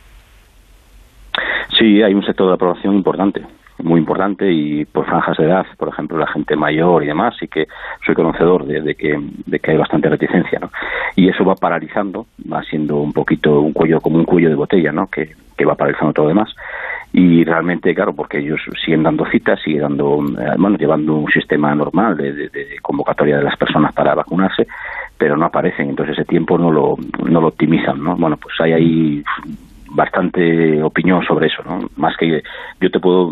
[1.77, 3.41] Sí, hay un sector de la población importante
[3.83, 7.47] muy importante y por franjas de edad, por ejemplo, la gente mayor y demás, y
[7.47, 7.67] que
[8.05, 10.69] soy conocedor de, que, de hay bastante reticencia, ¿no?
[11.15, 14.91] Y eso va paralizando, va siendo un poquito un cuello como un cuello de botella,
[14.91, 15.07] ¿no?
[15.07, 15.35] Que,
[15.65, 16.53] va paralizando todo lo demás
[17.11, 22.17] y realmente claro porque ellos siguen dando citas siguen dando eh, llevando un sistema normal
[22.17, 22.51] de,
[22.83, 24.67] convocatoria de las personas para vacunarse
[25.17, 28.73] pero no aparecen entonces ese tiempo no lo no lo optimizan no bueno pues hay
[28.73, 29.23] ahí
[29.89, 32.43] bastante opinión sobre eso no más que
[32.81, 33.31] yo te puedo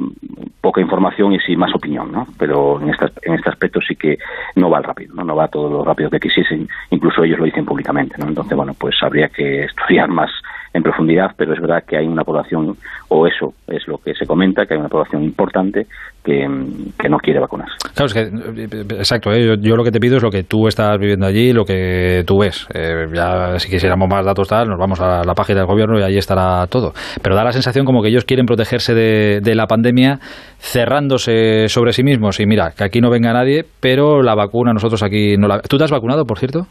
[0.62, 4.18] poca información y sí más opinión no pero en este en este aspecto sí que
[4.56, 7.66] no va rápido no no va todo lo rápido que quisiesen incluso ellos lo dicen
[7.66, 10.32] públicamente no entonces bueno pues habría que estudiar más
[10.74, 12.76] en profundidad, pero es verdad que hay una población,
[13.10, 15.86] o eso es lo que se comenta, que hay una población importante
[16.24, 17.76] que, no quiere vacunarse.
[17.94, 19.56] Claro, es que, exacto, ¿eh?
[19.60, 22.40] yo, lo que te pido es lo que tú estás viviendo allí, lo que tú
[22.40, 22.68] ves.
[22.74, 26.04] Eh, ya si quisiéramos más datos tal, nos vamos a la página del gobierno y
[26.04, 26.94] ahí estará todo.
[27.22, 30.20] Pero da la sensación como que ellos quieren protegerse de, de la pandemia
[30.58, 32.40] cerrándose sobre sí mismos.
[32.40, 35.60] Y mira, que aquí no venga nadie, pero la vacuna nosotros aquí no la...
[35.60, 36.66] ¿Tú te has vacunado, por cierto?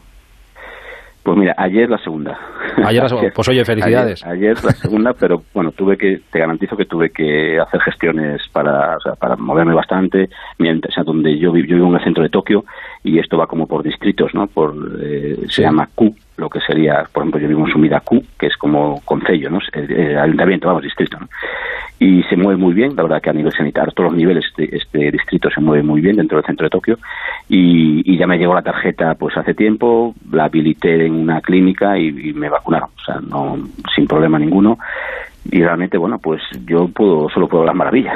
[1.23, 2.37] Pues mira, ayer la segunda.
[2.83, 4.25] Ayer, pues oye, felicidades.
[4.25, 8.97] Ayer, la segunda, pero bueno, tuve que, te garantizo que tuve que hacer gestiones para,
[8.97, 10.29] o sea, para moverme bastante,
[10.59, 12.65] mientras, o sea, donde yo, vivo, yo vivo en el centro de Tokio
[13.03, 14.47] y esto va como por distritos, ¿no?
[14.47, 18.23] Por, eh, Se llama Q, lo que sería, por ejemplo, yo vivo en Sumida Q,
[18.39, 19.59] que es como concello, ¿no?
[19.73, 21.27] El, ayuntamiento, vamos, distrito, ¿no?
[21.99, 24.69] Y se mueve muy bien, la verdad que a nivel sanitario, todos los niveles de
[24.71, 26.97] este distrito se mueve muy bien dentro del centro de Tokio
[27.47, 32.07] y, ya me llegó la tarjeta pues hace tiempo, la habilité en una clínica y,
[32.07, 33.57] y me vacunaron, o sea, no,
[33.95, 34.77] sin problema ninguno
[35.51, 38.13] y realmente bueno pues yo puedo solo puedo las maravillas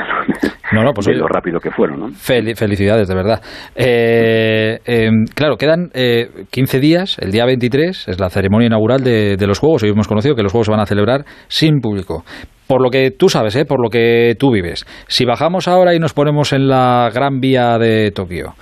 [0.71, 2.07] no, no, pues de lo rápido que fueron ¿no?
[2.11, 3.41] felicidades de verdad.
[3.75, 9.37] Eh, em, claro quedan eh, 15 días el día 23 es la ceremonia inaugural de,
[9.37, 9.83] de los juegos.
[9.83, 12.23] Hoy hemos conocido que los juegos se van a celebrar sin público.
[12.67, 13.65] Por lo que tú sabes, ¿eh?
[13.65, 17.77] por lo que tú vives, si bajamos ahora y nos ponemos en la Gran Vía
[17.77, 18.55] de Tokio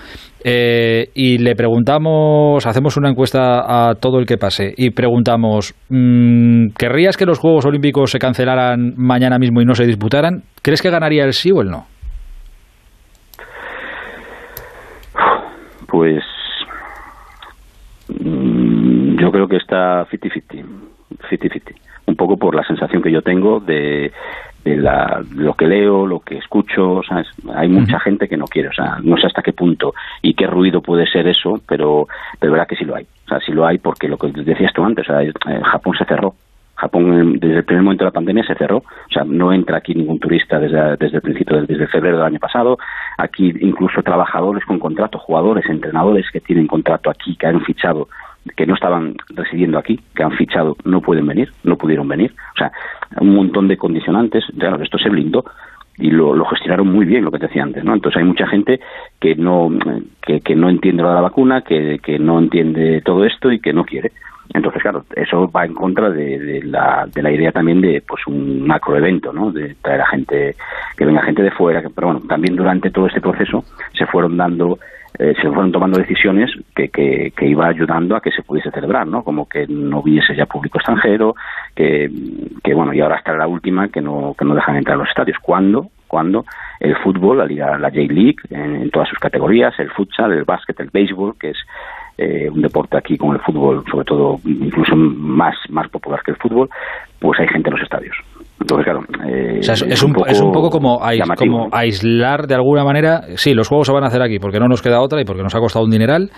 [0.47, 6.67] eh, y le preguntamos, hacemos una encuesta a todo el que pase y preguntamos, mm,
[6.77, 10.43] ¿querrías que los Juegos Olímpicos se cancelaran mañana mismo y no se disputaran?
[10.61, 11.85] ¿Crees que ganaría el sí o el no?
[15.87, 16.23] Pues...
[18.07, 20.63] Mm, creo que está 50-50,
[21.29, 24.11] 50-50, un poco por la sensación que yo tengo de,
[24.65, 27.01] de la, lo que leo, lo que escucho,
[27.53, 29.93] hay mucha gente que no quiere, o sea, no sé hasta qué punto
[30.23, 32.07] y qué ruido puede ser eso, pero
[32.39, 34.73] pero verdad que sí lo hay, o sea, sí lo hay porque lo que decías
[34.73, 35.31] tú antes, o sea, eh,
[35.63, 36.33] Japón se cerró,
[36.73, 39.93] Japón desde el primer momento de la pandemia se cerró, o sea, no entra aquí
[39.93, 42.79] ningún turista desde, desde el principio, desde febrero del año pasado,
[43.19, 48.07] aquí incluso trabajadores con contrato, jugadores, entrenadores que tienen contrato aquí, que han fichado
[48.55, 52.33] que no estaban residiendo aquí, que han fichado, no pueden venir, no pudieron venir.
[52.53, 52.71] O sea,
[53.19, 54.43] un montón de condicionantes.
[54.57, 55.45] Claro, esto se blindó
[55.97, 57.93] y lo, gestionaron muy bien, lo que te decía antes, ¿no?
[57.93, 58.79] Entonces hay mucha gente
[59.19, 59.69] que no,
[60.21, 63.59] que, que no entiende lo de la vacuna, que, que no entiende todo esto y
[63.59, 64.11] que no quiere.
[64.53, 68.65] Entonces, claro, eso va en contra de, la, de la idea también de pues un
[68.65, 69.51] macroevento, ¿no?
[69.51, 70.55] De traer a gente,
[70.95, 73.63] que venga gente de fuera, pero bueno, también durante todo este proceso
[73.93, 74.77] se fueron dando
[75.17, 79.07] eh, se fueron tomando decisiones que, que, que, iba ayudando a que se pudiese celebrar,
[79.07, 79.23] ¿no?
[79.23, 81.35] Como que no hubiese ya público extranjero,
[81.75, 82.09] que,
[82.63, 85.09] que bueno, y ahora hasta la última que no, que no dejan entrar a los
[85.09, 85.37] estadios.
[85.41, 85.89] ¿Cuándo?
[86.07, 86.45] Cuando
[86.79, 90.89] el fútbol, la Liga, la J-League, en, todas sus categorías, el futsal, el básquet, el
[90.91, 91.57] béisbol, que es
[92.17, 96.37] eh, un deporte aquí con el fútbol, sobre todo incluso más, más popular que el
[96.37, 96.69] fútbol,
[97.19, 98.15] pues hay gente en los estadios.
[98.65, 99.01] Entonces, claro.
[99.29, 100.99] Eh, es, un, poco es, un, poco como,
[101.37, 103.21] como aislar de alguna manera.
[103.35, 105.43] Sí, los juegos se van a hacer aquí porque no nos queda otra y porque
[105.43, 106.31] nos ha costado un dineral,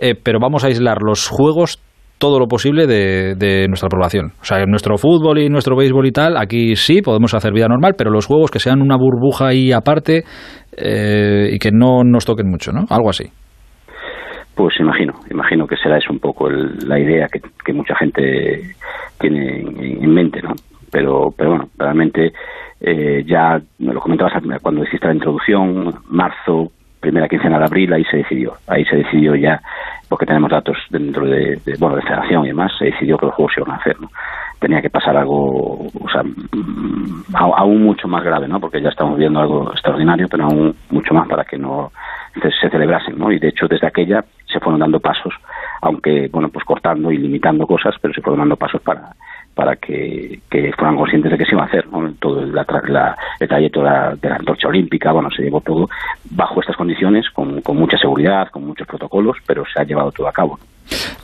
[0.00, 1.82] eh, pero vamos a aislar los juegos
[2.18, 4.26] todo lo posible de, nuestra población.
[4.40, 7.94] O sea, nuestro fútbol y nuestro béisbol y tal, aquí sí podemos hacer vida normal,
[7.98, 10.22] pero los juegos que sean una burbuja ahí aparte
[10.76, 12.84] eh, y que no nos toquen mucho, ¿no?
[12.90, 13.24] Algo así.
[14.54, 18.76] Pues imagino, imagino que será eso un poco la idea que, mucha gente
[19.18, 20.52] tiene en, mente, ¿no?
[20.92, 22.32] Pero, pero bueno, realmente
[22.80, 26.70] eh, ya me lo comentabas cuando hiciste la introducción, marzo,
[27.02, 29.60] primera quincena de abril, ahí se decidió, ahí se decidió ya,
[30.08, 33.52] porque tenemos datos dentro de, bueno, de federación y demás, se decidió que los juegos
[33.54, 33.96] se iban a hacer.
[34.60, 38.60] Tenía que pasar algo, o sea, mm, aún mucho más grave, ¿no?
[38.60, 41.90] Porque ya estamos viendo algo extraordinario, pero aún mucho más para que no
[42.40, 43.32] se, celebrasen, ¿no?
[43.32, 45.34] Y de hecho desde aquella se fueron dando pasos,
[45.80, 49.10] aunque, bueno, pues cortando y limitando cosas, pero se fueron dando pasos para,
[49.54, 50.40] para que,
[50.76, 52.12] fueran conscientes de que se iba a hacer, ¿no?
[52.14, 55.88] Todo la, la, el trayecto de la, de la, antorcha olímpica, bueno, se llevó todo
[56.30, 60.28] bajo estas condiciones, con, con mucha seguridad, con muchos protocolos, pero se ha llevado todo
[60.28, 60.58] a cabo.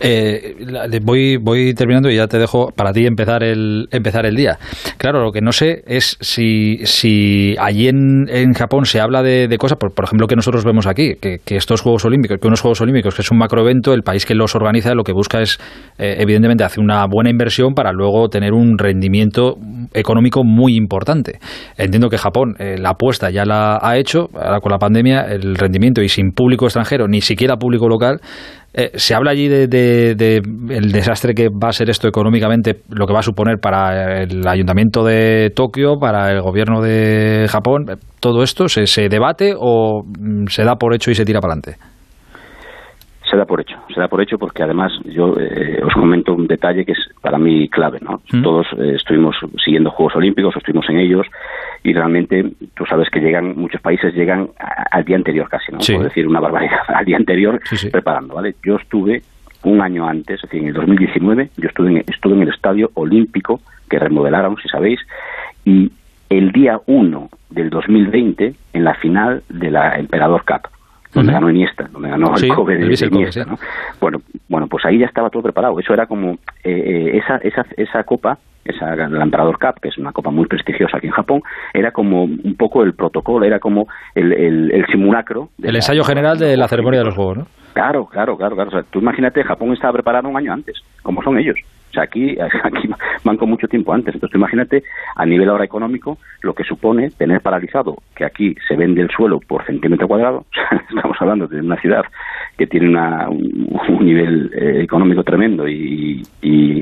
[0.01, 0.55] Eh,
[1.02, 4.59] voy, voy terminando y ya te dejo para ti empezar el, empezar el día.
[4.97, 9.56] Claro, lo que no sé es si, si allí en, en Japón se habla de,
[9.59, 13.14] cosas, por, ejemplo, que nosotros vemos aquí, que, estos Juegos Olímpicos, que unos Juegos Olímpicos,
[13.14, 15.59] que es un macroevento, el país que los organiza lo que busca es,
[15.98, 19.56] eh, evidentemente, hacer una buena inversión para luego tener un rendimiento
[19.93, 21.39] económico muy importante.
[21.76, 25.56] Entiendo que Japón eh, la apuesta ya la ha hecho, ahora con la pandemia, el
[25.56, 28.20] rendimiento y sin público extranjero, ni siquiera público local,
[28.79, 33.13] eh, ¿Se habla allí de, el desastre que va a ser esto económicamente, lo que
[33.13, 37.87] va a suponer para el ayuntamiento de Tokio, para el gobierno de Japón?
[38.21, 41.55] ¿Todo esto se, se debate o mm, se da por hecho y se tira para
[41.55, 41.98] adelante?
[43.31, 46.47] Se da por hecho, se da por hecho porque además yo eh, os comento un
[46.47, 48.21] detalle que es para mí clave, ¿no?
[48.33, 48.43] Mm.
[48.43, 51.27] Todos eh, estuvimos siguiendo Juegos Olímpicos, estuvimos en ellos
[51.83, 52.45] y realmente
[52.75, 54.49] tú sabes que llegan, muchos países llegan
[54.91, 55.79] al día anterior casi, ¿no?
[55.79, 57.61] Puedo decir una barbaridad, al día anterior
[57.91, 58.55] preparando, ¿vale?
[58.65, 59.23] Yo estuve
[59.65, 62.91] un año antes, es decir, en el 2019, yo estuve en, estuve en el Estadio
[62.95, 63.61] Olímpico
[63.91, 65.01] que remodelaron, si sabéis,
[65.65, 65.91] y
[66.31, 70.69] el día 1 del 2020 en la final de la Emperador Cup
[71.19, 73.59] donde ganó Iniesta, donde ganó el Kobe de, Iniesta, ¿no?
[74.01, 74.19] Bueno,
[74.49, 75.78] bueno, pues ahí ya estaba todo preparado.
[75.78, 79.99] Eso era como eh, eh, esa, esa, esa copa, esa la Emperador Cup, que es
[79.99, 81.43] una copa muy prestigiosa aquí en Japón,
[81.73, 85.51] era como un poco el protocolo, era como el, el, simulacro.
[85.62, 87.47] el ensayo general de la ceremonia de los Juegos, ¿no?
[87.74, 88.69] Claro, claro, claro, claro.
[88.70, 91.57] O sea, tú imagínate, Japón estaba preparado un año antes, como son ellos.
[91.99, 92.89] O sea, aquí, aquí
[93.25, 94.15] van con mucho tiempo antes.
[94.15, 94.83] Entonces, imagínate,
[95.16, 99.41] a nivel ahora económico, lo que supone tener paralizado que aquí se vende el suelo
[99.41, 100.47] por centímetro cuadrado.
[100.89, 102.05] Estamos hablando de una ciudad
[102.57, 106.23] que tiene un, nivel eh, económico tremendo y,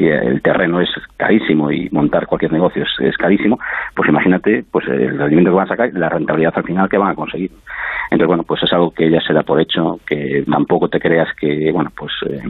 [0.06, 3.58] el terreno es carísimo y montar cualquier negocio es, carísimo.
[3.94, 7.10] Pues imagínate, pues el rendimiento que van a sacar, la rentabilidad al final que van
[7.10, 7.50] a conseguir.
[8.10, 11.28] Entonces, bueno, pues es algo que ya se da por hecho, que tampoco te creas
[11.34, 12.40] que, bueno, pues eh,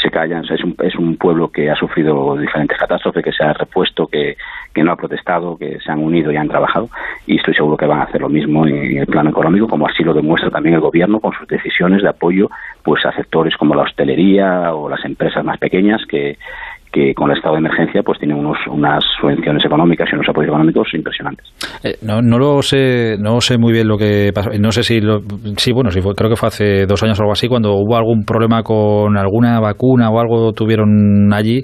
[0.00, 0.44] se callan.
[0.44, 4.36] es, un, es un pueblo que ha sufrido diferentes catástrofes, que se ha repuesto, que,
[4.74, 6.88] que no ha protestado, que se han unido y han trabajado.
[7.26, 10.02] Y estoy seguro que van a hacer lo mismo en el plano económico, como así
[10.02, 12.50] lo demuestra también el gobierno con sus decisiones de apoyo
[12.82, 16.36] pues a sectores como la hostelería o las empresas más pequeñas que,
[16.92, 20.48] que con el estado de emergencia pues tiene unos, unas subvenciones económicas y unos apoyos
[20.48, 21.46] económicos impresionantes.
[21.82, 24.50] Eh, no, no lo sé, no sé muy bien lo que pasó.
[24.60, 25.20] No sé si, lo,
[25.56, 28.24] sí, bueno, sí, creo que fue hace dos años o algo así cuando hubo algún
[28.24, 31.62] problema con alguna vacuna o algo tuvieron allí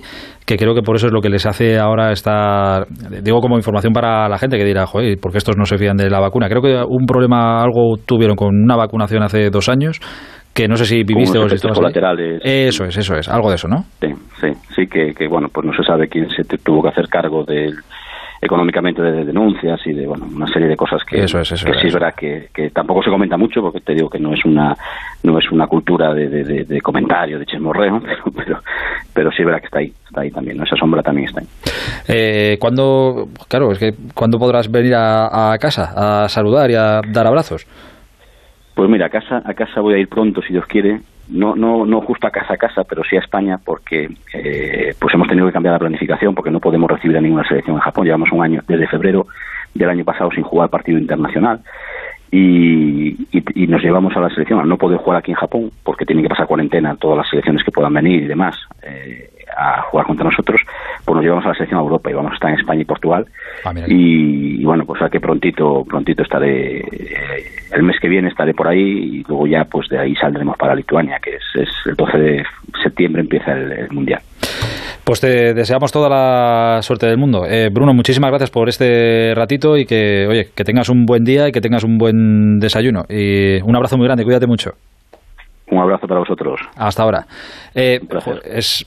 [0.48, 2.86] que creo que por eso es lo que les hace ahora estar,
[3.22, 5.98] digo como información para la gente que dirá, joder, ¿por qué estos no se fían
[5.98, 6.48] de la vacuna?
[6.48, 10.00] Creo que un problema, algo tuvieron con una vacunación hace dos años
[10.59, 12.40] que no sé si viviste o si colaterales.
[12.43, 13.85] Eso es, eso es, algo de eso, ¿no?
[14.01, 17.09] Sí, sí, sí que, que, bueno, pues no se sabe quién se tuvo que hacer
[17.09, 17.76] cargo del
[18.40, 21.89] económicamente de denuncias y de bueno una serie de cosas que, eso es, que sí
[21.89, 21.93] es.
[21.93, 24.76] verdad que, que, tampoco se comenta mucho porque te digo que no es una
[25.24, 28.60] no es una cultura de, de, de, comentario de chismorreo pero, pero,
[29.12, 31.47] pero sí es verdad que está ahí está ahí también esa sombra también está ahí.
[32.06, 37.01] Eh, ¿cuándo, claro es que cuándo podrás venir a, a casa a saludar y a
[37.12, 37.66] dar abrazos
[38.78, 41.00] pues mira, a casa, a casa voy a ir pronto, si Dios quiere.
[41.30, 45.12] No, no, no justo a casa a casa, pero sí a España, porque eh, pues
[45.12, 48.05] hemos tenido que cambiar la planificación, porque no podemos recibir a ninguna selección en Japón.
[48.05, 49.26] Llevamos un año, desde febrero
[49.74, 51.59] del año pasado, sin jugar partido internacional.
[52.30, 56.05] Y, y, nos llevamos a la selección al no poder jugar aquí en Japón, porque
[56.05, 58.56] tienen que pasar cuarentena todas las selecciones que puedan venir y demás.
[58.82, 60.60] Eh, a jugar contra nosotros,
[61.05, 62.84] pues nos llevamos a la selección a Europa y vamos a estar en España y
[62.84, 63.26] Portugal.
[63.64, 68.55] Ah, y, bueno, pues a que prontito, prontito estaré, eh, el mes que viene estaré
[68.55, 71.42] por ahí y luego ya pues de ahí saldremos para Lituania, que es,
[71.86, 72.46] el 12 de
[72.82, 74.20] septiembre empieza el, Mundial.
[75.09, 77.47] Pues te deseamos toda la suerte del mundo.
[77.47, 81.48] Eh, Bruno, muchísimas gracias por este ratito y que, oye, que tengas un buen día
[81.48, 83.06] y que tengas un buen desayuno.
[83.09, 84.72] Y un abrazo muy grande, cuídate mucho.
[85.70, 86.60] Un abrazo para vosotros.
[86.76, 87.26] Hasta ahora.
[87.74, 88.01] Eh,
[88.44, 88.86] es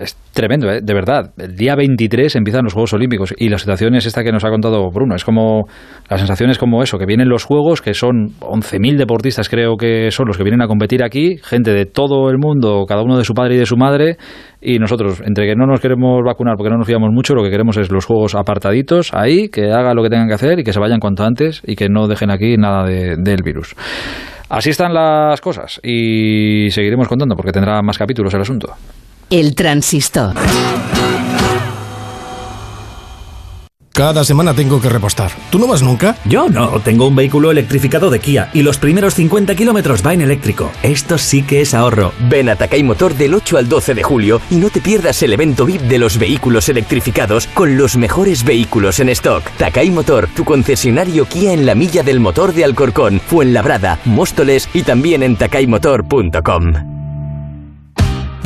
[0.00, 0.80] es tremendo, ¿eh?
[0.82, 1.30] de verdad.
[1.36, 4.48] El día 23 empiezan los Juegos Olímpicos y la situación es esta que nos ha
[4.48, 5.14] contado Bruno.
[5.14, 5.66] Es como,
[6.08, 10.10] la sensación es como eso, que vienen los Juegos, que son 11.000 deportistas creo que
[10.10, 13.24] son los que vienen a competir aquí, gente de todo el mundo, cada uno de
[13.24, 14.16] su padre y de su madre,
[14.60, 17.50] y nosotros, entre que no nos queremos vacunar porque no nos fiamos mucho, lo que
[17.50, 20.72] queremos es los Juegos apartaditos ahí, que hagan lo que tengan que hacer y que
[20.72, 23.74] se vayan cuanto antes y que no dejen aquí nada del virus.
[24.48, 28.74] Así están las cosas y seguiremos contando porque tendrá más capítulos el asunto.
[29.30, 30.34] El transistor.
[33.92, 35.30] Cada semana tengo que repostar.
[35.50, 36.16] ¿Tú no vas nunca?
[36.24, 40.22] Yo no, tengo un vehículo electrificado de Kia y los primeros 50 kilómetros va en
[40.22, 40.72] eléctrico.
[40.82, 42.12] Esto sí que es ahorro.
[42.28, 45.32] Ven a Takai Motor del 8 al 12 de julio y no te pierdas el
[45.32, 49.48] evento VIP de los vehículos electrificados con los mejores vehículos en stock.
[49.58, 54.82] Takai Motor, tu concesionario Kia en la milla del motor de Alcorcón, Fuenlabrada, Móstoles y
[54.82, 56.99] también en takaymotor.com.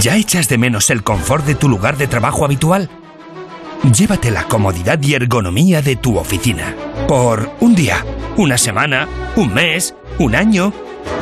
[0.00, 2.90] ¿Ya echas de menos el confort de tu lugar de trabajo habitual?
[3.92, 6.74] Llévate la comodidad y ergonomía de tu oficina.
[7.06, 8.04] Por un día,
[8.36, 9.06] una semana,
[9.36, 10.72] un mes, un año.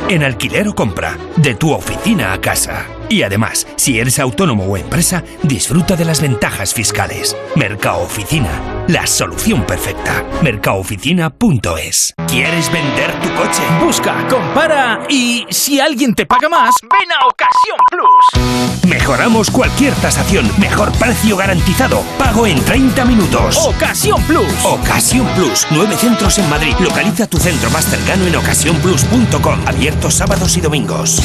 [0.09, 2.85] En alquiler o compra, de tu oficina a casa.
[3.09, 7.35] Y además, si eres autónomo o empresa, disfruta de las ventajas fiscales.
[7.55, 10.23] Mercado Oficina, la solución perfecta.
[10.41, 12.13] Mercaoficina.es.
[12.27, 13.61] ¿Quieres vender tu coche?
[13.83, 18.89] Busca, compara y si alguien te paga más, ven a Ocasión Plus.
[18.89, 23.57] Mejoramos cualquier tasación, mejor precio garantizado, pago en 30 minutos.
[23.65, 24.45] Ocasión Plus.
[24.63, 26.73] Ocasión Plus, nueve centros en Madrid.
[26.79, 31.21] Localiza tu centro más cercano en ocasiónplus.com, abierto sábados y domingos.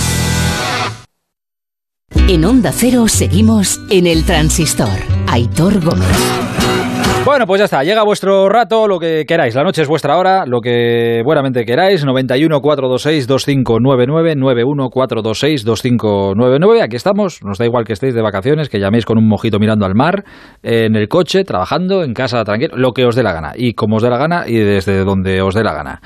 [2.28, 4.98] En Onda Cero seguimos en el transistor.
[5.28, 6.06] Aitor Gómez.
[7.24, 10.44] Bueno, pues ya está, llega vuestro rato, lo que queráis, la noche es vuestra hora,
[10.44, 17.84] lo que buenamente queráis, 91 426 2599 91 426 2599, aquí estamos, nos da igual
[17.86, 20.24] que estéis de vacaciones, que llaméis con un mojito mirando al mar,
[20.62, 23.96] en el coche, trabajando, en casa, tranquilo, lo que os dé la gana, y como
[23.96, 26.00] os dé la gana y desde donde os dé la gana.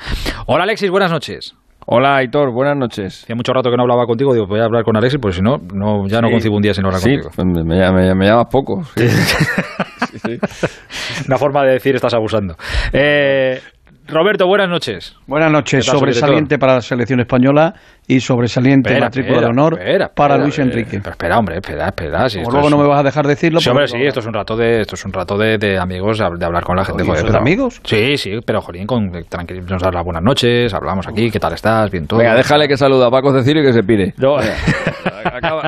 [0.47, 1.55] Hola Alexis, buenas noches.
[1.85, 3.23] Hola, Aitor, buenas noches.
[3.23, 5.41] Hacía mucho rato que no hablaba contigo, digo, voy a hablar con Alexis, porque si
[5.41, 7.29] no, no ya no concibo un día sin hablar sí, contigo.
[7.35, 8.83] Pues me, me, me, llamas poco.
[11.27, 12.55] Una forma de decir estás abusando.
[12.93, 13.59] Eh,
[14.07, 15.15] Roberto, buenas noches.
[15.27, 15.85] Buenas noches.
[15.85, 17.73] Sobresaliente para la selección española
[18.05, 19.79] y sobresaliente matrícula de honor
[20.13, 20.97] para Luis Enrique.
[20.97, 22.29] espera, hombre, espera, espera.
[22.29, 23.61] Si luego no me vas a dejar decirlo.
[23.61, 26.45] Sí, hombre, sí, esto es un rato de, esto es un rato de, amigos, de
[26.45, 27.03] hablar con la gente.
[27.03, 27.79] ¿De amigos?
[27.83, 31.89] Sí, sí, pero jolín, con, nos das las buenas noches, hablamos aquí, ¿qué tal estás?
[31.89, 32.19] Bien todo.
[32.19, 34.13] Venga, déjale que saluda a Paco Cecilio y que se pire.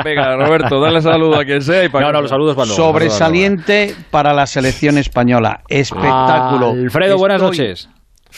[0.03, 3.95] Venga, Roberto, dale saludo a quien sea y para No, no, los saludos para Sobresaliente
[4.11, 5.61] para la selección española.
[5.69, 6.71] Espectáculo.
[6.71, 7.89] Alfredo, buenas noches.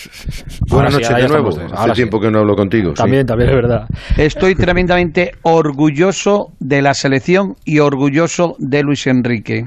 [0.69, 1.49] Buenas noches de nuevo.
[1.73, 2.93] Hace tiempo que no hablo contigo.
[2.93, 3.87] También, también es verdad.
[4.17, 9.65] Estoy tremendamente orgulloso de la selección y orgulloso de Luis Enrique.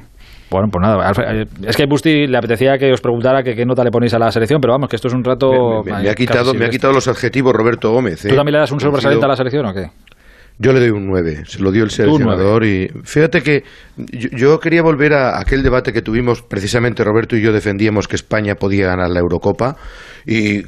[0.50, 3.84] Bueno, pues nada, eh, es que a Busti le apetecía que os preguntara qué nota
[3.84, 5.84] le ponéis a la selección, pero vamos, que esto es un rato...
[5.84, 8.22] Me, ha, quitado, me ha quitado los adjetivos Roberto Gómez.
[8.22, 8.34] ¿Tú ¿eh?
[8.34, 9.90] también le das un sobresaliente a la selección o qué?
[10.62, 13.64] Yo le doy un 9, se lo dio el seleccionador y fíjate que
[13.96, 18.56] yo, quería volver a aquel debate que tuvimos, precisamente Roberto y yo defendíamos que España
[18.56, 19.76] podía ganar la Eurocopa
[20.26, 20.60] y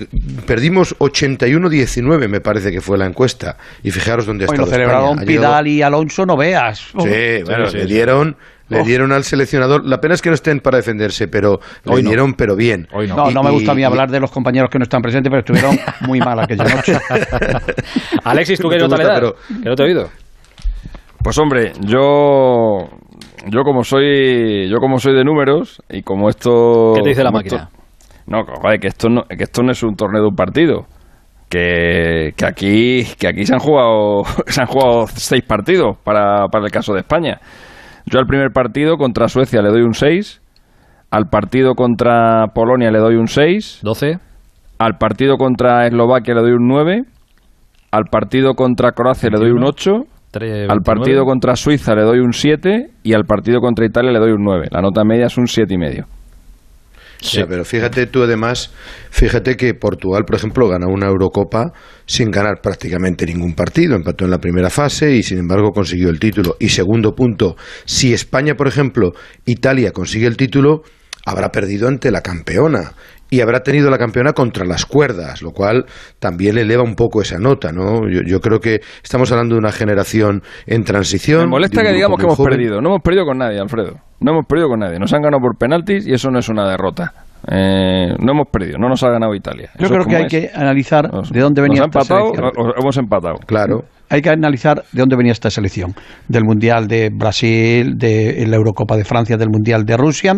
[0.46, 4.56] perdimos 81-19 me parece que fue la encuesta y fijaros dónde está.
[4.56, 6.78] Bueno, celebraron Pidal y Alonso, no veas.
[6.78, 8.36] Sí, bueno, le dieron
[8.72, 8.84] le oh.
[8.84, 9.86] dieron al seleccionador.
[9.86, 12.88] La pena es que no estén para defenderse, pero le dieron, pero bien.
[12.92, 13.30] no.
[13.30, 15.78] no, me gusta a mí hablar de los compañeros que no están presentes, pero estuvieron
[16.06, 16.96] muy mal aquella noche.
[18.24, 19.20] Alexis, ¿tú qué nota le das?
[19.62, 20.08] Que no te he oído.
[21.22, 22.88] Pues hombre, yo
[23.46, 27.30] yo como soy yo como soy de números y como esto ¿Qué te dice la
[27.30, 27.68] máquina?
[28.26, 28.44] no,
[28.80, 30.86] que esto no que esto no es un torneo de un partido.
[31.48, 36.64] Que, que aquí que aquí se han jugado se han jugado seis partidos para, para
[36.64, 37.38] el caso de España.
[38.06, 40.40] Yo al primer partido contra Suecia le doy un 6,
[41.10, 44.18] al partido contra Polonia le doy un 6, 12,
[44.78, 47.02] al partido contra Eslovaquia le doy un 9,
[47.92, 49.90] al partido contra Croacia le doy un 8,
[50.68, 54.32] al partido contra Suiza le doy un 7 y al partido contra Italia le doy
[54.32, 54.68] un 9.
[54.70, 55.72] La nota media es un 7,5.
[55.72, 56.06] y medio.
[57.22, 57.40] Sí.
[57.48, 58.72] pero fíjate tú además,
[59.10, 61.72] fíjate que Portugal, por ejemplo, gana una Eurocopa
[62.04, 66.18] sin ganar prácticamente ningún partido, empató en la primera fase y sin embargo consiguió el
[66.18, 66.56] título.
[66.58, 69.12] Y segundo punto, si España, por ejemplo,
[69.46, 70.82] Italia consigue el título,
[71.24, 72.92] habrá perdido ante la campeona
[73.32, 75.86] y habrá tenido la campeona contra las cuerdas, lo cual
[76.18, 78.02] también eleva un poco esa nota, ¿no?
[78.06, 81.44] Yo, creo que estamos hablando de una generación en transición.
[81.44, 82.82] Me molesta que digamos que hemos perdido.
[82.82, 83.94] No hemos perdido con nadie, Alfredo.
[84.20, 84.98] No hemos perdido con nadie.
[84.98, 87.14] Nos han ganado por penaltis y eso no es una derrota.
[87.50, 89.70] Eh, no hemos perdido, no nos ha ganado Italia.
[89.78, 92.52] Yo creo que hay que analizar de dónde venía esta selección.
[92.78, 93.36] hemos empatado.
[93.46, 93.84] Claro.
[94.08, 95.94] Hay que analizar de dónde venía esta selección.
[96.28, 100.34] Del Mundial de Brasil, de la Eurocopa de Francia, del Mundial de Rusia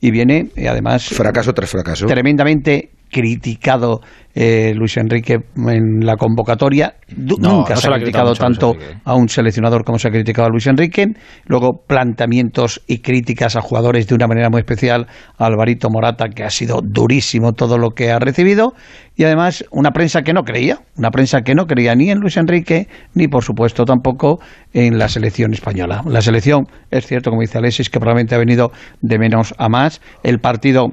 [0.00, 1.08] y viene, eh, además...
[1.08, 2.06] Fracaso tras fracaso.
[2.06, 4.00] Tremendamente criticado
[4.40, 6.94] eh, Luis Enrique en la convocatoria.
[7.16, 8.74] Nunca se, ha criticado tanto
[9.04, 11.06] a un seleccionador como se ha criticado a Luis Enrique.
[11.46, 15.08] Luego planteamientos y críticas a jugadores de una manera muy especial.
[15.38, 18.74] A Alvarito Morata, que ha sido durísimo todo lo que ha recibido.
[19.16, 22.36] Y además una prensa que no creía, una prensa que no creía ni en Luis
[22.36, 24.38] Enrique, ni por supuesto tampoco
[24.72, 26.02] en la selección española.
[26.06, 28.70] La selección, es cierto, como dice Alexis, que probablemente ha venido
[29.00, 30.00] de menos a más.
[30.22, 30.92] El partido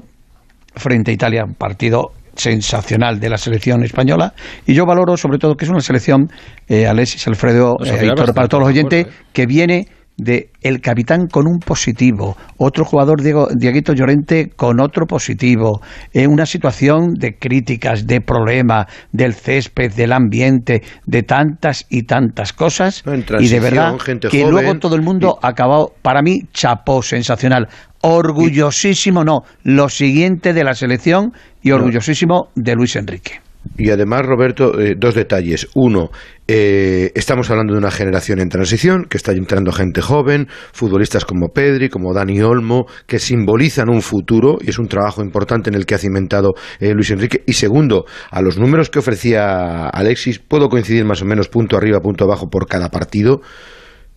[0.75, 4.33] frente a Italia, un partido sensacional de la selección española.
[4.65, 6.27] Y yo valoro sobre todo que es una selección
[6.67, 11.59] eh, Alexis Alfredo eh, para todos los oyentes que viene de el capitán con un
[11.59, 15.81] positivo, otro jugador Diego, Dieguito Llorente con otro positivo,
[16.13, 22.53] en una situación de críticas, de problemas, del césped, del ambiente, de tantas y tantas
[22.53, 23.03] cosas,
[23.39, 23.97] y de verdad
[24.29, 27.67] que luego todo el mundo ha acabado, para mí, chapó, sensacional,
[28.01, 31.31] orgullosísimo, no, lo siguiente de la selección
[31.61, 33.41] y orgullosísimo de Luis Enrique.
[33.77, 35.67] Y además, Roberto, eh, dos detalles.
[35.75, 36.09] Uno,
[36.47, 41.49] eh, estamos hablando de una generación en transición, que está entrando gente joven, futbolistas como
[41.49, 45.85] Pedri, como Dani Olmo, que simbolizan un futuro, y es un trabajo importante en el
[45.85, 47.43] que ha cimentado eh, Luis Enrique.
[47.45, 51.99] Y segundo, a los números que ofrecía Alexis, puedo coincidir más o menos punto arriba,
[51.99, 53.41] punto abajo por cada partido.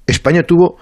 [0.06, 0.76] España tuvo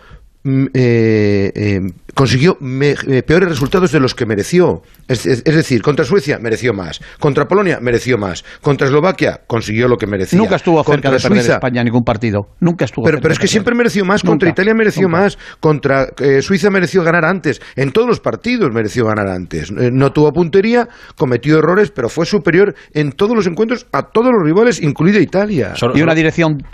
[0.47, 4.83] mm, consiguió eh, peores resultados de los que mereció.
[5.07, 10.07] Es, decir, contra Suecia mereció más, contra Polonia mereció más, contra Eslovaquia consiguió lo que
[10.07, 10.39] merecía.
[10.39, 12.49] Nunca estuvo cerca de perder España ningún partido.
[12.59, 13.05] Nunca estuvo.
[13.05, 14.23] Pero, pero es que siempre mereció más.
[14.23, 15.39] Contra Italia mereció más.
[15.61, 17.61] Contra eh, Suiza mereció ganar antes.
[17.77, 19.71] En todos los partidos mereció ganar antes.
[19.71, 24.33] Eh, no tuvo puntería, cometió errores, pero fue superior en todos los encuentros a todos
[24.33, 25.75] los rivales, incluida Italia.
[25.95, 26.65] y una dirección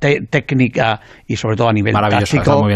[0.00, 2.68] técnica y sobre todo a nivel táctico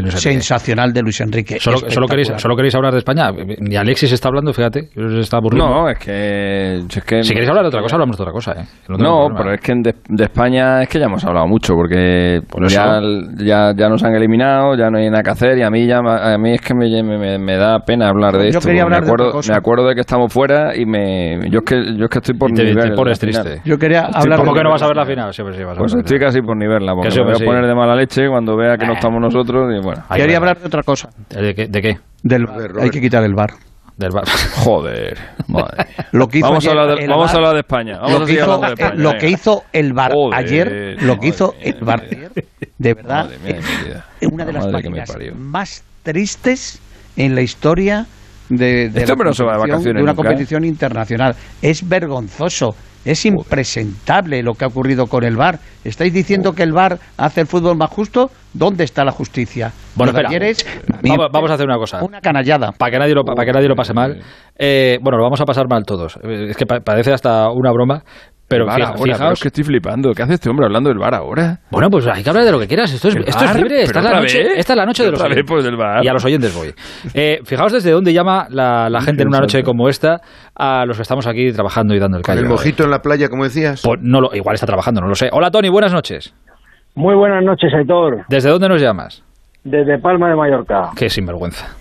[0.43, 1.59] sensacional de Luis Enrique.
[1.59, 3.31] Solo, solo, queréis, solo queréis hablar de España.
[3.61, 4.89] Ni Alexis está hablando, fíjate.
[5.21, 8.33] Está no, es que, es que, Si queréis hablar de otra cosa, hablamos de otra
[8.33, 8.53] cosa.
[8.53, 8.65] ¿eh?
[8.89, 13.01] No, pero es que de, de, España es que ya hemos hablado mucho, porque ya,
[13.39, 15.99] ya, ya, nos han eliminado, ya no hay nada que hacer, y a mí, ya,
[15.99, 18.69] a mí es que me, me, me da pena hablar de yo esto.
[18.69, 21.65] Quería hablar me, acuerdo, de me acuerdo de que estamos fuera y me, yo, es
[21.65, 22.91] que, yo es que estoy por te, nivel.
[22.91, 23.61] Te pones triste.
[23.65, 25.33] Yo quería hablar ¿Cómo que no vas a ver la final?
[25.33, 27.95] Siempre sí vas a pues estoy casi por porque me voy a poner de mala
[27.95, 29.73] leche cuando vea que no estamos nosotros.
[29.77, 30.03] Y bueno.
[30.15, 31.11] Quería hablar de otra cosa.
[31.29, 31.67] ¿De qué?
[31.67, 31.99] De qué?
[32.23, 32.47] Del,
[32.81, 33.51] hay que quitar el bar.
[33.97, 34.25] Del bar.
[34.65, 35.19] Joder.
[35.49, 35.87] Madre.
[36.13, 37.99] Lo que hizo vamos, a hablar de, vamos bar, a hablar de España.
[37.99, 41.19] Vamos lo, a que hizo, de España, lo que hizo el bar Joder, ayer, lo
[41.19, 42.33] que hizo el bar ayer,
[42.79, 46.81] de verdad, mía, es una de las páginas más tristes
[47.17, 48.07] en la historia
[48.49, 51.35] de, de, este la no se va de, vacaciones de una nunca, competición internacional.
[51.61, 52.75] Es vergonzoso.
[53.05, 55.59] Es impresentable lo que ha ocurrido con el VAR.
[55.85, 58.31] ¿Estáis diciendo que el VAR hace el fútbol más justo?
[58.55, 59.73] ¿Dónde está la justicia?
[59.95, 60.67] Bueno, espera, es,
[61.03, 62.03] vamos, vamos, a hacer una cosa.
[62.03, 62.73] Una canallada.
[62.73, 64.21] Para que nadie lo, para que nadie lo pase mal.
[64.57, 66.19] Eh, bueno, lo vamos a pasar mal todos.
[66.23, 68.03] Es que parece hasta una broma.
[68.53, 70.13] Pero bar fija, ahora, fijaos pero es que estoy flipando.
[70.13, 71.61] ¿Qué hace este hombre hablando del bar ahora?
[71.71, 72.93] Bueno, pues hay que hablar de lo que quieras.
[72.93, 73.83] Esto es, esto es libre.
[73.83, 75.45] Esta es, la noche, esta es la noche de los oyentes.
[75.49, 76.05] pues, del bar.
[76.05, 76.75] Y a los oyentes voy.
[77.15, 80.21] Eh, fijaos desde dónde llama la, la gente en una noche como esta
[80.55, 82.43] a los que estamos aquí trabajando y dando el callo.
[82.43, 83.81] el mojito en la playa, como decías.
[83.83, 85.31] Pues no lo, igual está trabajando, no lo sé.
[85.33, 86.35] Hola Tony, buenas noches.
[86.95, 88.25] Muy buenas noches, Aitor.
[88.29, 89.23] ¿Desde dónde nos llamas?
[89.65, 90.91] Desde Palma de Mallorca.
[90.97, 91.75] Qué sinvergüenza.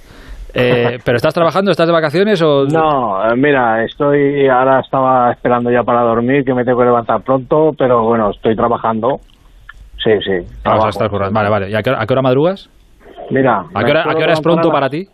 [0.53, 1.71] Eh, ¿Pero estás trabajando?
[1.71, 2.65] ¿Estás de vacaciones o...?
[2.65, 4.47] No, eh, mira, estoy...
[4.47, 8.55] Ahora estaba esperando ya para dormir, que me tengo que levantar pronto, pero bueno, estoy
[8.55, 9.19] trabajando.
[10.01, 10.45] Sí, sí.
[10.63, 11.33] Sea, estás currando.
[11.33, 11.69] Vale, vale.
[11.69, 12.69] ¿Y a qué, hora, a qué hora madrugas?
[13.29, 13.65] Mira...
[13.73, 15.07] ¿A qué hora, a qué hora es pronto para ti?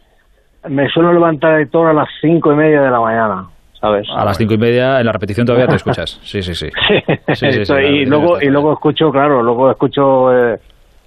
[0.69, 3.47] Me suelo levantar Aitor a las cinco y media de la mañana.
[3.79, 4.07] ¿Sabes?
[4.15, 6.19] A las cinco y media en la repetición todavía te escuchas.
[6.23, 6.69] Sí, sí, sí.
[6.69, 10.57] sí, sí, sí, sí y luego y luego escucho, claro, luego escucho eh,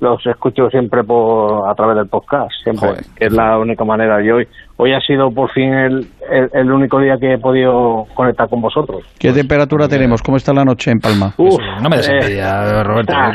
[0.01, 3.05] los escucho siempre por a través del podcast, siempre, Joder.
[3.17, 4.23] que es la única manera.
[4.25, 4.49] Y hoy,
[4.79, 8.63] hoy ha sido por fin el, el, el único día que he podido conectar con
[8.63, 9.03] vosotros.
[9.19, 10.23] ¿Qué temperatura tenemos?
[10.23, 11.35] ¿Cómo está la noche en Palma?
[11.37, 13.13] Uf, no me des eh, Roberto.
[13.15, 13.33] ah,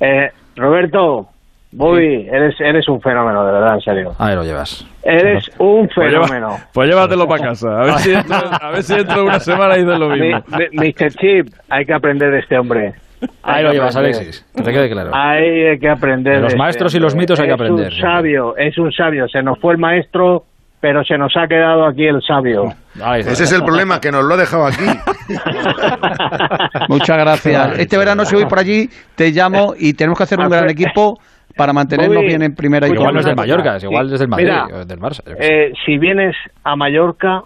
[0.00, 1.28] eh, Roberto,
[1.72, 4.12] Bobby, eres, eres un fenómeno, de verdad, en serio.
[4.18, 4.84] ahí lo llevas.
[5.04, 6.58] Eres un Pues, lleva- fenómeno.
[6.72, 7.68] pues llévatelo para casa.
[7.80, 10.42] A ver si dentro, a ver si dentro de una semana dices lo mismo.
[10.58, 11.10] Mi- mi- Mr.
[11.12, 12.94] Chip, hay que aprender de este hombre.
[13.42, 13.94] Ahí lo llevas.
[13.94, 14.44] Alexis.
[14.56, 15.10] Que te quede claro.
[15.14, 16.34] Hay hay que aprender.
[16.36, 17.92] De los este maestros y los mitos hay que Es aprender.
[17.92, 19.28] un sabio, es un sabio.
[19.28, 20.44] Se nos fue el maestro,
[20.80, 22.72] pero se nos ha quedado aquí el sabio.
[23.18, 24.84] Ese es el problema, que nos lo ha dejado aquí.
[26.88, 27.78] Muchas gracias.
[27.78, 31.18] Este verano si voy por allí, te llamo y tenemos que hacer un gran equipo
[31.56, 33.36] para mantenernos Bobby, bien en primera y Igual no es del.
[33.36, 35.22] Mallorca, es igual es del Madrid, Mira, o del Barça.
[35.38, 37.42] Eh, si vienes a Mallorca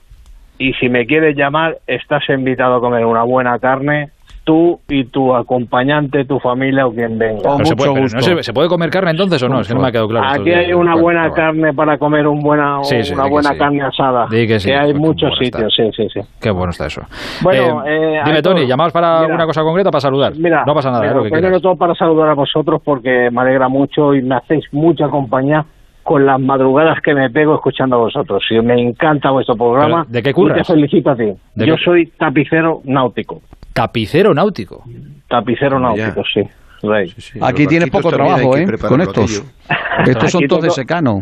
[0.58, 4.10] y si me quieres llamar, estás invitado a comer una buena carne,
[4.44, 7.56] tú y tu acompañante, tu familia o quien venga.
[7.64, 9.60] Se, puede, pero no se, ¿se puede comer carne entonces o no?
[9.60, 10.26] Es que no me ha quedado claro.
[10.40, 11.34] Aquí hay una buena bueno.
[11.34, 13.58] carne para comer un buena, Sí, sí, una buena sí.
[13.58, 14.26] carne asada.
[14.28, 15.58] Que sí, hay muchos bueno está.
[15.68, 16.20] sitios, sí, sí, sí.
[16.40, 17.00] Qué bueno está eso.
[17.42, 20.32] Bueno, Eh, eh, dime, Tony, ¿llamabas para mira, una cosa concreta o para saludar?
[20.36, 21.62] Mira, no pasa nada, mira, lo que primero quieras.
[21.62, 25.64] todo para saludar a vosotros porque me alegra mucho y me hacéis mucha compañía
[26.02, 28.44] con las madrugadas que me pego escuchando a vosotros.
[28.50, 30.02] Y me encanta vuestro programa.
[30.02, 30.58] Pero, ¿de qué Y curras?
[30.58, 31.32] te felicito a ti.
[31.54, 31.82] ¿De Yo qué?
[31.82, 33.40] soy tapicero náutico.
[33.74, 34.82] Tapicero náutico.
[35.28, 36.04] Tapicero Ya.
[36.06, 36.40] náutico, sí.
[36.82, 37.12] Rey.
[37.42, 38.66] Aquí tienes poco trabajo, ¿eh?
[38.88, 39.42] Con estos.
[40.06, 41.20] Estos son todos de secano.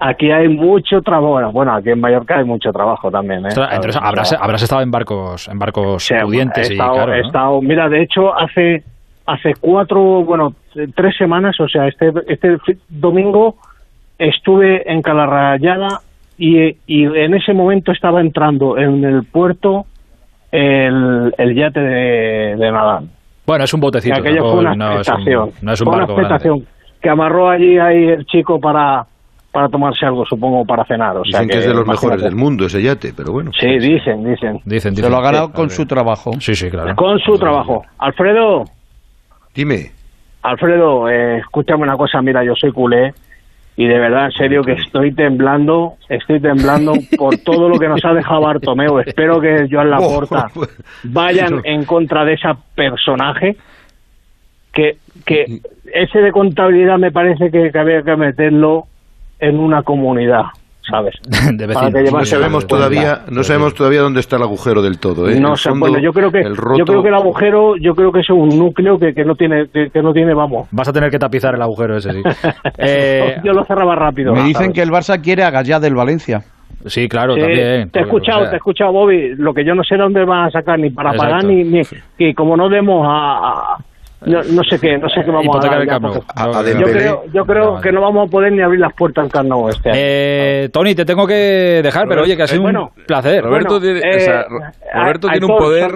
[0.00, 1.52] Aquí hay mucho trabajo.
[1.52, 3.44] Bueno, aquí en Mallorca hay mucho trabajo también.
[3.46, 3.50] ¿eh?
[4.00, 7.26] Habrás, habrás estado en barcos en barcos Sí, pudientes he y estado, claro, he ¿no?
[7.26, 8.82] estado- mira, de hecho, hace
[9.26, 10.54] hace cuatro, bueno,
[10.96, 12.56] tres semanas, o sea, este este
[12.88, 13.56] domingo
[14.18, 16.00] estuve en Calarrayada
[16.38, 19.86] y, y en ese momento estaba entrando en el puerto
[20.52, 23.08] el, el yate de, de Nadal.
[23.46, 24.14] Bueno, es un botecito.
[24.14, 25.50] Que aquello tampoco- fue una no, es un, expectación.
[25.62, 26.34] no es un Fue una barco grande.
[26.36, 26.66] expectación
[27.00, 29.04] que amarró allí ahí el chico para
[29.50, 31.14] para tomarse algo, supongo, para cenar.
[31.18, 33.50] O sea Dicen que es de los mejores del mundo ese yate, pero bueno.
[33.52, 34.60] Sí, dicen, dicen.
[34.64, 36.30] Dicen, Se lo ha ganado con su trabajo.
[36.40, 36.94] Sí, sí, claro.
[36.96, 37.82] Con su trabajo.
[37.98, 38.64] Alfredo,
[39.54, 39.90] Dime.
[40.42, 43.12] Alfredo, eh, escúchame una cosa, mira, yo soy culé
[43.76, 48.04] y de verdad, en serio, que estoy temblando, estoy temblando por todo lo que nos
[48.04, 48.98] ha dejado Bartomeu.
[48.98, 50.50] Espero que Joan Laporta
[51.04, 53.56] vayan en contra de ese personaje,
[54.74, 55.60] que, que
[55.92, 58.84] ese de contabilidad me parece que, que había que meterlo
[59.38, 60.44] en una comunidad,
[60.88, 61.14] ¿sabes?
[61.52, 65.28] De Para que No sabemos todavía, no sabemos todavía dónde está el agujero del todo.
[65.28, 65.38] ¿eh?
[65.40, 67.94] No sé, fondo, bueno, yo creo que el roto- yo creo que el agujero, yo
[67.94, 70.68] creo que es un núcleo que, que no tiene que, que no tiene, vamos.
[70.72, 72.22] Vas a tener que tapizar el agujero ese, sí.
[72.78, 74.32] Eh, yo lo cerraba rápido.
[74.32, 74.72] Me dicen ¿sabes?
[74.74, 76.42] que el Barça quiere a Gallá del Valencia.
[76.86, 77.90] sí, claro, Sí, también.
[77.90, 79.34] te he escuchado, te he escuchado, Bobby.
[79.36, 81.30] Lo que yo no sé dónde van a sacar ni para Exacto.
[81.30, 81.82] pagar ni, ni
[82.18, 83.76] que como no demos a, a,
[84.26, 86.78] no, sé qué, no sé qué vamos a hacer.
[86.78, 89.50] Yo creo, yo creo que no vamos a poder ni abrir las puertas al Camp
[89.68, 89.98] este año.
[90.00, 93.42] Eh, Tony, te tengo que dejar, pero oye, que ha sido un placer.
[93.42, 94.00] Roberto tiene,
[94.94, 95.92] Roberto tiene un poder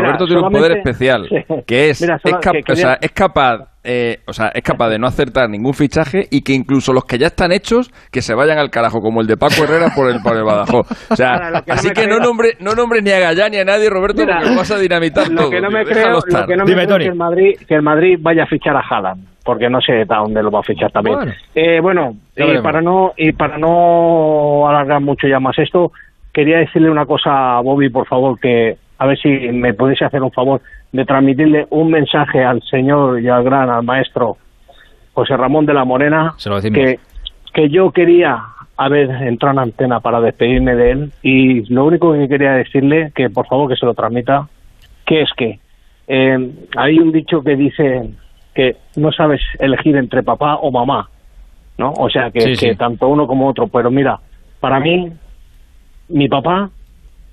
[0.00, 1.28] Roberto tiene un poder especial,
[1.66, 6.42] que es, es, capaz eh, o sea, es capaz de no acertar ningún fichaje y
[6.42, 9.36] que incluso los que ya están hechos, que se vayan al carajo, como el de
[9.36, 10.86] Paco Herrera por el, por el Badajoz.
[11.10, 14.24] O sea, así que no nombre, no nombre ni a Gallán ni a nadie, Roberto,
[14.24, 16.96] porque lo vas a dinamitar lo Que no me creo, lo que no me creo
[16.96, 20.02] es que el, Madrid, que el Madrid vaya a fichar a Haaland, porque no sé
[20.02, 21.16] a dónde lo va a fichar también.
[21.16, 25.90] Bueno, eh, bueno y para no y para no alargar mucho ya más esto,
[26.32, 30.22] quería decirle una cosa a Bobby, por favor, que a ver si me pudiese hacer
[30.22, 30.60] un favor
[30.92, 34.36] de transmitirle un mensaje al señor y al gran, al maestro
[35.12, 36.36] José Ramón de la Morena,
[36.72, 37.00] que,
[37.52, 38.44] que yo quería
[38.76, 43.28] haber entrado en antena para despedirme de él y lo único que quería decirle, que
[43.28, 44.46] por favor que se lo transmita,
[45.04, 45.58] que es que
[46.06, 48.08] eh, hay un dicho que dice
[48.54, 51.10] que no sabes elegir entre papá o mamá,
[51.76, 51.90] ¿no?
[51.90, 54.20] O sea, que, que tanto uno como otro, pero mira,
[54.60, 55.10] para mí,
[56.08, 56.70] mi papá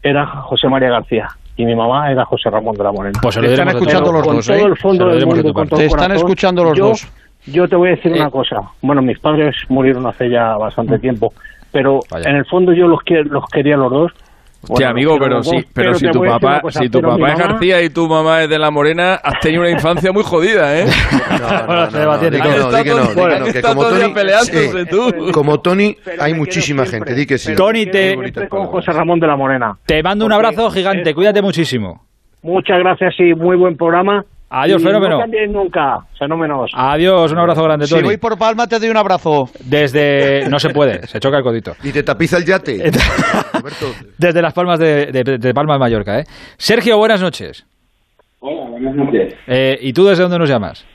[0.02, 1.28] era José María García
[1.60, 3.20] y mi mamá era José Ramón de la Morena.
[3.22, 7.08] Pues se lo están escuchando los dos, todo Te están escuchando los dos.
[7.48, 8.32] Yo te voy a decir una eh.
[8.32, 8.62] cosa.
[8.82, 11.02] Bueno, mis padres murieron hace ya bastante mm.
[11.02, 11.34] tiempo,
[11.74, 14.12] pero en el fondo yo los, los quería los dos
[14.68, 18.08] Hostia, amigo, pero, sí, pero, si tu papá, si tu papá es García y tu
[18.08, 20.86] mamá es de la Morena, has tenido una infancia muy jodida, ¿eh?
[25.32, 27.56] Como Tony, hay muchísima gente, di que sí.
[27.56, 28.18] Tony, te...
[28.50, 29.78] con José Ramón de la Morena.
[29.86, 32.04] Te mando un abrazo gigante, cuídate muchísimo.
[32.42, 34.26] Muchas gracias y muy buen programa.
[34.50, 35.20] Adiós, fenómeno.
[35.20, 36.72] No nunca, fenómenos.
[36.74, 38.00] Adiós, un abrazo grande, Tony.
[38.00, 39.50] Si voy por Palma te doy un abrazo.
[39.60, 40.50] Desde...
[40.50, 41.76] No se puede, se choca el codito.
[41.84, 42.92] Y te tapiza el yate.
[44.18, 46.24] Desde las Palmas de, de, Palma de Mallorca, ¿eh?
[46.58, 47.66] Sergio, buenas noches.
[48.40, 49.36] Hola, buenas noches.
[49.48, 50.86] Eh, ¿Y tú desde dónde nos llamas?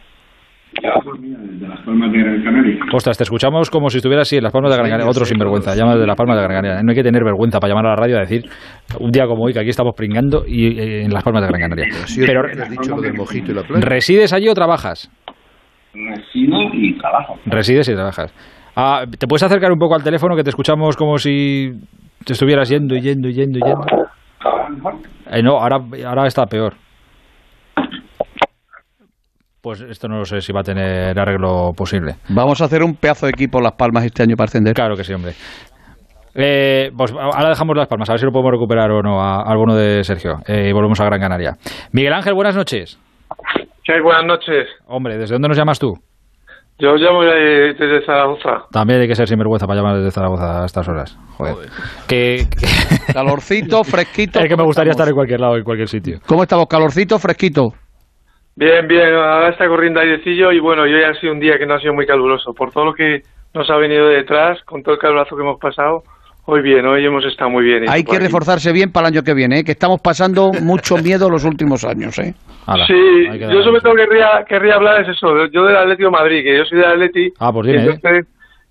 [0.83, 2.79] De Las Palmas de Gran Canaria.
[2.93, 5.09] Ostras, te escuchamos como si estuvieras así en Las Palmas de Gran Canaria.
[5.09, 6.83] Otro sinvergüenza, llamas de Las Palmas de Gran Canaria.
[6.83, 8.43] No hay que tener vergüenza para llamar a la radio a decir
[8.99, 11.61] un día como hoy que aquí estamos pringando y eh, en Las Palmas de Gran
[11.61, 11.87] Canaria.
[12.27, 13.85] Pero, has dicho lo del mojito y la playa.
[13.85, 15.11] ¿Resides allí o trabajas?
[15.95, 17.37] Resido y trabajo.
[17.47, 18.35] Resides y trabajas.
[18.77, 21.71] Ah, ¿Te puedes acercar un poco al teléfono que te escuchamos como si
[22.25, 23.87] te estuvieras yendo y yendo y yendo y yendo?
[25.31, 26.75] Eh, no, ahora, ahora está peor.
[29.65, 32.17] Pues esto no lo sé si va a tener arreglo posible.
[32.29, 34.75] Vamos a hacer un pedazo de equipo Las Palmas este año para ascender.
[34.75, 35.33] Claro que sí, hombre.
[36.35, 39.57] Eh, pues ahora dejamos Las Palmas, a ver si lo podemos recuperar o no al
[39.57, 40.35] bono de Sergio.
[40.47, 41.53] Eh, y volvemos a Gran Canaria.
[41.93, 43.01] Miguel Ángel, buenas noches.
[43.83, 44.69] ¿Qué Buenas noches.
[44.87, 45.95] Hombre, ¿desde dónde nos llamas tú?
[46.79, 48.67] Yo llamo desde Zaragoza.
[48.71, 51.17] También hay que ser sinvergüenza para llamar desde Zaragoza a estas horas.
[51.39, 51.71] Joder.
[53.15, 54.41] Calorcito, fresquito.
[54.43, 56.19] Es que me gustaría estar en cualquier lado, en cualquier sitio.
[56.27, 56.67] ¿Cómo estamos?
[56.67, 57.73] Calorcito, fresquito.
[58.57, 61.67] Bien, bien, ahora está corriendo airecillo y bueno, yo ya ha sido un día que
[61.67, 62.55] no ha sido muy caluroso.
[62.55, 63.23] Por todo lo que
[63.53, 66.05] nos ha venido detrás, con todo el calurazo que hemos pasado,
[66.45, 67.89] hoy bien, hoy hemos estado muy bien.
[67.89, 69.65] Hay que reforzarse bien para el año que viene, ¿eh?
[69.65, 72.17] que estamos pasando mucho miedo los últimos años.
[72.21, 72.35] ¿eh?
[72.87, 76.59] sí, yo sobre todo querría, querría hablar es eso, yo del Atlético de Madrid, que
[76.59, 77.33] yo soy del Atleti.
[77.41, 78.27] Ah, pues dime, entonces,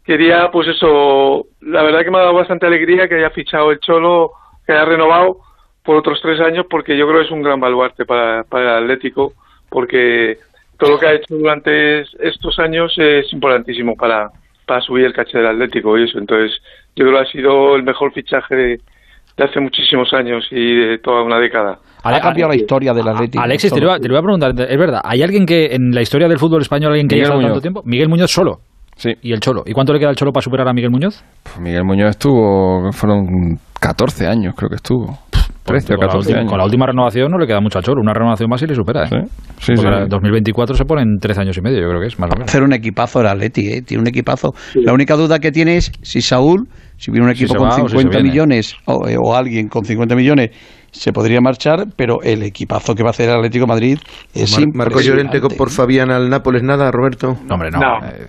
[0.05, 3.79] quería, pues eso, la verdad que me ha dado bastante alegría que haya fichado el
[3.79, 4.31] Cholo,
[4.65, 5.39] que haya renovado
[5.83, 8.83] por otros tres años, porque yo creo que es un gran baluarte para, para el
[8.85, 9.33] Atlético
[9.73, 10.37] porque
[10.77, 14.29] todo lo que ha hecho durante estos años es importantísimo para,
[14.67, 16.19] para subir el caché del Atlético y eso.
[16.19, 16.61] Entonces,
[16.95, 18.81] yo creo que ha sido el mejor fichaje de,
[19.39, 21.79] hace muchísimos años y de toda una década.
[22.03, 23.43] Ha cambiado la historia del Atlético.
[23.43, 26.37] Alexis, te lo, voy a preguntar, es verdad, ¿hay alguien que en la historia del
[26.37, 27.81] fútbol español, alguien que lleva tanto tiempo?
[27.83, 28.59] Miguel Muñoz solo.
[28.95, 29.11] Sí.
[29.21, 29.63] ¿Y el Cholo?
[29.65, 31.23] ¿Y cuánto le queda al Cholo para superar a Miguel Muñoz?
[31.43, 35.17] Pues Miguel Muñoz estuvo, fueron 14 años creo que estuvo.
[35.63, 36.49] 13 o 14 años.
[36.49, 38.01] Con la última renovación no le queda mucho a Cholo.
[38.01, 39.05] Una renovación más y le supera.
[39.05, 39.25] ¿eh?
[39.59, 42.29] Sí, sí, En 2024 se ponen 13 años y medio, yo creo que es más
[42.31, 42.49] o menos.
[42.49, 43.81] Hacer un equipazo el Atleti, ¿eh?
[43.81, 44.53] Tiene un equipazo.
[44.75, 46.67] La única duda que tiene es si Saúl,
[46.97, 48.75] si viene un equipo con 50 millones
[49.07, 50.51] eh, o, alguien con 50 millones
[50.91, 53.97] se podría marchar, pero el equipazo que va a hacer el Atlético Madrid
[54.35, 57.35] es Marco Llorente por Fabián al Nápoles, nada, Roberto.
[57.47, 57.79] No, hombre, no.
[58.05, 58.27] Eh,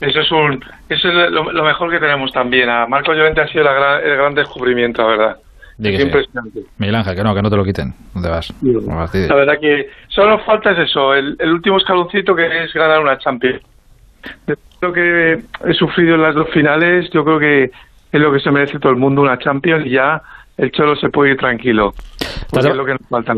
[0.00, 2.68] eso es un eso es lo, mejor que tenemos también.
[2.68, 5.36] A Marco Llorente ha sido el gran descubrimiento, la verdad.
[5.78, 6.60] Es impresionante.
[6.78, 7.92] Miguel Ángel, que no, que no te lo quiten.
[8.14, 8.54] ¿Dónde vas?
[8.62, 13.60] la verdad que solo falta es eso, el, último escaloncito que es ganar una Champions.
[14.80, 17.70] Lo que he sufrido en las dos finales, yo creo que
[18.12, 20.22] es lo que se merece todo el mundo, una Champions, y ya
[20.56, 21.90] el Cholo se puede ir tranquilo.
[22.20, 23.34] ¿Estás de, es lo que nos falta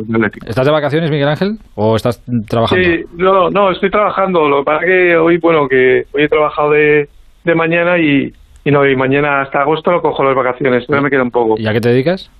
[0.46, 1.58] ¿Estás de vacaciones, Miguel Ángel?
[1.74, 2.84] ¿O estás trabajando?
[2.84, 4.48] Sí, no, no, estoy trabajando.
[4.48, 7.08] Lo que pasa es que hoy, bueno, que hoy he trabajado de,
[7.44, 8.30] de mañana y,
[8.64, 10.86] y no, y mañana hasta agosto no cojo las vacaciones.
[10.86, 11.54] Todavía me queda un poco.
[11.58, 12.30] ¿Y a qué te dedicas?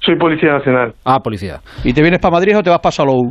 [0.00, 0.94] Soy Policía Nacional.
[1.04, 1.60] Ah, policía.
[1.84, 3.30] ¿Y te vienes para Madrid o te vas para Salou?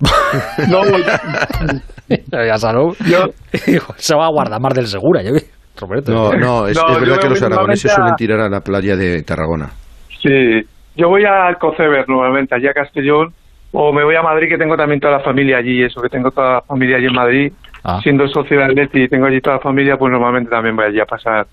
[0.70, 0.82] no,
[2.46, 2.96] ya salud.
[3.96, 5.32] se va a guardar más del Segura, yo
[5.80, 6.12] Roberto.
[6.12, 8.60] No, no, es, No, es yo verdad que los aragoneses a- suelen tirar a la
[8.60, 9.70] playa de Tarragona.
[10.20, 10.62] Sí,
[10.96, 13.32] yo voy a Alcoceber normalmente, allí a Castellón,
[13.72, 16.30] o me voy a Madrid, que tengo también toda la familia allí, eso, que tengo
[16.30, 17.52] toda la familia allí en Madrid.
[17.84, 17.98] Ah.
[18.02, 21.00] Siendo socio de Atleti y tengo allí toda la familia, pues normalmente también voy allí
[21.00, 21.46] a pasar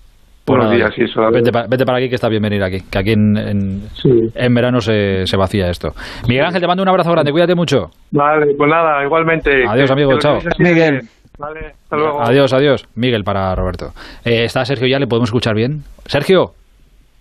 [0.44, 1.28] Pues unos días y eso.
[1.30, 2.82] Vete, pa- vete para aquí, que está bien venir aquí.
[2.88, 3.82] Que aquí en, en,
[4.34, 5.88] en verano se, se vacía esto.
[6.28, 7.32] Miguel Ángel, te mando un abrazo grande.
[7.32, 7.90] Cuídate mucho.
[8.12, 9.64] Vale, pues nada, igualmente.
[9.66, 10.38] Adiós, amigo, chao.
[10.58, 11.00] Miguel.
[11.48, 11.62] Bien.
[11.62, 12.22] Vale, hasta luego.
[12.22, 12.84] Adiós, adiós.
[12.94, 13.86] Miguel para Roberto.
[14.24, 14.98] Eh, ¿Está Sergio ya?
[14.98, 15.82] ¿Le podemos escuchar bien?
[16.06, 16.52] Sergio.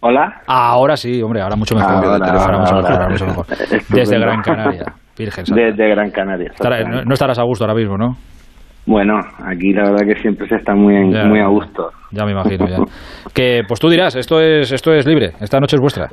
[0.02, 0.42] Hola.
[0.48, 1.92] Ahora sí, hombre, ahora mucho mejor.
[1.92, 2.96] Ahora, Ahora ahora, mucho mejor, ahora.
[3.04, 3.46] ahora mucho mejor.
[3.50, 3.84] Estupendo.
[3.90, 4.86] Desde Gran Canaria.
[5.18, 5.62] Virgen Santa.
[5.62, 6.52] Desde Gran Canaria.
[6.56, 8.16] Estará- no, estarás a gusto ahora mismo, ¿no?
[8.86, 11.26] Bueno, aquí la verdad que siempre se está muy, en- Ya.
[11.26, 11.90] muy a gusto.
[12.12, 12.78] Ya me imagino, ya.
[13.34, 15.34] Que, pues tú dirás, esto es, esto es libre.
[15.42, 16.08] Esta noche es vuestra.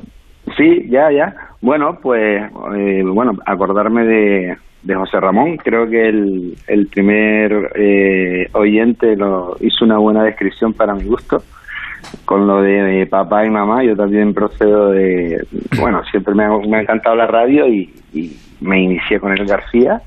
[0.56, 1.34] Sí, ya, ya.
[1.60, 2.42] Bueno, pues,
[2.76, 5.56] eh, bueno, acordarme de, de José Ramón.
[5.56, 11.42] Creo que el, el primer eh, oyente lo hizo una buena descripción para mi gusto.
[12.24, 15.44] Con lo de eh, papá y mamá, yo también procedo de.
[15.80, 19.44] Bueno, siempre me ha, me ha encantado la radio y, y me inicié con el
[19.44, 20.00] García.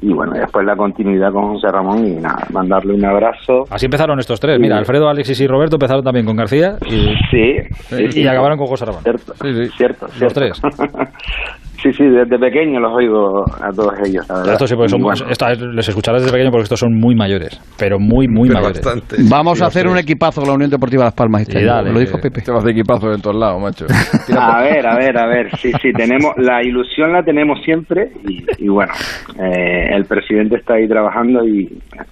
[0.00, 3.64] Y bueno, después la continuidad con José Ramón y nada, mandarle un abrazo.
[3.70, 4.58] Así empezaron estos tres.
[4.60, 7.54] Mira, Alfredo, Alexis y Roberto empezaron también con García y, Sí,
[7.98, 9.02] y, sí, acabaron con José Ramón.
[9.02, 9.34] Cierto,
[9.76, 10.34] cierto, Los cierto.
[10.40, 10.60] tres.
[11.82, 14.26] sí, sí, desde pequeño los oigo a todos ellos.
[14.50, 17.60] Esto sí, porque son, bueno, esta- les escucharás desde pequeño porque estos son muy mayores.
[17.78, 18.84] Pero muy, muy Pero mayores.
[18.84, 19.16] bastante.
[19.30, 22.18] Vamos a hacer un equipazo con la Unión Deportiva Las Palmas este dale, lo dijo
[22.18, 22.42] Pepe.
[22.42, 23.86] Te vas de equipazo en todos lados, macho.
[24.38, 28.44] a ver, a ver, a ver, sí, sí, tenemos, la ilusión la tenemos siempre y,
[28.58, 28.92] y bueno,
[29.38, 31.68] eh, el presidente está ahí trabajando y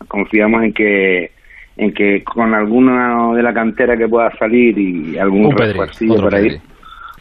[0.08, 1.30] confiamos en que
[1.78, 5.58] en que con alguno de la cantera que pueda salir y algún otro
[6.22, 6.42] por ahí.
[6.48, 6.60] Pedri.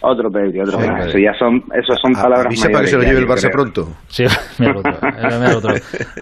[0.05, 0.79] Otro Pedri, otro.
[0.79, 3.51] Eso ya son, eso son palabras Avisa para que se lo lleve el Barça creo.
[3.51, 3.87] pronto.
[4.07, 4.23] Sí,
[4.59, 4.93] mira el otro.
[5.01, 5.73] mira otro.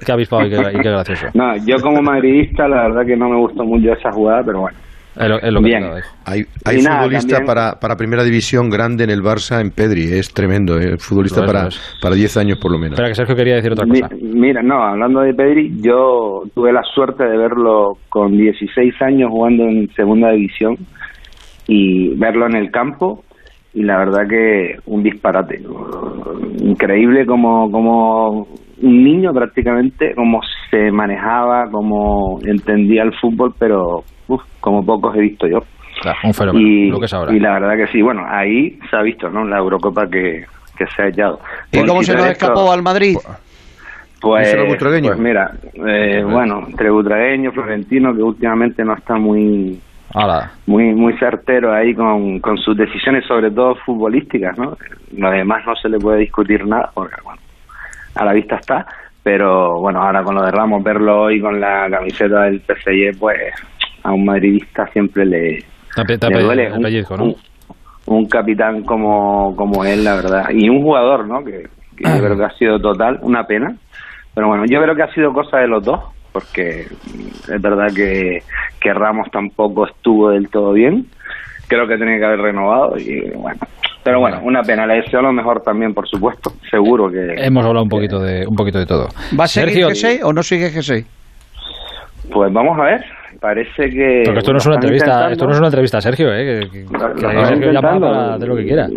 [0.06, 1.28] Qué avispado y qué, y qué gracioso.
[1.34, 4.78] No, yo como madridista la verdad que no me gustó mucho esa jugada, pero bueno.
[5.16, 5.84] Es lo, es lo que Bien.
[5.84, 5.96] digo.
[6.26, 10.34] Hay, hay nada, futbolista para, para primera división grande en el Barça, en Pedri, es
[10.34, 10.98] tremendo, ¿eh?
[10.98, 11.70] futbolista es, para,
[12.02, 12.94] para 10 años por lo menos.
[12.94, 14.16] Espera, que Sergio quería decir otra Mi- cosa.
[14.20, 19.66] mira, no, hablando de Pedri, yo tuve la suerte de verlo con 16 años jugando
[19.66, 20.78] en segunda división
[21.68, 23.24] y verlo en el campo
[23.74, 25.62] y la verdad que un disparate.
[26.60, 28.48] Increíble como, como
[28.82, 35.22] un niño prácticamente, cómo se manejaba, cómo entendía el fútbol, pero uf, como pocos he
[35.22, 35.60] visto yo.
[36.02, 37.34] Claro, un fenómeno, Y, lo que es ahora.
[37.34, 39.46] y la verdad que sí, bueno, ahí se ha visto, ¿no?
[39.46, 40.44] La Eurocopa que,
[40.78, 41.40] que se ha echado.
[41.72, 43.16] ¿Y cómo se nos escapó al Madrid?
[44.20, 45.08] pues, ¿Díselo al butragueño?
[45.10, 49.80] pues mira, eh, bueno, entre Butragueño, Florentino, que últimamente no está muy
[50.68, 54.78] Muy muy certero ahí con, con sus decisiones, sobre todo futbolísticas, ¿no?
[55.18, 57.42] Lo demás no se le puede discutir nada, porque, bueno,
[58.16, 58.86] a la vista está,
[59.24, 63.38] pero bueno, ahora con lo de Ramos, verlo hoy con la camiseta del PSG, pues
[64.04, 65.60] a un madridista siempre le,
[66.44, 67.24] duele un, pellizco, ¿no?
[67.26, 67.36] un-
[68.06, 71.44] un capitán como, como él, la verdad, y un jugador, ¿no?
[71.44, 71.64] Que,
[71.98, 73.74] que yo creo que ha sido total, una pena.
[74.36, 76.00] Pero bueno, yo creo que ha sido cosa de los dos,
[76.34, 78.42] porque es verdad que,
[78.82, 81.06] que Ramos tampoco estuvo del todo bien.
[81.68, 83.60] Creo que tenía que haber renovado y bueno.
[84.04, 84.86] Pero bueno, una pena.
[84.86, 86.52] Le deseo lo mejor también, por supuesto.
[86.70, 87.36] Seguro que.
[87.38, 89.08] Hemos hablado un poquito de un poquito de todo.
[89.40, 91.06] ¿Va a seguir Sergio, G6 o no sigue G6?
[92.34, 93.06] Pues vamos a ver.
[93.40, 94.24] Parece que.
[94.26, 95.32] Porque esto no es una entrevista, intentando.
[95.34, 96.68] esto no es una entrevista a Sergio, ¿eh?
[96.70, 98.88] Que, que- que Sergio llama para hacer lo que quiera.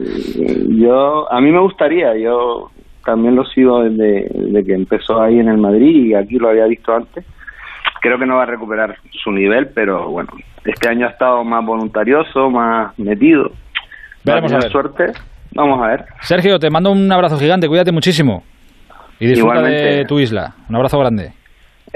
[0.70, 2.70] Yo, a mí me gustaría, yo
[3.06, 6.66] también lo sigo desde, desde que empezó ahí en el Madrid y aquí lo había
[6.66, 7.24] visto antes.
[8.02, 10.30] Creo que no va a recuperar su nivel, pero bueno,
[10.64, 13.50] este año ha estado más voluntarioso, más metido.
[14.24, 14.70] Veremos a ver.
[14.70, 15.12] suerte.
[15.54, 16.04] Vamos a ver.
[16.20, 18.42] Sergio, te mando un abrazo gigante, cuídate muchísimo.
[19.18, 20.54] Y disfruta de tu isla.
[20.68, 21.32] Un abrazo grande.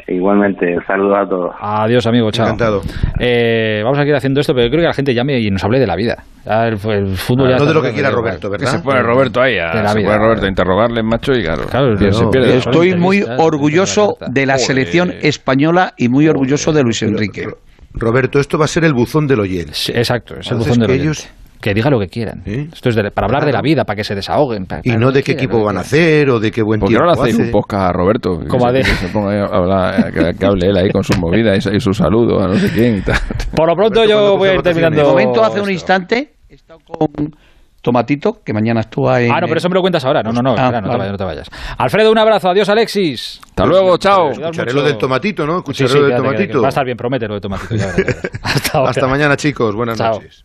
[0.08, 1.50] Igualmente, saludos a todos.
[1.60, 2.46] Adiós, amigo, chao.
[2.46, 2.80] Encantado.
[3.18, 5.62] Eh, vamos a seguir haciendo esto, pero yo creo que la gente llame y nos
[5.64, 6.22] hable de la vida.
[6.44, 8.10] Ya el, el fútbol ya no está de lo que quiera.
[8.10, 8.72] Roberto, Que ¿verdad?
[8.72, 10.08] se pone Roberto ahí, a, se vida.
[10.10, 12.56] pone Roberto a interrogarle, macho, y claro, Claro, se no, pierde.
[12.56, 17.44] Estoy muy orgulloso de la selección española y muy orgulloso de Luis Enrique.
[17.44, 17.58] Ro-
[17.92, 19.72] Roberto, esto va a ser el buzón del oyente.
[19.74, 21.28] Sí, exacto, es el buzón de que los ellos-.
[21.60, 22.42] Que diga lo que quieran.
[22.46, 22.68] ¿Eh?
[22.72, 24.64] Esto es de- para hablar de la vida, para que se desahoguen.
[24.66, 26.40] para- Y para no lo de que qué quieran, equipo que van a hacer o
[26.40, 27.44] de qué buen ¿Por qué no tiempo hacéis hace.
[27.44, 28.38] un podcast a Roberto?
[28.40, 30.90] Que Como se, a de- que se ponga a hablar, que, que hable él ahí
[30.90, 33.16] con su movida y, y su saludo a no sé quién y tal.
[33.54, 35.00] Por lo pronto Roberto, yo ¿cuándo voy a ir terminando.
[35.02, 37.08] De momento, hace un instante, he estado con
[37.82, 39.32] Tomatito, que mañana actúa en...
[39.32, 40.22] Ah, no, pero eso me lo cuentas ahora.
[40.22, 40.98] No, no, no, Ah, espera, no, te vale.
[40.98, 41.50] vayas, no te vayas.
[41.78, 42.50] Alfredo, un abrazo.
[42.50, 43.40] Adiós, Alexis.
[43.42, 44.30] Hasta luego, chao.
[44.32, 45.52] Escucharé lo del tomatito, ¿no?
[45.54, 46.60] Sí, Escucharé sí, lo del tomatito.
[46.60, 47.74] Va a estar bien, promete lo de tomatito.
[47.76, 48.30] ya verás, ya verás.
[48.42, 48.90] Hasta ahora.
[48.90, 49.74] Hasta mañana, chicos.
[49.74, 50.12] Buenas Chao.
[50.14, 50.44] noches.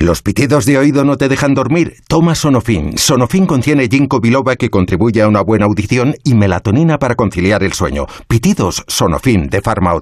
[0.00, 1.96] ¿Los pitidos de oído no te dejan dormir?
[2.08, 2.96] Toma Sonofin.
[2.96, 7.74] Sonofin contiene ginkgo biloba que contribuye a una buena audición y melatonina para conciliar el
[7.74, 8.06] sueño.
[8.26, 9.92] Pitidos Sonofin de Pharma.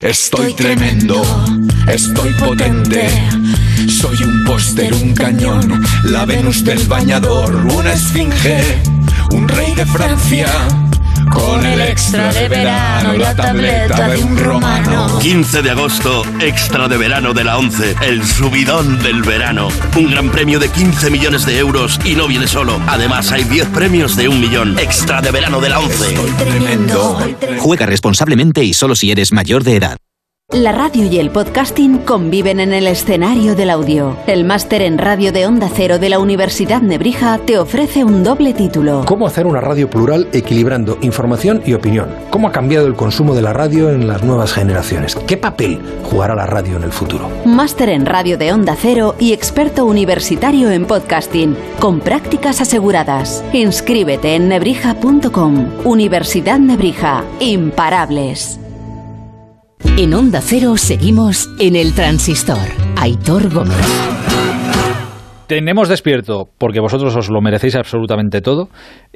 [0.00, 1.20] Estoy tremendo,
[1.86, 3.10] estoy potente.
[3.88, 8.80] Soy un póster, un cañón, la Venus del bañador, una esfinge,
[9.32, 10.89] un rey de Francia
[11.30, 15.18] con el extra de verano y la tableta de un romano.
[15.20, 19.68] 15 de agosto, extra de verano de la 11, el subidón del verano.
[19.96, 22.80] Un gran premio de 15 millones de euros y no viene solo.
[22.86, 24.78] Además, hay 10 premios de un millón.
[24.78, 26.16] Extra de verano de la 11.
[27.58, 29.96] Juega responsablemente y solo si eres mayor de edad.
[30.52, 34.16] La radio y el podcasting conviven en el escenario del audio.
[34.26, 38.52] El máster en radio de Onda Cero de la Universidad Nebrija te ofrece un doble
[38.52, 39.04] título.
[39.06, 42.08] ¿Cómo hacer una radio plural equilibrando información y opinión?
[42.30, 45.14] ¿Cómo ha cambiado el consumo de la radio en las nuevas generaciones?
[45.14, 47.30] ¿Qué papel jugará la radio en el futuro?
[47.44, 53.44] Máster en radio de Onda Cero y experto universitario en podcasting, con prácticas aseguradas.
[53.52, 55.68] Inscríbete en nebrija.com.
[55.84, 57.22] Universidad Nebrija.
[57.38, 58.58] Imparables.
[59.96, 62.68] En Onda Cero seguimos en el transistor.
[62.96, 63.76] Aitor Gómez.
[65.46, 68.68] Tenemos despierto, porque vosotros os lo merecéis absolutamente todo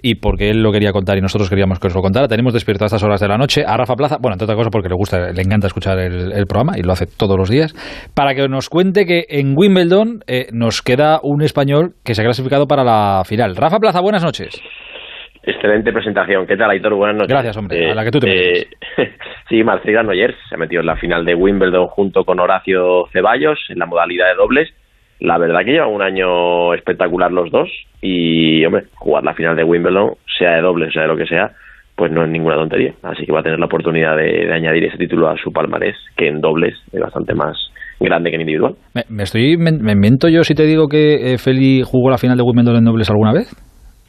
[0.03, 2.27] y porque él lo quería contar y nosotros queríamos que os lo contara.
[2.27, 4.73] Tenemos despierto a estas horas de la noche a Rafa Plaza, bueno, entre otras cosas
[4.73, 7.73] porque le gusta, le encanta escuchar el, programa y lo hace todos los días,
[8.15, 12.24] para que nos cuente que en Wimbledon eh, nos queda un español que se ha
[12.24, 13.55] clasificado para la final.
[13.55, 14.61] Rafa Plaza, buenas noches.
[15.47, 16.47] Excelente presentación.
[16.47, 16.95] ¿Qué tal, Aitor?
[16.95, 17.31] Buenas noches.
[17.31, 17.91] Gracias, hombre.
[17.91, 18.66] a la que tú te eh,
[19.49, 23.59] Sí, Marcela Noyers se ha metido en la final de Wimbledon junto con Horacio Ceballos
[23.69, 24.71] en la modalidad de dobles.
[25.21, 27.69] La verdad que llevan un año espectacular los dos
[28.01, 31.53] y, hombre, jugar la final de Wimbledon, sea de dobles, sea de lo que sea,
[31.95, 32.95] pues no es ninguna tontería.
[33.03, 36.29] Así que va a tener la oportunidad de, añadir ese título a su palmarés, que
[36.29, 37.57] en dobles es bastante más
[38.01, 38.75] grande que en individual.
[39.09, 42.43] ¿Me, estoy me, miento yo si te digo que eh, Feli jugó la final de
[42.43, 43.55] Wimbledon en dobles alguna vez?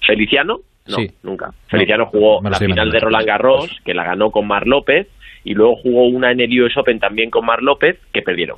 [0.05, 0.55] ¿Feliciano?
[0.87, 1.51] No, nunca.
[1.67, 5.07] Feliciano jugó la final de Roland Garros, que la ganó con Mar López,
[5.43, 8.57] y luego jugó una en el US Open también con Mar López, que perdieron.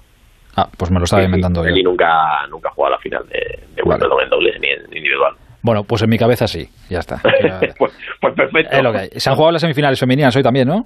[0.56, 1.76] Ah, pues me lo estaba inventando yo.
[1.76, 5.36] Y nunca, nunca jugó a la final de, de Wimbledon en dobles ni en individual.
[5.62, 7.22] Bueno, pues en mi cabeza sí, ya está.
[7.78, 8.76] pues, pues, perfecto.
[9.20, 10.86] Se han jugado las semifinales femeninas hoy también, ¿no?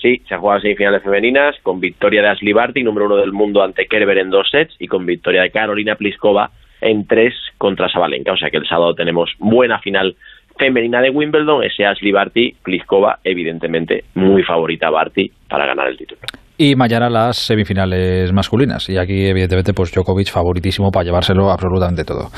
[0.00, 3.32] Sí, se han jugado las semifinales femeninas con victoria de Ashley Barty, número uno del
[3.32, 6.50] mundo ante Kerber en dos sets, y con victoria de Carolina Pliskova
[6.80, 8.32] en tres contra Sabalenka.
[8.32, 10.16] O sea que el sábado tenemos buena final
[10.58, 16.20] femenina de Wimbledon, ese Ashley Barty, Pliskova, evidentemente muy favorita Barty para ganar el título.
[16.60, 18.88] Y mañana las semifinales masculinas.
[18.90, 22.30] Y aquí, evidentemente, pues Djokovic favoritísimo para llevárselo absolutamente todo.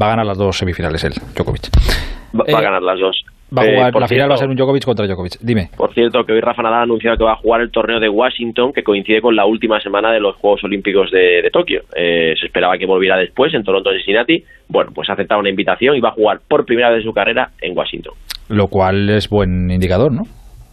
[0.00, 1.68] Va a ganar las dos semifinales él, Djokovic.
[2.34, 3.22] Va, a eh, ganar las dos.
[3.56, 5.38] Va a jugar, eh, la final va a ser un Djokovic contra Djokovic.
[5.40, 5.70] Dime.
[5.76, 8.08] Por cierto, que hoy Rafa Nadal ha anunciado que va a jugar el torneo de
[8.08, 11.82] Washington, que coincide con la última semana de los Juegos Olímpicos de, Tokio.
[11.94, 14.42] Eh, se esperaba que volviera después en Toronto, Cincinnati.
[14.68, 17.12] Bueno, pues ha aceptado una invitación y va a jugar por primera vez en su
[17.12, 18.14] carrera en Washington.
[18.48, 20.24] Lo cual es buen indicador, ¿no?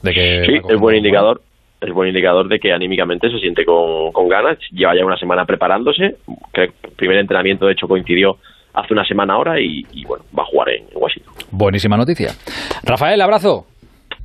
[0.01, 1.41] De que sí, es buen indicador.
[1.79, 4.57] Es buen indicador de que anímicamente se siente con, con ganas.
[4.71, 6.15] Lleva ya una semana preparándose.
[6.53, 8.37] Que el primer entrenamiento, de hecho, coincidió
[8.73, 11.33] hace una semana ahora y, bueno, va a jugar en, Washington.
[11.51, 12.31] Buenísima noticia.
[12.83, 13.65] Rafael, abrazo.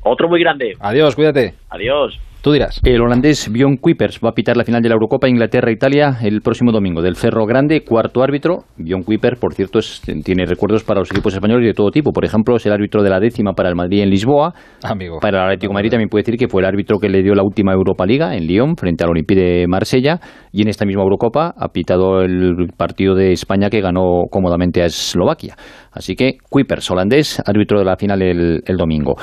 [0.03, 0.77] Otro muy grande.
[0.81, 1.55] Adiós, cuídate.
[1.71, 2.19] Adiós.
[2.41, 2.81] Tú dirás.
[2.85, 6.71] El holandés Bjorn Kuipers va a pitar la final de la Eurocopa Inglaterra-Italia el próximo
[6.71, 7.03] domingo.
[7.03, 8.65] Del Cerro Grande, cuarto árbitro.
[8.77, 9.81] Bjorn Kuipers, por cierto,
[10.23, 12.13] tiene recuerdos para los equipos españoles de todo tipo.
[12.13, 14.55] Por ejemplo, es el árbitro de la décima para el Madrid en Lisboa.
[14.85, 15.19] Amigo.
[15.21, 17.35] Para el Atlético de Madrid también puede decir que fue el árbitro que le dio
[17.35, 20.21] la última Europa Liga en Lyon frente al Olympique de Marsella.
[20.53, 24.87] Y en esta misma Eurocopa ha pitado el partido de España que ganó cómodamente a
[24.87, 25.57] Eslovaquia.
[25.91, 29.17] Así que Kuipers, holandés, árbitro de la final el, el domingo.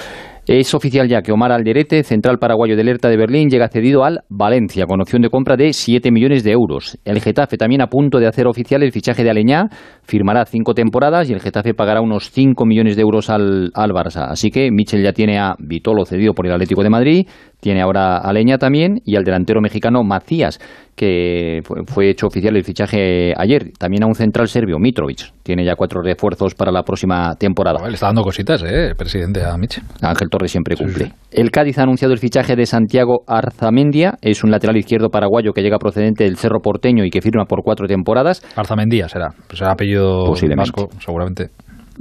[0.48, 4.20] Es oficial ya que Omar Alderete, central paraguayo de alerta de Berlín, llega cedido al
[4.30, 7.00] Valencia con opción de compra de 7 millones de euros.
[7.04, 9.70] El Getafe también a punto de hacer oficial el fichaje de Aleñá,
[10.04, 14.28] firmará cinco temporadas y el Getafe pagará unos 5 millones de euros al, al Barça.
[14.30, 17.28] Así que Michel ya tiene a Vitolo cedido por el Atlético de Madrid,
[17.66, 20.60] tiene ahora a Leña también y al delantero mexicano Macías,
[20.96, 23.72] que fue hecho oficial el fichaje ayer.
[23.80, 25.34] También a un central serbio, Mitrovic.
[25.42, 27.80] Tiene ya cuatro refuerzos para la próxima temporada.
[27.88, 28.94] le está dando cositas, ¿eh?
[28.96, 29.56] presidente a.
[29.56, 31.12] Ángel Torres siempre cumple.
[31.32, 34.14] El Cádiz ha anunciado el fichaje de Santiago Arzamendia.
[34.22, 37.64] Es un lateral izquierdo paraguayo que llega procedente del Cerro Porteño y que firma por
[37.64, 38.44] cuatro temporadas.
[38.56, 39.30] Arzamendia será.
[39.48, 41.50] Pues será apellido vasco, seguramente.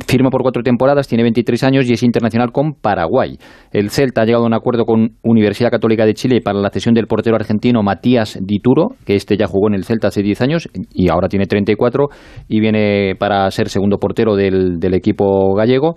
[0.07, 3.39] Firma por cuatro temporadas, tiene 23 años y es internacional con Paraguay.
[3.71, 6.95] El Celta ha llegado a un acuerdo con Universidad Católica de Chile para la cesión
[6.95, 10.69] del portero argentino Matías Dituro, que este ya jugó en el Celta hace 10 años
[10.93, 12.09] y ahora tiene 34
[12.49, 15.95] y viene para ser segundo portero del, del equipo gallego.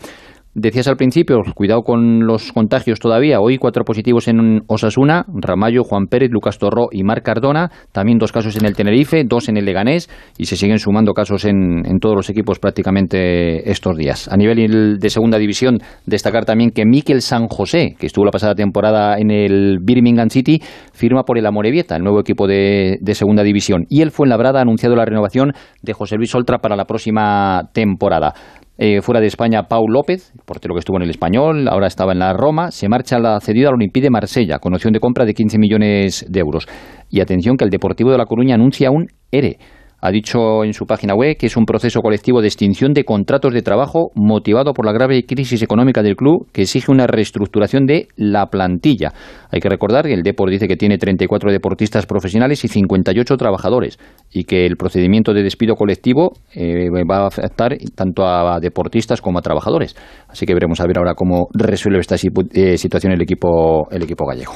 [0.59, 3.39] Decías al principio, cuidado con los contagios todavía.
[3.39, 7.69] Hoy cuatro positivos en Osasuna, Ramallo, Juan Pérez, Lucas Torró y Marc Cardona.
[7.91, 11.45] También dos casos en el Tenerife, dos en el Leganés y se siguen sumando casos
[11.45, 14.27] en, todos los equipos prácticamente estos días.
[14.29, 15.77] A nivel de segunda división,
[16.07, 20.59] destacar también que Miquel San José, que estuvo la pasada temporada en el Birmingham City,
[20.91, 23.85] firma por el Amorebieta, el nuevo equipo de, de segunda división.
[23.89, 25.51] Y el Fuenlabrada ha anunciado la renovación
[25.83, 28.33] de José Luis Oltra para la próxima temporada.
[28.79, 32.19] Eh, fuera de España, Pau López, portero que estuvo en el Español, ahora estaba en
[32.19, 35.33] la Roma, se marcha la cedida al Olympique de Marsella, con opción de compra de
[35.33, 36.67] 15 millones de euros.
[37.09, 39.57] Y atención que el Deportivo de La Coruña anuncia un ERE
[39.99, 43.53] ha dicho en su página web que es un proceso colectivo de extinción de contratos
[43.53, 48.07] de trabajo motivado por la grave crisis económica del club que exige una reestructuración de
[48.15, 49.13] la plantilla.
[49.51, 53.97] Hay que recordar que el Deport dice que tiene 34 deportistas profesionales y 58 trabajadores
[54.31, 59.39] y que el procedimiento de despido colectivo eh, va a afectar tanto a deportistas como
[59.39, 59.95] a trabajadores.
[60.27, 64.25] Así que veremos a ver ahora cómo resuelve esta eh, situación el equipo, el equipo
[64.25, 64.53] gallego.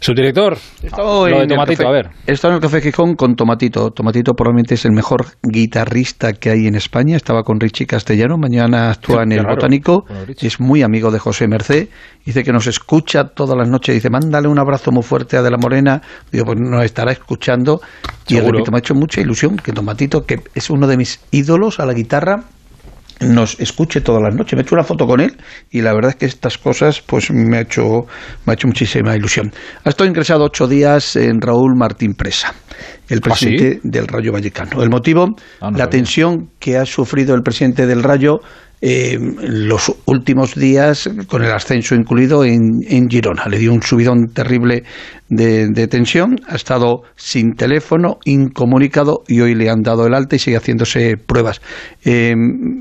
[0.00, 0.56] Subdirector,
[0.96, 2.10] lo de Tomatito, a ver.
[2.26, 3.90] Está en el Café Gijón con Tomatito.
[3.90, 7.16] Tomatito probablemente es el mejor guitarrista que hay en España.
[7.16, 10.04] Estaba con Richie Castellano, mañana actúa en el Botánico.
[10.40, 11.88] Es muy amigo de José Mercé.
[12.24, 13.94] Dice que nos escucha todas las noches.
[13.94, 16.02] Dice, mándale un abrazo muy fuerte a De la Morena.
[16.32, 17.80] Digo, pues nos estará escuchando.
[18.28, 21.78] Y repito, me ha hecho mucha ilusión que Tomatito, que es uno de mis ídolos
[21.80, 22.44] a la guitarra,
[23.20, 24.54] nos escuche todas las noches.
[24.54, 25.36] Me he hecho una foto con él
[25.70, 28.06] y la verdad es que estas cosas pues me ha hecho,
[28.44, 29.52] me ha hecho muchísima ilusión.
[29.84, 32.54] Ha estado ingresado ocho días en Raúl Martín Presa,
[33.08, 34.82] el ¿Ah, presidente del Rayo Vallecano.
[34.82, 38.40] El motivo, ah, la tensión que ha sufrido el presidente del Rayo
[38.82, 43.46] eh, los últimos días con el ascenso incluido en, Girona.
[43.48, 44.84] Le dio un subidón terrible
[45.30, 50.38] de, tensión, ha estado sin teléfono, incomunicado y hoy le han dado el alta y
[50.38, 51.62] sigue haciéndose pruebas.
[52.04, 52.34] Eh,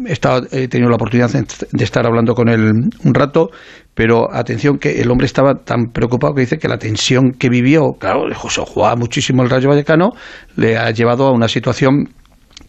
[0.06, 3.50] he, tenido la oportunidad de estar hablando con él un rato,
[3.96, 7.94] pero atención que el hombre estaba tan preocupado que dice que la tensión que vivió,
[7.98, 10.12] claro, José jugaba muchísimo el Rayo Vallecano,
[10.58, 12.10] le ha llevado a una situación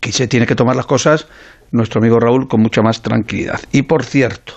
[0.01, 1.27] que se tiene que tomar las cosas
[1.73, 3.61] nuestro amigo Raúl con mucha más tranquilidad.
[3.73, 4.55] Y por cierto,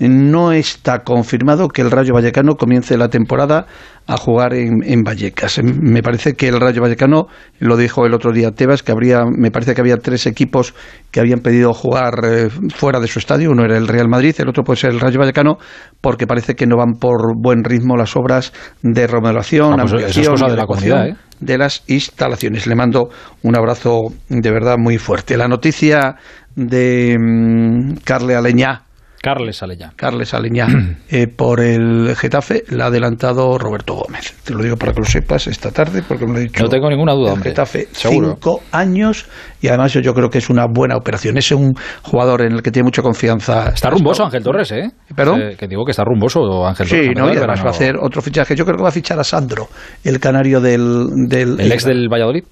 [0.00, 3.66] no está confirmado que el Rayo Vallecano comience la temporada
[4.08, 5.60] a jugar en, Vallecas.
[5.62, 7.26] Me parece que el Rayo Vallecano,
[7.58, 10.74] lo dijo el otro día Tebas, que habría, me parece que había tres equipos
[11.10, 13.50] que habían pedido jugar eh, fuera de su estadio.
[13.50, 15.58] Uno era el Real Madrid, el otro puede ser el Rayo Vallecano,
[16.00, 20.36] porque parece que no van por buen ritmo las obras de remodelación, ah, pues ampliación,
[20.36, 21.16] de, la comunidad, ¿eh?
[21.40, 22.66] de las instalaciones.
[22.66, 23.10] Le mando
[23.42, 25.36] un abrazo de verdad muy fuerte.
[25.36, 26.16] La noticia
[26.56, 28.84] de mm, Carle Aleñá,
[29.20, 29.92] Carles Aleñá.
[29.96, 30.66] Carles Aleñá.
[31.10, 34.34] Eh, por el Getafe la ha adelantado Roberto Gómez.
[34.44, 36.62] Te lo digo para que lo sepas esta tarde, porque me lo he dicho.
[36.62, 37.50] No tengo ninguna duda, hombre.
[37.50, 39.26] Getafe, cinco años,
[39.62, 41.38] y además yo, creo que es una buena operación.
[41.38, 43.70] Es un jugador en el que tiene mucha confianza.
[43.70, 44.90] Está rumboso Ángel Torres, ¿eh?
[45.14, 45.40] ¿Perdón?
[45.40, 47.06] Eh, que digo que está rumboso Ángel Torres.
[47.06, 48.54] Sí, no, y además va a hacer otro fichaje.
[48.54, 49.68] Yo creo que va a fichar a Sandro,
[50.04, 51.06] el canario del...
[51.28, 52.44] del ¿El ex del Valladolid?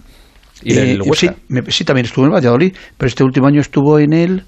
[0.62, 1.28] ¿Y del eh, Sí,
[1.68, 4.44] sí, también estuvo en el Valladolid, pero este último año estuvo en el...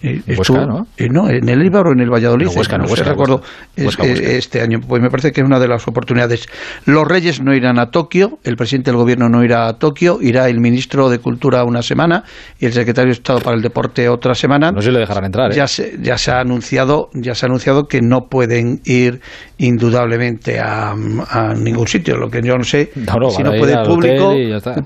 [0.00, 0.86] Eh, ¿no?
[0.96, 2.46] Eh, no, en el Eibar o en el Valladolid.
[2.46, 3.42] No, Huesca, no, no recuerdo
[3.76, 4.80] este año.
[4.80, 6.46] Pues me parece que es una de las oportunidades.
[6.86, 10.48] Los Reyes no irán a Tokio, el presidente del gobierno no irá a Tokio, irá
[10.48, 12.24] el ministro de Cultura una semana
[12.60, 14.70] y el secretario de Estado para el Deporte otra semana.
[14.70, 15.50] No se le dejarán entrar.
[15.50, 15.56] ¿eh?
[15.56, 19.20] Ya, se, ya se ha anunciado, ya se ha anunciado que no pueden ir
[19.58, 20.94] indudablemente a,
[21.56, 22.16] ningún sitio.
[22.16, 24.34] Lo que yo no sé, si no puede ir público,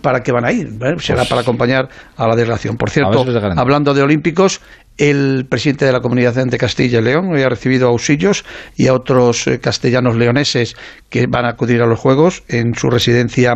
[0.00, 0.70] ¿para qué van a ir?
[0.98, 2.76] Será pues para acompañar a la delegación.
[2.76, 3.24] Por cierto,
[3.56, 4.60] hablando de olímpicos,
[4.98, 8.44] el presidente de la Comunidad de Castilla y León hoy ha recibido auxilios
[8.76, 10.76] y a otros eh, castellanos leoneses
[11.08, 13.54] que van a acudir a los Juegos en su residencia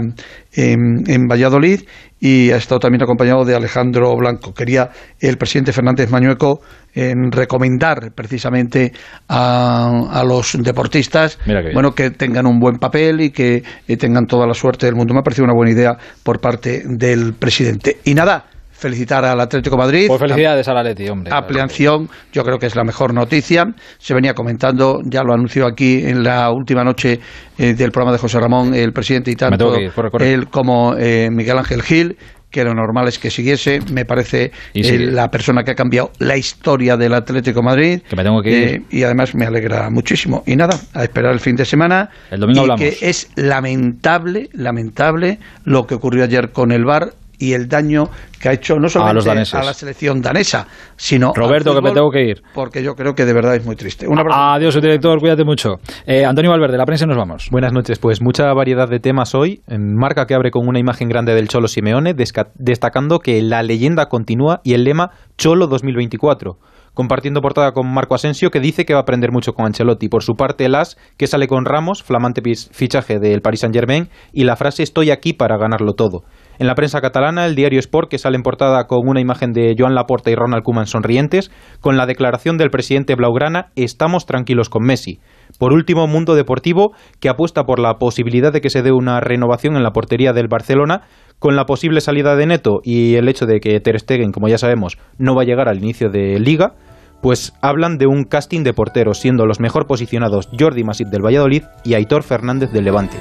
[0.53, 1.83] en, Valladolid
[2.19, 4.55] y ha estado también acompañado de Alejandro Blanco.
[4.55, 4.91] Quería
[5.21, 6.61] el presidente Fernández Mañueco
[6.95, 8.93] recomendar precisamente
[9.29, 11.39] a, los deportistas
[11.75, 15.13] bueno que tengan un buen papel y que eh, tengan toda la suerte del mundo.
[15.13, 17.99] Me ha parecido una buena idea por parte del presidente.
[18.05, 18.47] Y nada,
[18.77, 20.07] felicitar al Atlético Madrid.
[20.09, 21.33] Pues felicidades al Atleti, hombre.
[21.35, 23.65] Ampliación, yo creo que es la mejor noticia.
[23.99, 27.21] Se venía comentando, ya lo anunció aquí en la última noche
[27.59, 29.75] eh, del programa de José Ramón, el presidente y tanto
[30.21, 32.17] él como eh, Miguel Ángel Gil,
[32.51, 33.81] que lo normal es que siguiese.
[33.93, 38.03] Me parece eh, la persona que ha cambiado la historia del Atlético Madrid.
[38.09, 38.83] Que me tengo que ir.
[38.91, 40.43] y además me alegra muchísimo.
[40.47, 42.11] Y nada, a esperar el fin de semana.
[42.31, 47.53] El domingo y Que es lamentable, lamentable lo que ocurrió ayer con el VAR y
[47.53, 48.09] el daño
[48.41, 52.23] que ha hecho no solamente a, la selección danesa, sino Roberto, que me tengo que
[52.23, 52.43] ir.
[52.55, 54.07] Porque yo creo que de verdad es muy triste.
[54.07, 54.39] Un abrazo.
[54.39, 55.77] Adiós, director, cuídate mucho.
[56.07, 57.49] Eh, Antonio Valverde, la prensa nos vamos.
[57.51, 59.63] Buenas noches, pues mucha variedad de temas hoy.
[59.67, 64.07] En marca que abre con una imagen grande del Cholo Simeone, destacando que la leyenda
[64.07, 66.59] continúa y el lema Cholo 2024
[66.97, 70.09] compartiendo portada con Marco Asensio, que dice que va a aprender mucho con Ancelotti.
[70.09, 72.41] Por su parte, Las, que sale con Ramos, flamante
[72.73, 76.23] fichaje del Paris Saint-Germain, y la frase Estoy aquí para ganarlo todo.
[76.59, 79.75] En la prensa catalana, el diario Sport, que sale en portada con una imagen de
[79.79, 81.51] Joan Laporta y Ronald Koeman sonrientes,
[81.81, 85.21] con la declaración del presidente Blaugrana, estamos tranquilos con Messi.
[85.59, 89.77] Por último, Mundo Deportivo, que apuesta por la posibilidad de que se dé una renovación
[89.77, 91.03] en la portería del Barcelona,
[91.39, 94.57] con la posible salida de Neto y el hecho de que Ter Stegen, como ya
[94.57, 96.75] sabemos, no va a llegar al inicio de liga,
[97.21, 101.65] pues hablan de un casting de porteros, siendo los mejor posicionados Jordi Masip del Valladolid
[101.85, 103.17] y Aitor Fernández del Levante.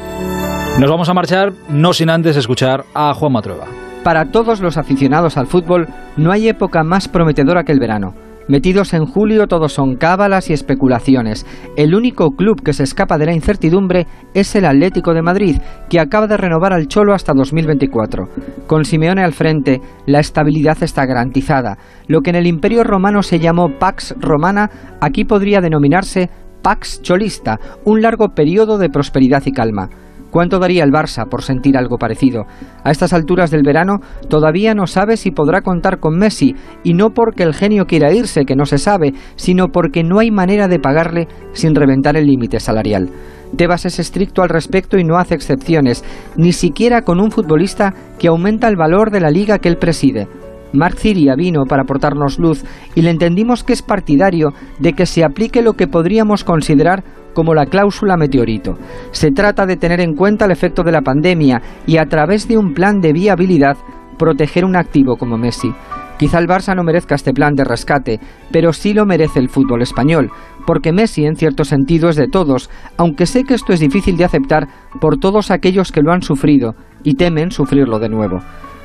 [0.77, 3.65] Nos vamos a marchar no sin antes escuchar a Juan Matrueva.
[4.03, 5.87] Para todos los aficionados al fútbol,
[6.17, 8.13] no hay época más prometedora que el verano.
[8.49, 11.45] Metidos en julio todos son cábalas y especulaciones.
[11.77, 16.01] El único club que se escapa de la incertidumbre es el Atlético de Madrid, que
[16.01, 18.27] acaba de renovar al Cholo hasta 2024.
[18.67, 21.77] Con Simeone al frente, la estabilidad está garantizada.
[22.07, 24.69] Lo que en el Imperio Romano se llamó Pax Romana,
[24.99, 26.29] aquí podría denominarse
[26.61, 29.89] Pax Cholista, un largo periodo de prosperidad y calma.
[30.35, 32.43] ¿Cuánto daría el Barça por sentir algo parecido?
[32.83, 37.11] A estas alturas del verano todavía no sabe si podrá contar con Messi, y no
[37.11, 40.77] porque el genio quiera irse, que no se sabe, sino porque no hay manera de
[40.77, 43.09] pagarle sin reventar el límite salarial.
[43.55, 46.03] Tebas es estricto al respecto y no hace excepciones,
[46.35, 50.27] ni siquiera con un futbolista que aumenta el valor de la liga que él preside.
[50.73, 54.49] Mark Ciria vino para aportarnos luz y le entendimos que es partidario
[54.79, 57.05] de que se aplique lo que podríamos considerar
[57.35, 58.79] como la cláusula meteorito.
[59.11, 62.57] Se trata de tener en cuenta el efecto de la pandemia y a través de
[62.57, 63.77] un plan de viabilidad
[64.17, 65.71] proteger un activo como Messi.
[66.17, 69.81] Quizá el Barça no merezca este plan de rescate, pero sí lo merece el fútbol
[69.81, 70.31] español,
[70.65, 74.23] porque Messi en cierto sentido es de todos, aunque sé que esto es difícil de
[74.23, 74.67] aceptar
[75.01, 78.39] por todos aquellos que lo han sufrido y temen sufrirlo de nuevo.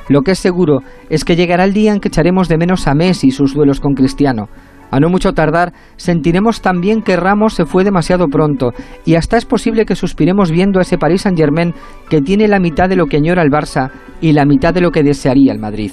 [0.08, 2.94] Lo que es seguro es que llegará el día en que echaremos de menos a
[2.94, 4.48] Messi y sus duelos con Cristiano.
[4.90, 8.72] A no mucho tardar, sentiremos también que Ramos se fue demasiado pronto,
[9.04, 11.74] y hasta es posible que suspiremos viendo a ese Paris Saint-Germain
[12.08, 13.90] que tiene la mitad de lo que añora el Barça
[14.20, 15.92] y la mitad de lo que desearía el Madrid.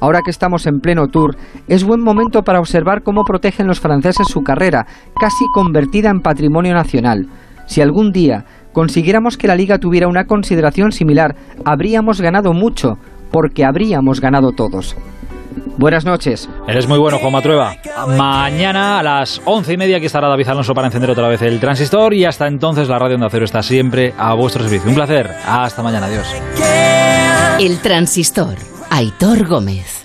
[0.00, 1.36] Ahora que estamos en pleno tour,
[1.68, 4.86] es buen momento para observar cómo protegen los franceses su carrera,
[5.20, 7.26] casi convertida en patrimonio nacional.
[7.66, 11.36] Si algún día consiguiéramos que la liga tuviera una consideración similar,
[11.66, 12.96] habríamos ganado mucho,
[13.30, 14.96] porque habríamos ganado todos.
[15.76, 16.48] Buenas noches.
[16.68, 17.76] Eres muy bueno, Juan Matrueva.
[18.08, 21.58] Mañana a las once y media aquí estará David Alonso para encender otra vez el
[21.60, 24.88] transistor y hasta entonces la radio Onda Cero está siempre a vuestro servicio.
[24.88, 25.30] Un placer.
[25.46, 26.06] Hasta mañana.
[26.06, 26.26] Adiós.
[27.58, 28.56] El transistor.
[28.90, 29.99] Aitor Gómez.